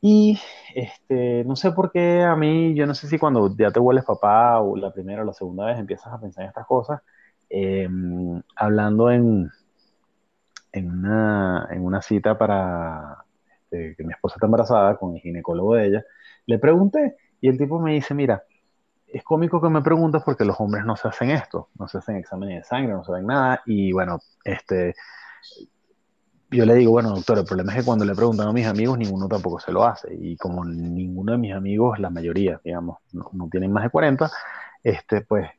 Y 0.01 0.39
este, 0.75 1.45
no 1.45 1.57
sé 1.57 1.73
por 1.73 1.91
qué 1.91 2.23
a 2.23 2.37
mí, 2.37 2.75
yo 2.75 2.87
no 2.87 2.95
sé 2.95 3.09
si 3.09 3.19
cuando 3.19 3.55
ya 3.57 3.71
te 3.71 3.81
vuelves 3.81 4.05
papá 4.05 4.61
o 4.61 4.77
la 4.77 4.93
primera 4.93 5.23
o 5.23 5.25
la 5.25 5.33
segunda 5.33 5.67
vez 5.67 5.79
empiezas 5.79 6.13
a 6.13 6.21
pensar 6.21 6.45
en 6.45 6.49
estas 6.49 6.67
cosas, 6.67 7.01
em, 7.49 8.43
hablando 8.55 9.11
en, 9.11 9.51
en, 10.73 10.91
una, 10.91 11.69
en 11.71 11.85
una 11.85 12.03
cita 12.03 12.37
para 12.39 13.25
este, 13.71 13.97
que 13.97 14.05
mi 14.05 14.13
esposa 14.13 14.37
está 14.37 14.47
embarazada 14.47 14.97
con 14.97 15.15
el 15.15 15.21
ginecólogo 15.21 15.75
de 15.75 15.87
ella, 15.87 16.05
le 16.47 16.59
pregunté 16.59 17.17
y 17.41 17.49
el 17.49 17.59
tipo 17.59 17.81
me 17.81 17.95
dice, 17.95 18.15
mira, 18.15 18.45
es 19.07 19.23
cómico 19.25 19.61
que 19.61 19.69
me 19.69 19.83
preguntas 19.83 20.23
porque 20.25 20.45
los 20.45 20.61
hombres 20.61 20.85
no 20.85 20.97
se 20.97 21.09
hacen 21.09 21.31
esto, 21.31 21.69
no 21.79 21.89
se 21.89 21.99
hacen 21.99 22.17
exámenes 22.17 22.63
de 22.63 22.65
sangre, 22.65 22.93
no 22.93 23.05
se 23.05 23.13
ven 23.13 23.27
nada 23.27 23.63
y 23.67 23.93
bueno, 23.93 24.19
este, 24.45 24.95
yo 26.51 26.65
le 26.65 26.75
digo, 26.75 26.93
bueno, 26.93 27.11
doctor, 27.11 27.39
el 27.39 27.45
problema 27.45 27.73
es 27.73 27.79
que 27.81 27.85
cuando 27.85 28.05
le 28.05 28.15
preguntan 28.15 28.49
a 28.49 28.53
mis 28.53 28.67
amigos, 28.67 28.99
ninguno 28.99 29.29
tampoco 29.29 29.59
se 29.59 29.73
lo 29.73 29.85
hace. 29.85 30.15
Y 30.15 30.37
como 30.37 30.65
ninguno 30.65 31.33
de 31.33 31.39
mis 31.39 31.53
amigos, 31.53 31.99
la 31.99 32.11
mayoría, 32.11 32.61
digamos, 32.65 32.99
no, 33.13 33.49
tienen 33.51 33.73
más 33.73 33.85
de 33.85 33.91
40, 33.91 34.31
este, 34.83 35.23
pues, 35.23 35.51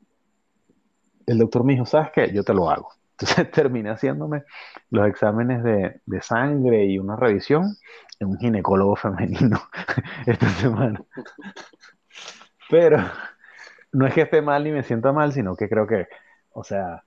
el 1.25 1.37
doctor 1.39 1.63
me 1.65 1.73
dijo, 1.73 1.85
¿sabes 1.85 2.09
qué? 2.13 2.31
Yo 2.33 2.43
te 2.43 2.53
lo 2.53 2.69
hago. 2.69 2.89
Entonces 3.19 3.51
terminé 3.51 3.89
haciéndome 3.89 4.43
los 4.89 5.07
exámenes 5.07 5.63
de, 5.63 6.01
de 6.05 6.21
sangre 6.21 6.85
y 6.85 6.99
una 6.99 7.15
revisión 7.15 7.65
en 8.19 8.27
un 8.29 8.37
ginecólogo 8.37 8.95
femenino 8.95 9.59
esta 10.25 10.49
semana. 10.49 11.01
Pero 12.69 12.99
no 13.91 14.07
es 14.07 14.13
que 14.13 14.21
esté 14.21 14.41
mal 14.41 14.63
ni 14.63 14.71
me 14.71 14.83
sienta 14.83 15.11
mal, 15.11 15.33
sino 15.33 15.55
que 15.55 15.69
creo 15.69 15.87
que, 15.87 16.07
o 16.51 16.63
sea, 16.63 17.03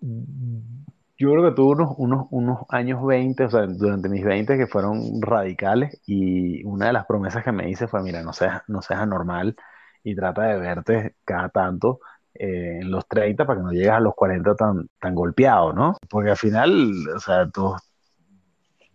yo 0.00 1.30
creo 1.30 1.44
que 1.44 1.54
tuve 1.54 1.74
unos, 1.74 2.26
unos, 2.30 2.58
años 2.68 3.04
20, 3.04 3.44
o 3.44 3.50
sea, 3.50 3.66
durante 3.66 4.08
mis 4.08 4.24
20 4.24 4.56
que 4.58 4.66
fueron 4.66 5.22
radicales 5.22 6.00
y 6.06 6.64
una 6.64 6.86
de 6.86 6.92
las 6.92 7.06
promesas 7.06 7.44
que 7.44 7.52
me 7.52 7.70
hice 7.70 7.86
fue, 7.86 8.02
mira, 8.02 8.22
no 8.22 8.32
seas, 8.32 8.62
no 8.68 8.82
seas 8.82 9.00
anormal 9.00 9.56
y 10.02 10.16
trata 10.16 10.42
de 10.42 10.58
verte 10.58 11.14
cada 11.24 11.48
tanto 11.48 12.00
eh, 12.34 12.80
en 12.82 12.90
los 12.90 13.06
30 13.06 13.46
para 13.46 13.60
que 13.60 13.64
no 13.64 13.72
llegues 13.72 13.90
a 13.90 14.00
los 14.00 14.14
40 14.14 14.54
tan, 14.56 14.88
tan 15.00 15.14
golpeado, 15.14 15.72
¿no? 15.72 15.96
Porque 16.08 16.30
al 16.30 16.36
final, 16.36 16.92
o 17.14 17.20
sea, 17.20 17.48
todos, 17.50 17.82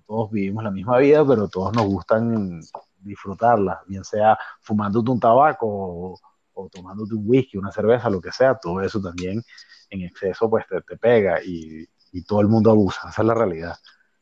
todos 0.06 0.32
vivimos 0.32 0.64
la 0.64 0.72
misma 0.72 0.98
vida, 0.98 1.26
pero 1.26 1.48
todos 1.48 1.74
nos 1.76 1.86
gustan 1.86 2.60
disfrutarla, 3.00 3.82
bien 3.88 4.04
sea 4.04 4.38
fumándote 4.62 5.12
un 5.12 5.20
tabaco 5.20 6.20
o 6.58 6.70
tomándote 6.70 7.16
un 7.16 7.24
whisky, 7.26 7.58
una 7.58 7.72
cerveza, 7.72 8.10
lo 8.10 8.20
que 8.20 8.32
sea, 8.32 8.56
todo 8.56 8.82
eso 8.82 9.00
también 9.02 9.42
en 9.90 10.02
exceso 10.02 10.50
pues 10.50 10.66
te, 10.68 10.82
te 10.82 10.98
pega 10.98 11.42
y, 11.44 11.86
y, 12.12 12.24
todo 12.24 12.42
el 12.42 12.48
mundo 12.48 12.72
abusa, 12.72 13.10
esa 13.10 13.22
es 13.22 13.28
la 13.28 13.34
realidad. 13.34 13.76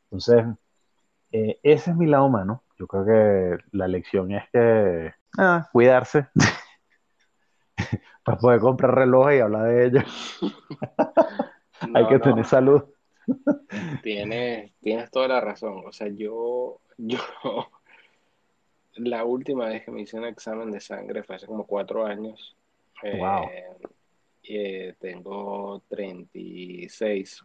Entonces, 0.03 0.45
eh, 1.31 1.59
ese 1.63 1.91
es 1.91 1.97
mi 1.97 2.05
lado 2.05 2.25
humano. 2.25 2.63
Yo 2.77 2.87
creo 2.87 3.05
que 3.05 3.63
la 3.71 3.87
lección 3.87 4.31
es 4.31 4.43
que 4.51 5.13
ah, 5.37 5.67
cuidarse 5.71 6.27
para 8.23 8.37
poder 8.37 8.59
comprar 8.59 8.95
relojes 8.95 9.37
y 9.37 9.41
hablar 9.41 9.67
de 9.67 9.85
ellos. 9.85 10.39
Hay 11.93 12.07
que 12.07 12.19
tener 12.19 12.45
salud. 12.45 12.83
Tienes, 14.03 14.73
tienes 14.81 15.09
toda 15.11 15.27
la 15.27 15.41
razón. 15.41 15.83
O 15.85 15.91
sea, 15.91 16.07
yo, 16.07 16.81
yo, 16.97 17.19
la 18.95 19.25
última 19.25 19.67
vez 19.67 19.83
que 19.83 19.91
me 19.91 20.01
hice 20.01 20.17
un 20.17 20.25
examen 20.25 20.71
de 20.71 20.79
sangre 20.79 21.23
fue 21.23 21.35
hace 21.35 21.47
como 21.47 21.65
cuatro 21.65 22.05
años. 22.05 22.55
Wow. 23.03 23.49
Eh, 23.51 23.77
eh, 24.47 24.95
tengo 24.99 25.81
36 25.89 27.43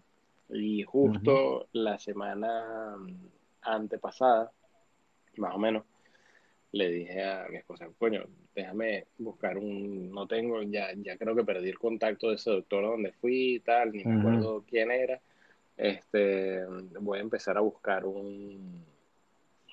y 0.51 0.83
justo 0.83 1.69
la 1.73 1.99
semana 1.99 2.97
antepasada, 3.63 4.51
más 5.37 5.55
o 5.55 5.59
menos, 5.59 5.85
le 6.73 6.89
dije 6.91 7.25
a 7.25 7.47
mi 7.49 7.57
esposa, 7.57 7.89
coño, 7.99 8.25
déjame 8.55 9.07
buscar 9.19 9.59
un, 9.59 10.11
no 10.11 10.27
tengo, 10.27 10.63
ya, 10.63 10.89
ya 10.97 11.17
creo 11.17 11.35
que 11.35 11.45
perdí 11.45 11.69
el 11.69 11.79
contacto 11.79 12.29
de 12.29 12.37
ese 12.37 12.51
doctor 12.51 12.85
donde 12.85 13.13
fui 13.13 13.55
y 13.55 13.61
tal, 13.61 13.93
ni 13.93 14.05
me 14.05 14.21
acuerdo 14.21 14.65
quién 14.69 14.91
era, 14.91 15.21
este, 15.77 16.65
voy 17.01 17.19
a 17.19 17.23
empezar 17.23 17.57
a 17.57 17.61
buscar 17.61 18.05
un 18.05 18.85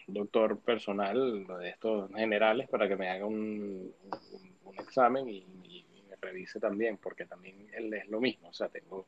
doctor 0.08 0.58
personal 0.60 1.46
de 1.46 1.70
estos 1.70 2.10
generales 2.14 2.70
para 2.70 2.88
que 2.88 2.96
me 2.96 3.10
haga 3.10 3.26
un, 3.26 3.94
un, 4.64 4.76
examen 4.80 5.28
y, 5.28 5.38
y, 5.64 5.86
me 6.10 6.16
revise 6.22 6.60
también, 6.60 6.98
porque 6.98 7.26
también 7.26 7.68
él 7.74 7.94
es 7.94 8.08
lo 8.08 8.20
mismo, 8.20 8.50
o 8.50 8.54
sea, 8.54 8.70
tengo 8.70 9.06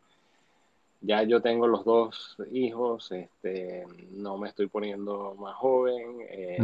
ya 1.01 1.23
yo 1.23 1.41
tengo 1.41 1.67
los 1.67 1.85
dos 1.85 2.37
hijos, 2.51 3.11
este, 3.11 3.85
no 4.11 4.37
me 4.37 4.49
estoy 4.49 4.67
poniendo 4.67 5.35
más 5.35 5.55
joven, 5.55 6.17
eh, 6.29 6.57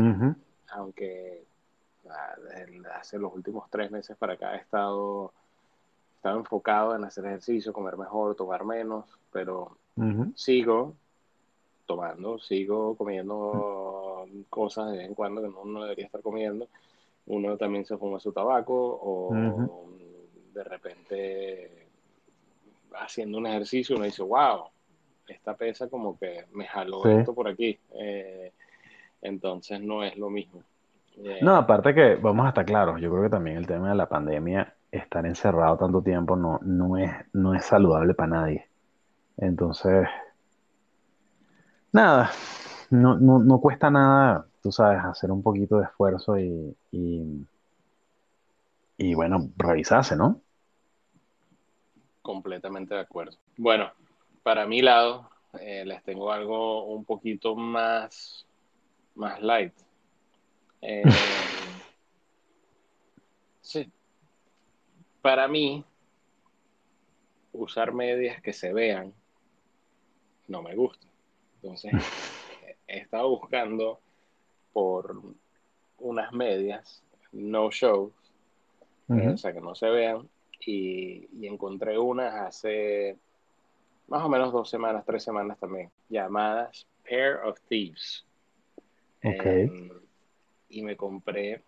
aunque 0.72 1.46
ah, 2.10 2.36
hace 2.96 3.18
los 3.18 3.34
últimos 3.34 3.70
tres 3.70 3.92
meses 3.92 4.18
para 4.18 4.34
acá 4.34 4.56
he 4.56 4.60
estado, 4.60 5.32
estado 6.18 6.40
enfocado 6.40 6.96
en 6.96 7.06
hacer 7.06 7.26
ejercicio, 7.26 7.72
comer 7.72 7.98
mejor, 7.98 8.36
tomar 8.36 8.66
menos, 8.66 9.06
pero 9.32 9.78
sigo 10.36 10.94
tomando, 11.86 12.38
sigo 12.40 12.96
comiendo 12.96 14.14
cosas 14.50 14.92
de 14.92 14.98
vez 14.98 15.08
en 15.08 15.16
cuando 15.16 15.42
que 15.42 15.50
no, 15.50 15.66
no 15.66 15.84
debería 15.84 16.06
estar 16.06 16.22
comiendo. 16.22 16.68
Uno 17.28 17.58
también 17.58 17.86
se 17.86 17.98
fuma 17.98 18.20
su 18.20 18.32
tabaco 18.32 19.00
o 19.02 19.90
de 20.54 20.64
repente 20.64 21.86
haciendo 22.98 23.38
un 23.38 23.48
ejercicio, 23.48 23.96
uno 23.96 24.06
dice, 24.06 24.24
wow, 24.24 24.66
esta 25.28 25.56
pesa 25.56 25.90
como 25.90 26.18
que 26.18 26.46
me 26.54 26.66
jaló 26.66 27.06
esto 27.08 27.34
por 27.34 27.48
aquí. 27.48 27.78
Eh, 27.94 28.52
entonces 29.22 29.82
no 29.82 30.04
es 30.04 30.18
lo 30.18 30.30
mismo. 30.30 30.62
Eh, 31.18 31.40
no, 31.42 31.56
aparte 31.56 31.94
que 31.94 32.16
vamos 32.16 32.46
a 32.46 32.50
estar 32.50 32.66
claros, 32.66 33.00
yo 33.02 33.10
creo 33.10 33.24
que 33.24 33.30
también 33.30 33.58
el 33.58 33.68
tema 33.68 33.90
de 33.90 33.96
la 33.96 34.08
pandemia, 34.08 34.74
estar 34.92 35.26
encerrado 35.26 35.78
tanto 35.78 36.02
tiempo 36.02 36.36
no, 36.36 36.60
no, 36.62 36.98
es, 36.98 37.12
no 37.34 37.54
es 37.54 37.66
saludable 37.66 38.14
para 38.14 38.30
nadie. 38.30 38.68
Entonces, 39.38 40.08
nada, 41.92 42.32
no, 42.92 43.18
no, 43.18 43.40
no 43.40 43.60
cuesta 43.60 43.90
nada, 43.90 44.48
tú 44.62 44.72
sabes, 44.72 45.04
hacer 45.04 45.32
un 45.32 45.42
poquito 45.42 45.78
de 45.78 45.86
esfuerzo 45.86 46.38
y, 46.38 46.76
y, 46.92 47.46
y 48.98 49.14
bueno, 49.14 49.50
revisarse, 49.58 50.16
¿no? 50.16 50.42
Completamente 52.22 52.96
de 52.96 53.02
acuerdo. 53.02 53.38
Bueno, 53.58 53.92
para 54.44 54.66
mi 54.66 54.82
lado, 54.82 55.30
eh, 55.60 55.84
les 55.86 56.04
tengo 56.04 56.32
algo 56.32 56.86
un 56.86 57.06
poquito 57.06 57.56
más, 57.56 58.46
más 59.16 59.42
light. 59.42 59.74
Eh, 60.82 61.04
sí. 63.62 63.92
Para 65.22 65.48
mí, 65.48 65.84
usar 67.54 67.94
medias 67.94 68.42
que 68.42 68.54
se 68.54 68.74
vean 68.74 69.14
no 70.48 70.62
me 70.62 70.76
gusta. 70.76 71.08
Entonces, 71.62 71.92
he 72.96 73.02
estado 73.02 73.30
buscando 73.30 74.00
por 74.74 75.22
unas 76.00 76.32
medias 76.34 77.04
no 77.32 77.70
shows, 77.70 78.14
eh, 79.10 79.30
o 79.30 79.38
sea, 79.38 79.54
que 79.54 79.62
no 79.62 79.76
se 79.76 79.89
vean, 79.89 80.28
y, 80.66 81.28
encontré 81.46 81.98
unas 81.98 82.34
hace 82.34 83.18
más 84.08 84.24
o 84.24 84.30
menos 84.30 84.52
dos 84.52 84.70
semanas, 84.70 85.04
tres 85.06 85.24
semanas 85.24 85.58
también, 85.60 85.91
llamadas 86.10 86.88
Pair 87.08 87.38
of 87.43 87.60
Thieves. 87.68 88.26
Em, 89.22 89.89
y 90.70 90.82
me 90.82 90.96
compré 90.96 91.64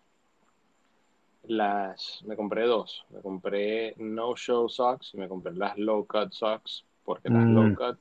las, 1.43 2.23
me 2.25 2.35
compré 2.35 2.65
dos, 2.65 3.05
me 3.09 3.21
compré 3.21 3.95
No 3.97 4.35
Show 4.35 4.69
Socks 4.69 5.13
y 5.13 5.17
me 5.17 5.27
compré 5.27 5.53
las 5.53 5.77
Low 5.77 6.05
Cut 6.05 6.31
Socks, 6.31 6.85
porque 7.03 7.29
las 7.29 7.45
Low 7.45 7.69
mm. 7.69 7.75
Cut 7.75 7.97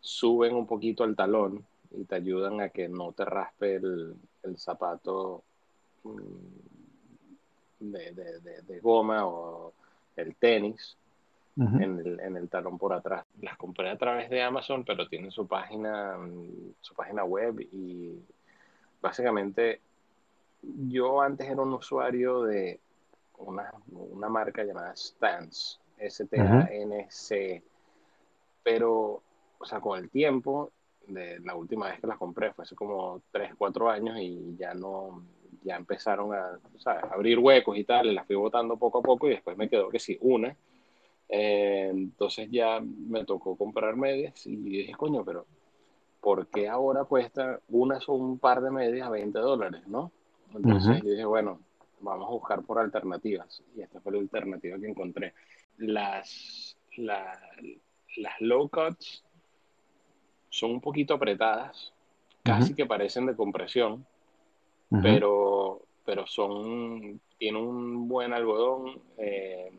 suben 0.00 0.54
un 0.54 0.66
poquito 0.66 1.04
el 1.04 1.14
talón 1.14 1.64
y 1.92 2.04
te 2.04 2.14
ayudan 2.16 2.60
a 2.60 2.68
que 2.68 2.88
no 2.88 3.12
te 3.12 3.24
raspe 3.24 3.76
el, 3.76 4.16
zapato 4.56 5.42
mm, 6.04 7.90
de, 7.90 8.80
goma 8.80 9.26
o 9.26 9.72
el 10.16 10.34
tenis 10.36 10.96
en, 11.56 11.98
el, 11.98 12.20
en, 12.20 12.36
el, 12.36 12.48
talón 12.48 12.78
por 12.78 12.92
atrás. 12.92 13.24
Las 13.42 13.56
compré 13.56 13.90
a 13.90 13.98
través 13.98 14.30
de 14.30 14.42
Amazon, 14.42 14.84
pero 14.84 15.08
tienen 15.08 15.30
su 15.30 15.46
página, 15.46 16.16
su 16.80 16.94
página 16.94 17.24
web 17.24 17.60
y 17.60 18.18
básicamente 19.00 19.80
yo 20.62 21.20
antes 21.20 21.48
era 21.48 21.60
un 21.60 21.72
usuario 21.72 22.42
de 22.42 22.80
una, 23.38 23.72
una 23.90 24.28
marca 24.28 24.62
llamada 24.62 24.94
Stance, 24.94 25.78
S-T-A-N-C, 25.98 27.62
pero, 28.62 29.22
o 29.58 29.64
sea, 29.64 29.80
con 29.80 29.98
el 29.98 30.10
tiempo, 30.10 30.70
de 31.12 31.40
la 31.40 31.54
última 31.54 31.88
vez 31.88 32.00
que 32.00 32.06
las 32.06 32.18
compré 32.18 32.52
fue 32.52 32.64
hace 32.64 32.74
como 32.74 33.22
3, 33.30 33.54
4 33.56 33.90
años 33.90 34.18
y 34.20 34.56
ya 34.56 34.74
no, 34.74 35.22
ya 35.62 35.76
empezaron 35.76 36.32
a 36.34 36.58
abrir 37.10 37.38
huecos 37.38 37.76
y 37.76 37.84
tal, 37.84 38.14
las 38.14 38.26
fui 38.26 38.36
botando 38.36 38.76
poco 38.76 38.98
a 38.98 39.02
poco 39.02 39.26
y 39.26 39.30
después 39.30 39.56
me 39.56 39.68
quedó 39.68 39.88
que 39.88 39.98
sí, 39.98 40.16
una. 40.20 40.56
Eh, 41.28 41.88
entonces 41.90 42.48
ya 42.50 42.80
me 42.80 43.24
tocó 43.24 43.56
comprar 43.56 43.96
medias 43.96 44.46
y 44.46 44.56
dije, 44.56 44.92
coño, 44.94 45.24
pero 45.24 45.46
¿por 46.20 46.48
qué 46.48 46.68
ahora 46.68 47.04
cuesta 47.04 47.60
una 47.68 48.00
son 48.00 48.20
un 48.20 48.38
par 48.38 48.60
de 48.60 48.70
medias 48.70 49.06
a 49.06 49.10
20 49.10 49.38
dólares, 49.38 49.86
no? 49.86 50.10
Entonces 50.54 51.02
dije, 51.02 51.24
bueno, 51.24 51.60
vamos 52.00 52.26
a 52.26 52.32
buscar 52.32 52.62
por 52.62 52.78
alternativas. 52.78 53.62
Y 53.76 53.82
esta 53.82 54.00
fue 54.00 54.12
la 54.12 54.18
alternativa 54.18 54.78
que 54.78 54.88
encontré. 54.88 55.34
Las, 55.78 56.76
las 56.96 58.40
low 58.40 58.68
cuts 58.68 59.24
son 60.50 60.72
un 60.72 60.80
poquito 60.80 61.14
apretadas, 61.14 61.92
casi 62.42 62.74
que 62.74 62.84
parecen 62.84 63.26
de 63.26 63.36
compresión, 63.36 64.04
pero, 65.02 65.80
pero 66.04 66.26
son, 66.26 67.20
tienen 67.38 67.62
un 67.62 68.08
buen 68.08 68.32
algodón, 68.32 69.00
eh, 69.16 69.70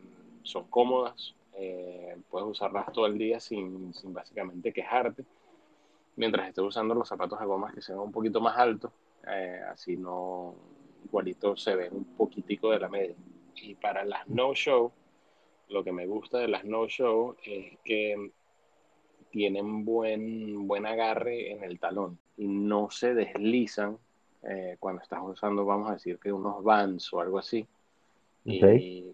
son 0.42 0.64
cómodas, 0.68 1.34
eh, 1.54 2.16
puedes 2.30 2.48
usarlas 2.48 2.90
todo 2.92 3.06
el 3.06 3.18
día 3.18 3.38
sin, 3.38 3.92
sin, 3.92 4.14
básicamente 4.14 4.72
quejarte, 4.72 5.24
mientras 6.16 6.48
estés 6.48 6.64
usando 6.64 6.94
los 6.94 7.08
zapatos 7.08 7.38
de 7.38 7.46
gomas 7.46 7.74
que 7.74 7.82
sean 7.82 7.98
un 7.98 8.10
poquito 8.10 8.40
más 8.40 8.56
altos, 8.56 8.90
eh, 9.28 9.60
así 9.70 9.96
no, 9.98 10.54
igualito 11.04 11.56
se 11.56 11.76
ve 11.76 11.90
un 11.90 12.04
poquitico 12.16 12.70
de 12.70 12.80
la 12.80 12.88
media. 12.88 13.14
Y 13.56 13.74
para 13.74 14.04
las 14.04 14.26
no-show, 14.28 14.90
lo 15.68 15.84
que 15.84 15.92
me 15.92 16.06
gusta 16.06 16.38
de 16.38 16.48
las 16.48 16.64
no-show 16.64 17.36
es 17.44 17.78
que 17.84 18.32
tienen 19.32 19.84
buen, 19.84 20.68
buen 20.68 20.86
agarre 20.86 21.50
en 21.50 21.64
el 21.64 21.80
talón 21.80 22.18
y 22.36 22.46
no 22.46 22.90
se 22.90 23.14
deslizan 23.14 23.98
eh, 24.44 24.76
cuando 24.78 25.02
estás 25.02 25.20
usando, 25.22 25.64
vamos 25.64 25.90
a 25.90 25.94
decir 25.94 26.18
que 26.18 26.32
unos 26.32 26.62
Vans 26.62 27.12
o 27.12 27.20
algo 27.20 27.38
así, 27.38 27.66
y, 28.44 29.04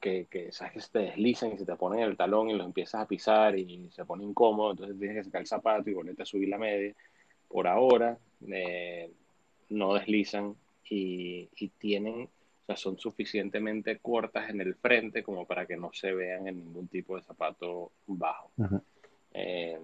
que, 0.00 0.26
que, 0.28 0.50
sabes 0.50 0.72
que 0.72 0.80
se 0.80 0.90
te 0.90 0.98
deslizan 0.98 1.52
y 1.52 1.58
se 1.58 1.64
te 1.64 1.76
ponen 1.76 2.00
el 2.00 2.16
talón 2.16 2.50
y 2.50 2.54
los 2.54 2.66
empiezas 2.66 3.02
a 3.02 3.06
pisar 3.06 3.56
y 3.56 3.88
se 3.90 4.04
pone 4.04 4.24
incómodo, 4.24 4.72
entonces 4.72 4.98
tienes 4.98 5.18
que 5.18 5.24
sacar 5.24 5.42
el 5.42 5.46
zapato 5.46 5.90
y 5.90 5.94
volverte 5.94 6.22
a 6.22 6.26
subir 6.26 6.48
la 6.48 6.58
media. 6.58 6.92
Por 7.48 7.68
ahora 7.68 8.18
eh, 8.48 9.10
no 9.68 9.94
deslizan 9.94 10.56
y, 10.88 11.48
y, 11.56 11.68
tienen, 11.68 12.22
o 12.24 12.66
sea, 12.66 12.76
son 12.76 12.98
suficientemente 12.98 13.98
cortas 13.98 14.50
en 14.50 14.60
el 14.60 14.74
frente 14.74 15.22
como 15.22 15.46
para 15.46 15.66
que 15.66 15.76
no 15.76 15.92
se 15.92 16.12
vean 16.12 16.48
en 16.48 16.58
ningún 16.58 16.88
tipo 16.88 17.16
de 17.16 17.22
zapato 17.22 17.92
bajo. 18.06 18.50
Eh, 19.34 19.78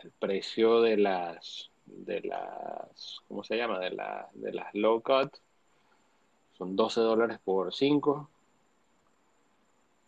el 0.00 0.10
precio 0.18 0.80
de 0.82 0.96
las 0.96 1.70
de 1.86 2.20
las, 2.22 3.20
¿cómo 3.28 3.44
se 3.44 3.56
llama? 3.56 3.78
De, 3.78 3.90
la, 3.90 4.28
de 4.34 4.52
las 4.52 4.74
low 4.74 5.00
cut. 5.00 5.32
Son 6.58 6.74
12 6.74 7.00
dólares 7.00 7.38
por 7.44 7.72
5. 7.72 8.28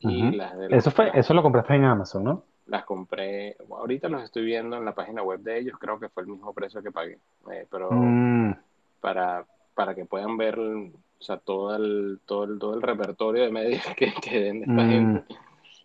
Y 0.01 0.33
las 0.33 0.57
de 0.59 0.77
Eso 0.77 0.91
fue, 0.91 1.11
eso 1.15 1.35
lo 1.35 1.43
compraste 1.43 1.75
en 1.75 1.85
Amazon, 1.85 2.25
¿no? 2.25 2.45
Las 2.67 2.85
compré, 2.85 3.57
ahorita 3.71 4.09
los 4.09 4.23
estoy 4.23 4.45
viendo 4.45 4.77
en 4.77 4.85
la 4.85 4.95
página 4.95 5.23
web 5.23 5.41
de 5.41 5.59
ellos, 5.59 5.79
creo 5.79 5.99
que 5.99 6.09
fue 6.09 6.23
el 6.23 6.29
mismo 6.29 6.53
precio 6.53 6.83
que 6.83 6.93
pagué, 6.93 7.19
eh, 7.51 7.67
pero 7.71 7.91
Mm, 7.91 8.53
para, 9.01 9.47
para 9.75 9.95
que 9.95 10.05
puedan 10.05 10.37
ver, 10.37 10.59
o 10.59 10.91
sea, 11.19 11.39
todo 11.39 11.75
el, 11.75 12.21
todo 12.27 12.45
el, 12.45 12.59
todo 12.59 12.75
el 12.75 12.83
repertorio 12.83 13.45
de 13.45 13.51
medios 13.51 13.83
que, 13.97 14.13
que 14.13 14.39
vende 14.39 14.67
esta 14.67 14.85
Mm. 14.85 14.89
gente. 14.91 15.25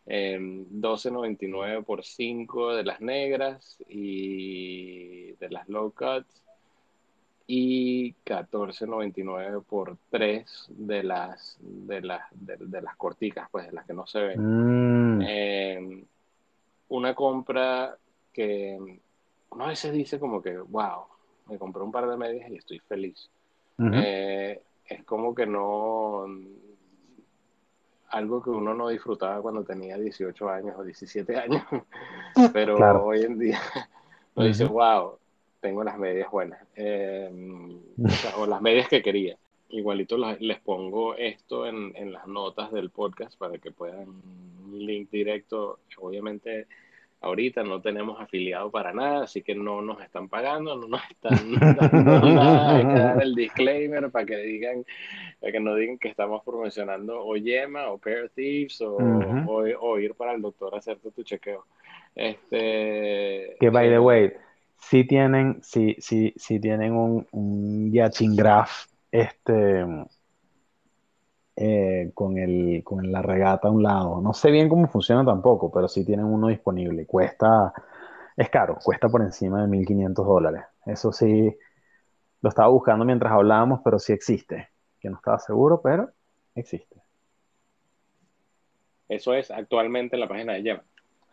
Eh, 0.05 0.37
12.99 0.39 1.83
por 1.85 2.03
5 2.03 2.75
de 2.75 2.83
las 2.83 2.99
negras 2.99 3.77
y 3.87 5.31
de 5.33 5.49
las 5.49 5.67
low 5.69 5.91
cuts 5.91 6.41
y 7.47 8.13
14.99 8.25 9.63
por 9.63 9.97
3 10.09 10.65
de 10.69 11.03
las 11.03 11.57
de 11.59 12.01
las 12.01 12.21
de, 12.31 12.57
de 12.57 12.81
las 12.81 12.95
corticas, 12.95 13.47
pues 13.51 13.65
de 13.67 13.73
las 13.73 13.85
que 13.85 13.93
no 13.93 14.05
se 14.07 14.19
ven. 14.21 15.17
mm, 15.19 15.21
Eh, 15.25 16.03
una 16.89 17.13
compra 17.15 17.97
que 18.31 18.77
uno 19.49 19.65
a 19.65 19.69
veces 19.69 19.93
dice 19.93 20.19
como 20.19 20.41
que, 20.41 20.57
wow, 20.57 21.03
me 21.47 21.57
compré 21.57 21.81
un 21.83 21.91
par 21.91 22.07
de 22.09 22.17
medias 22.17 22.49
y 22.49 22.55
estoy 22.55 22.79
feliz. 22.79 23.29
Eh, 23.93 24.61
es 24.85 25.03
como 25.03 25.33
que 25.33 25.45
no, 25.45 26.25
algo 28.13 28.41
que 28.41 28.49
uno 28.49 28.73
no 28.73 28.87
disfrutaba 28.89 29.41
cuando 29.41 29.63
tenía 29.63 29.97
18 29.97 30.49
años 30.49 30.75
o 30.77 30.83
17 30.83 31.35
años, 31.35 31.63
pero 32.53 32.75
Claro. 32.77 33.05
hoy 33.05 33.23
en 33.23 33.37
día 33.39 33.59
uno 34.35 34.45
dice, 34.47 34.65
wow, 34.65 35.17
tengo 35.59 35.83
las 35.83 35.97
medias 35.97 36.29
buenas, 36.31 36.59
Eh, 36.75 37.29
o, 38.03 38.09
sea, 38.09 38.35
o 38.37 38.45
las 38.45 38.61
medias 38.61 38.87
que 38.87 39.01
quería. 39.01 39.37
Igualito 39.69 40.17
las- 40.17 40.39
les 40.41 40.59
pongo 40.59 41.15
esto 41.15 41.65
en, 41.65 41.93
en 41.95 42.11
las 42.13 42.27
notas 42.27 42.71
del 42.71 42.89
podcast 42.91 43.35
para 43.37 43.57
que 43.57 43.71
puedan 43.71 44.07
un 44.09 44.85
link 44.85 45.09
directo. 45.09 45.79
Obviamente 45.99 46.67
ahorita 47.23 47.63
no 47.63 47.81
tenemos 47.81 48.19
afiliado 48.19 48.69
para 48.69 48.93
nada, 48.93 49.23
así 49.23 49.41
que 49.41 49.55
no 49.55 49.81
nos 49.81 50.01
están 50.01 50.27
pagando, 50.27 50.75
no 50.75 50.87
nos 50.87 51.01
están 51.09 51.53
dando 51.79 52.19
nada. 52.33 52.75
Hay 52.75 52.85
que 52.85 52.93
dar 52.93 53.23
el 53.23 53.33
disclaimer 53.33 54.11
para 54.11 54.25
que 54.25 54.37
digan, 54.37 54.85
para 55.39 55.51
que 55.53 55.59
no 55.59 55.73
digan 55.75 55.97
que 55.97 56.09
estamos 56.09 56.43
promocionando 56.43 57.25
o 57.25 57.35
Yema 57.37 57.87
o 57.87 57.97
Pair 57.97 58.29
Thieves 58.35 58.81
o, 58.81 58.97
o, 58.97 59.63
o 59.79 59.99
ir 59.99 60.13
para 60.15 60.33
el 60.33 60.41
doctor 60.41 60.75
a 60.75 60.79
hacerte 60.79 61.11
tu 61.11 61.23
chequeo. 61.23 61.65
Este, 62.13 63.55
Que 63.59 63.69
by 63.69 63.87
the 63.87 63.95
eh, 63.95 63.99
way, 63.99 64.33
si 64.77 65.05
tienen, 65.05 65.63
si, 65.63 65.95
si, 65.99 66.33
si 66.35 66.59
tienen 66.59 66.93
un, 66.93 67.25
un 67.31 67.91
Yachin 67.91 68.35
Graph 68.35 68.87
este, 69.11 69.85
eh, 71.55 72.11
con 72.15 72.37
el, 72.37 72.83
con 72.83 73.11
la 73.11 73.21
regata 73.21 73.67
a 73.67 73.71
un 73.71 73.83
lado. 73.83 74.21
No 74.21 74.33
sé 74.33 74.49
bien 74.51 74.69
cómo 74.69 74.87
funciona 74.87 75.23
tampoco, 75.23 75.71
pero 75.71 75.87
sí 75.87 76.05
tienen 76.05 76.25
uno 76.25 76.47
disponible. 76.47 77.05
Cuesta, 77.05 77.73
es 78.35 78.49
caro, 78.49 78.77
cuesta 78.83 79.07
por 79.09 79.21
encima 79.21 79.61
de 79.61 79.67
1.500 79.67 80.25
dólares. 80.25 80.63
Eso 80.85 81.11
sí, 81.11 81.55
lo 82.41 82.49
estaba 82.49 82.69
buscando 82.69 83.05
mientras 83.05 83.31
hablábamos, 83.31 83.81
pero 83.83 83.99
sí 83.99 84.13
existe. 84.13 84.69
Que 84.99 85.09
no 85.09 85.17
estaba 85.17 85.37
seguro, 85.39 85.81
pero 85.81 86.09
existe. 86.55 87.01
Eso 89.07 89.33
es 89.33 89.51
actualmente 89.51 90.15
en 90.15 90.21
la 90.21 90.27
página 90.27 90.53
de 90.53 90.63
Yema. 90.63 90.83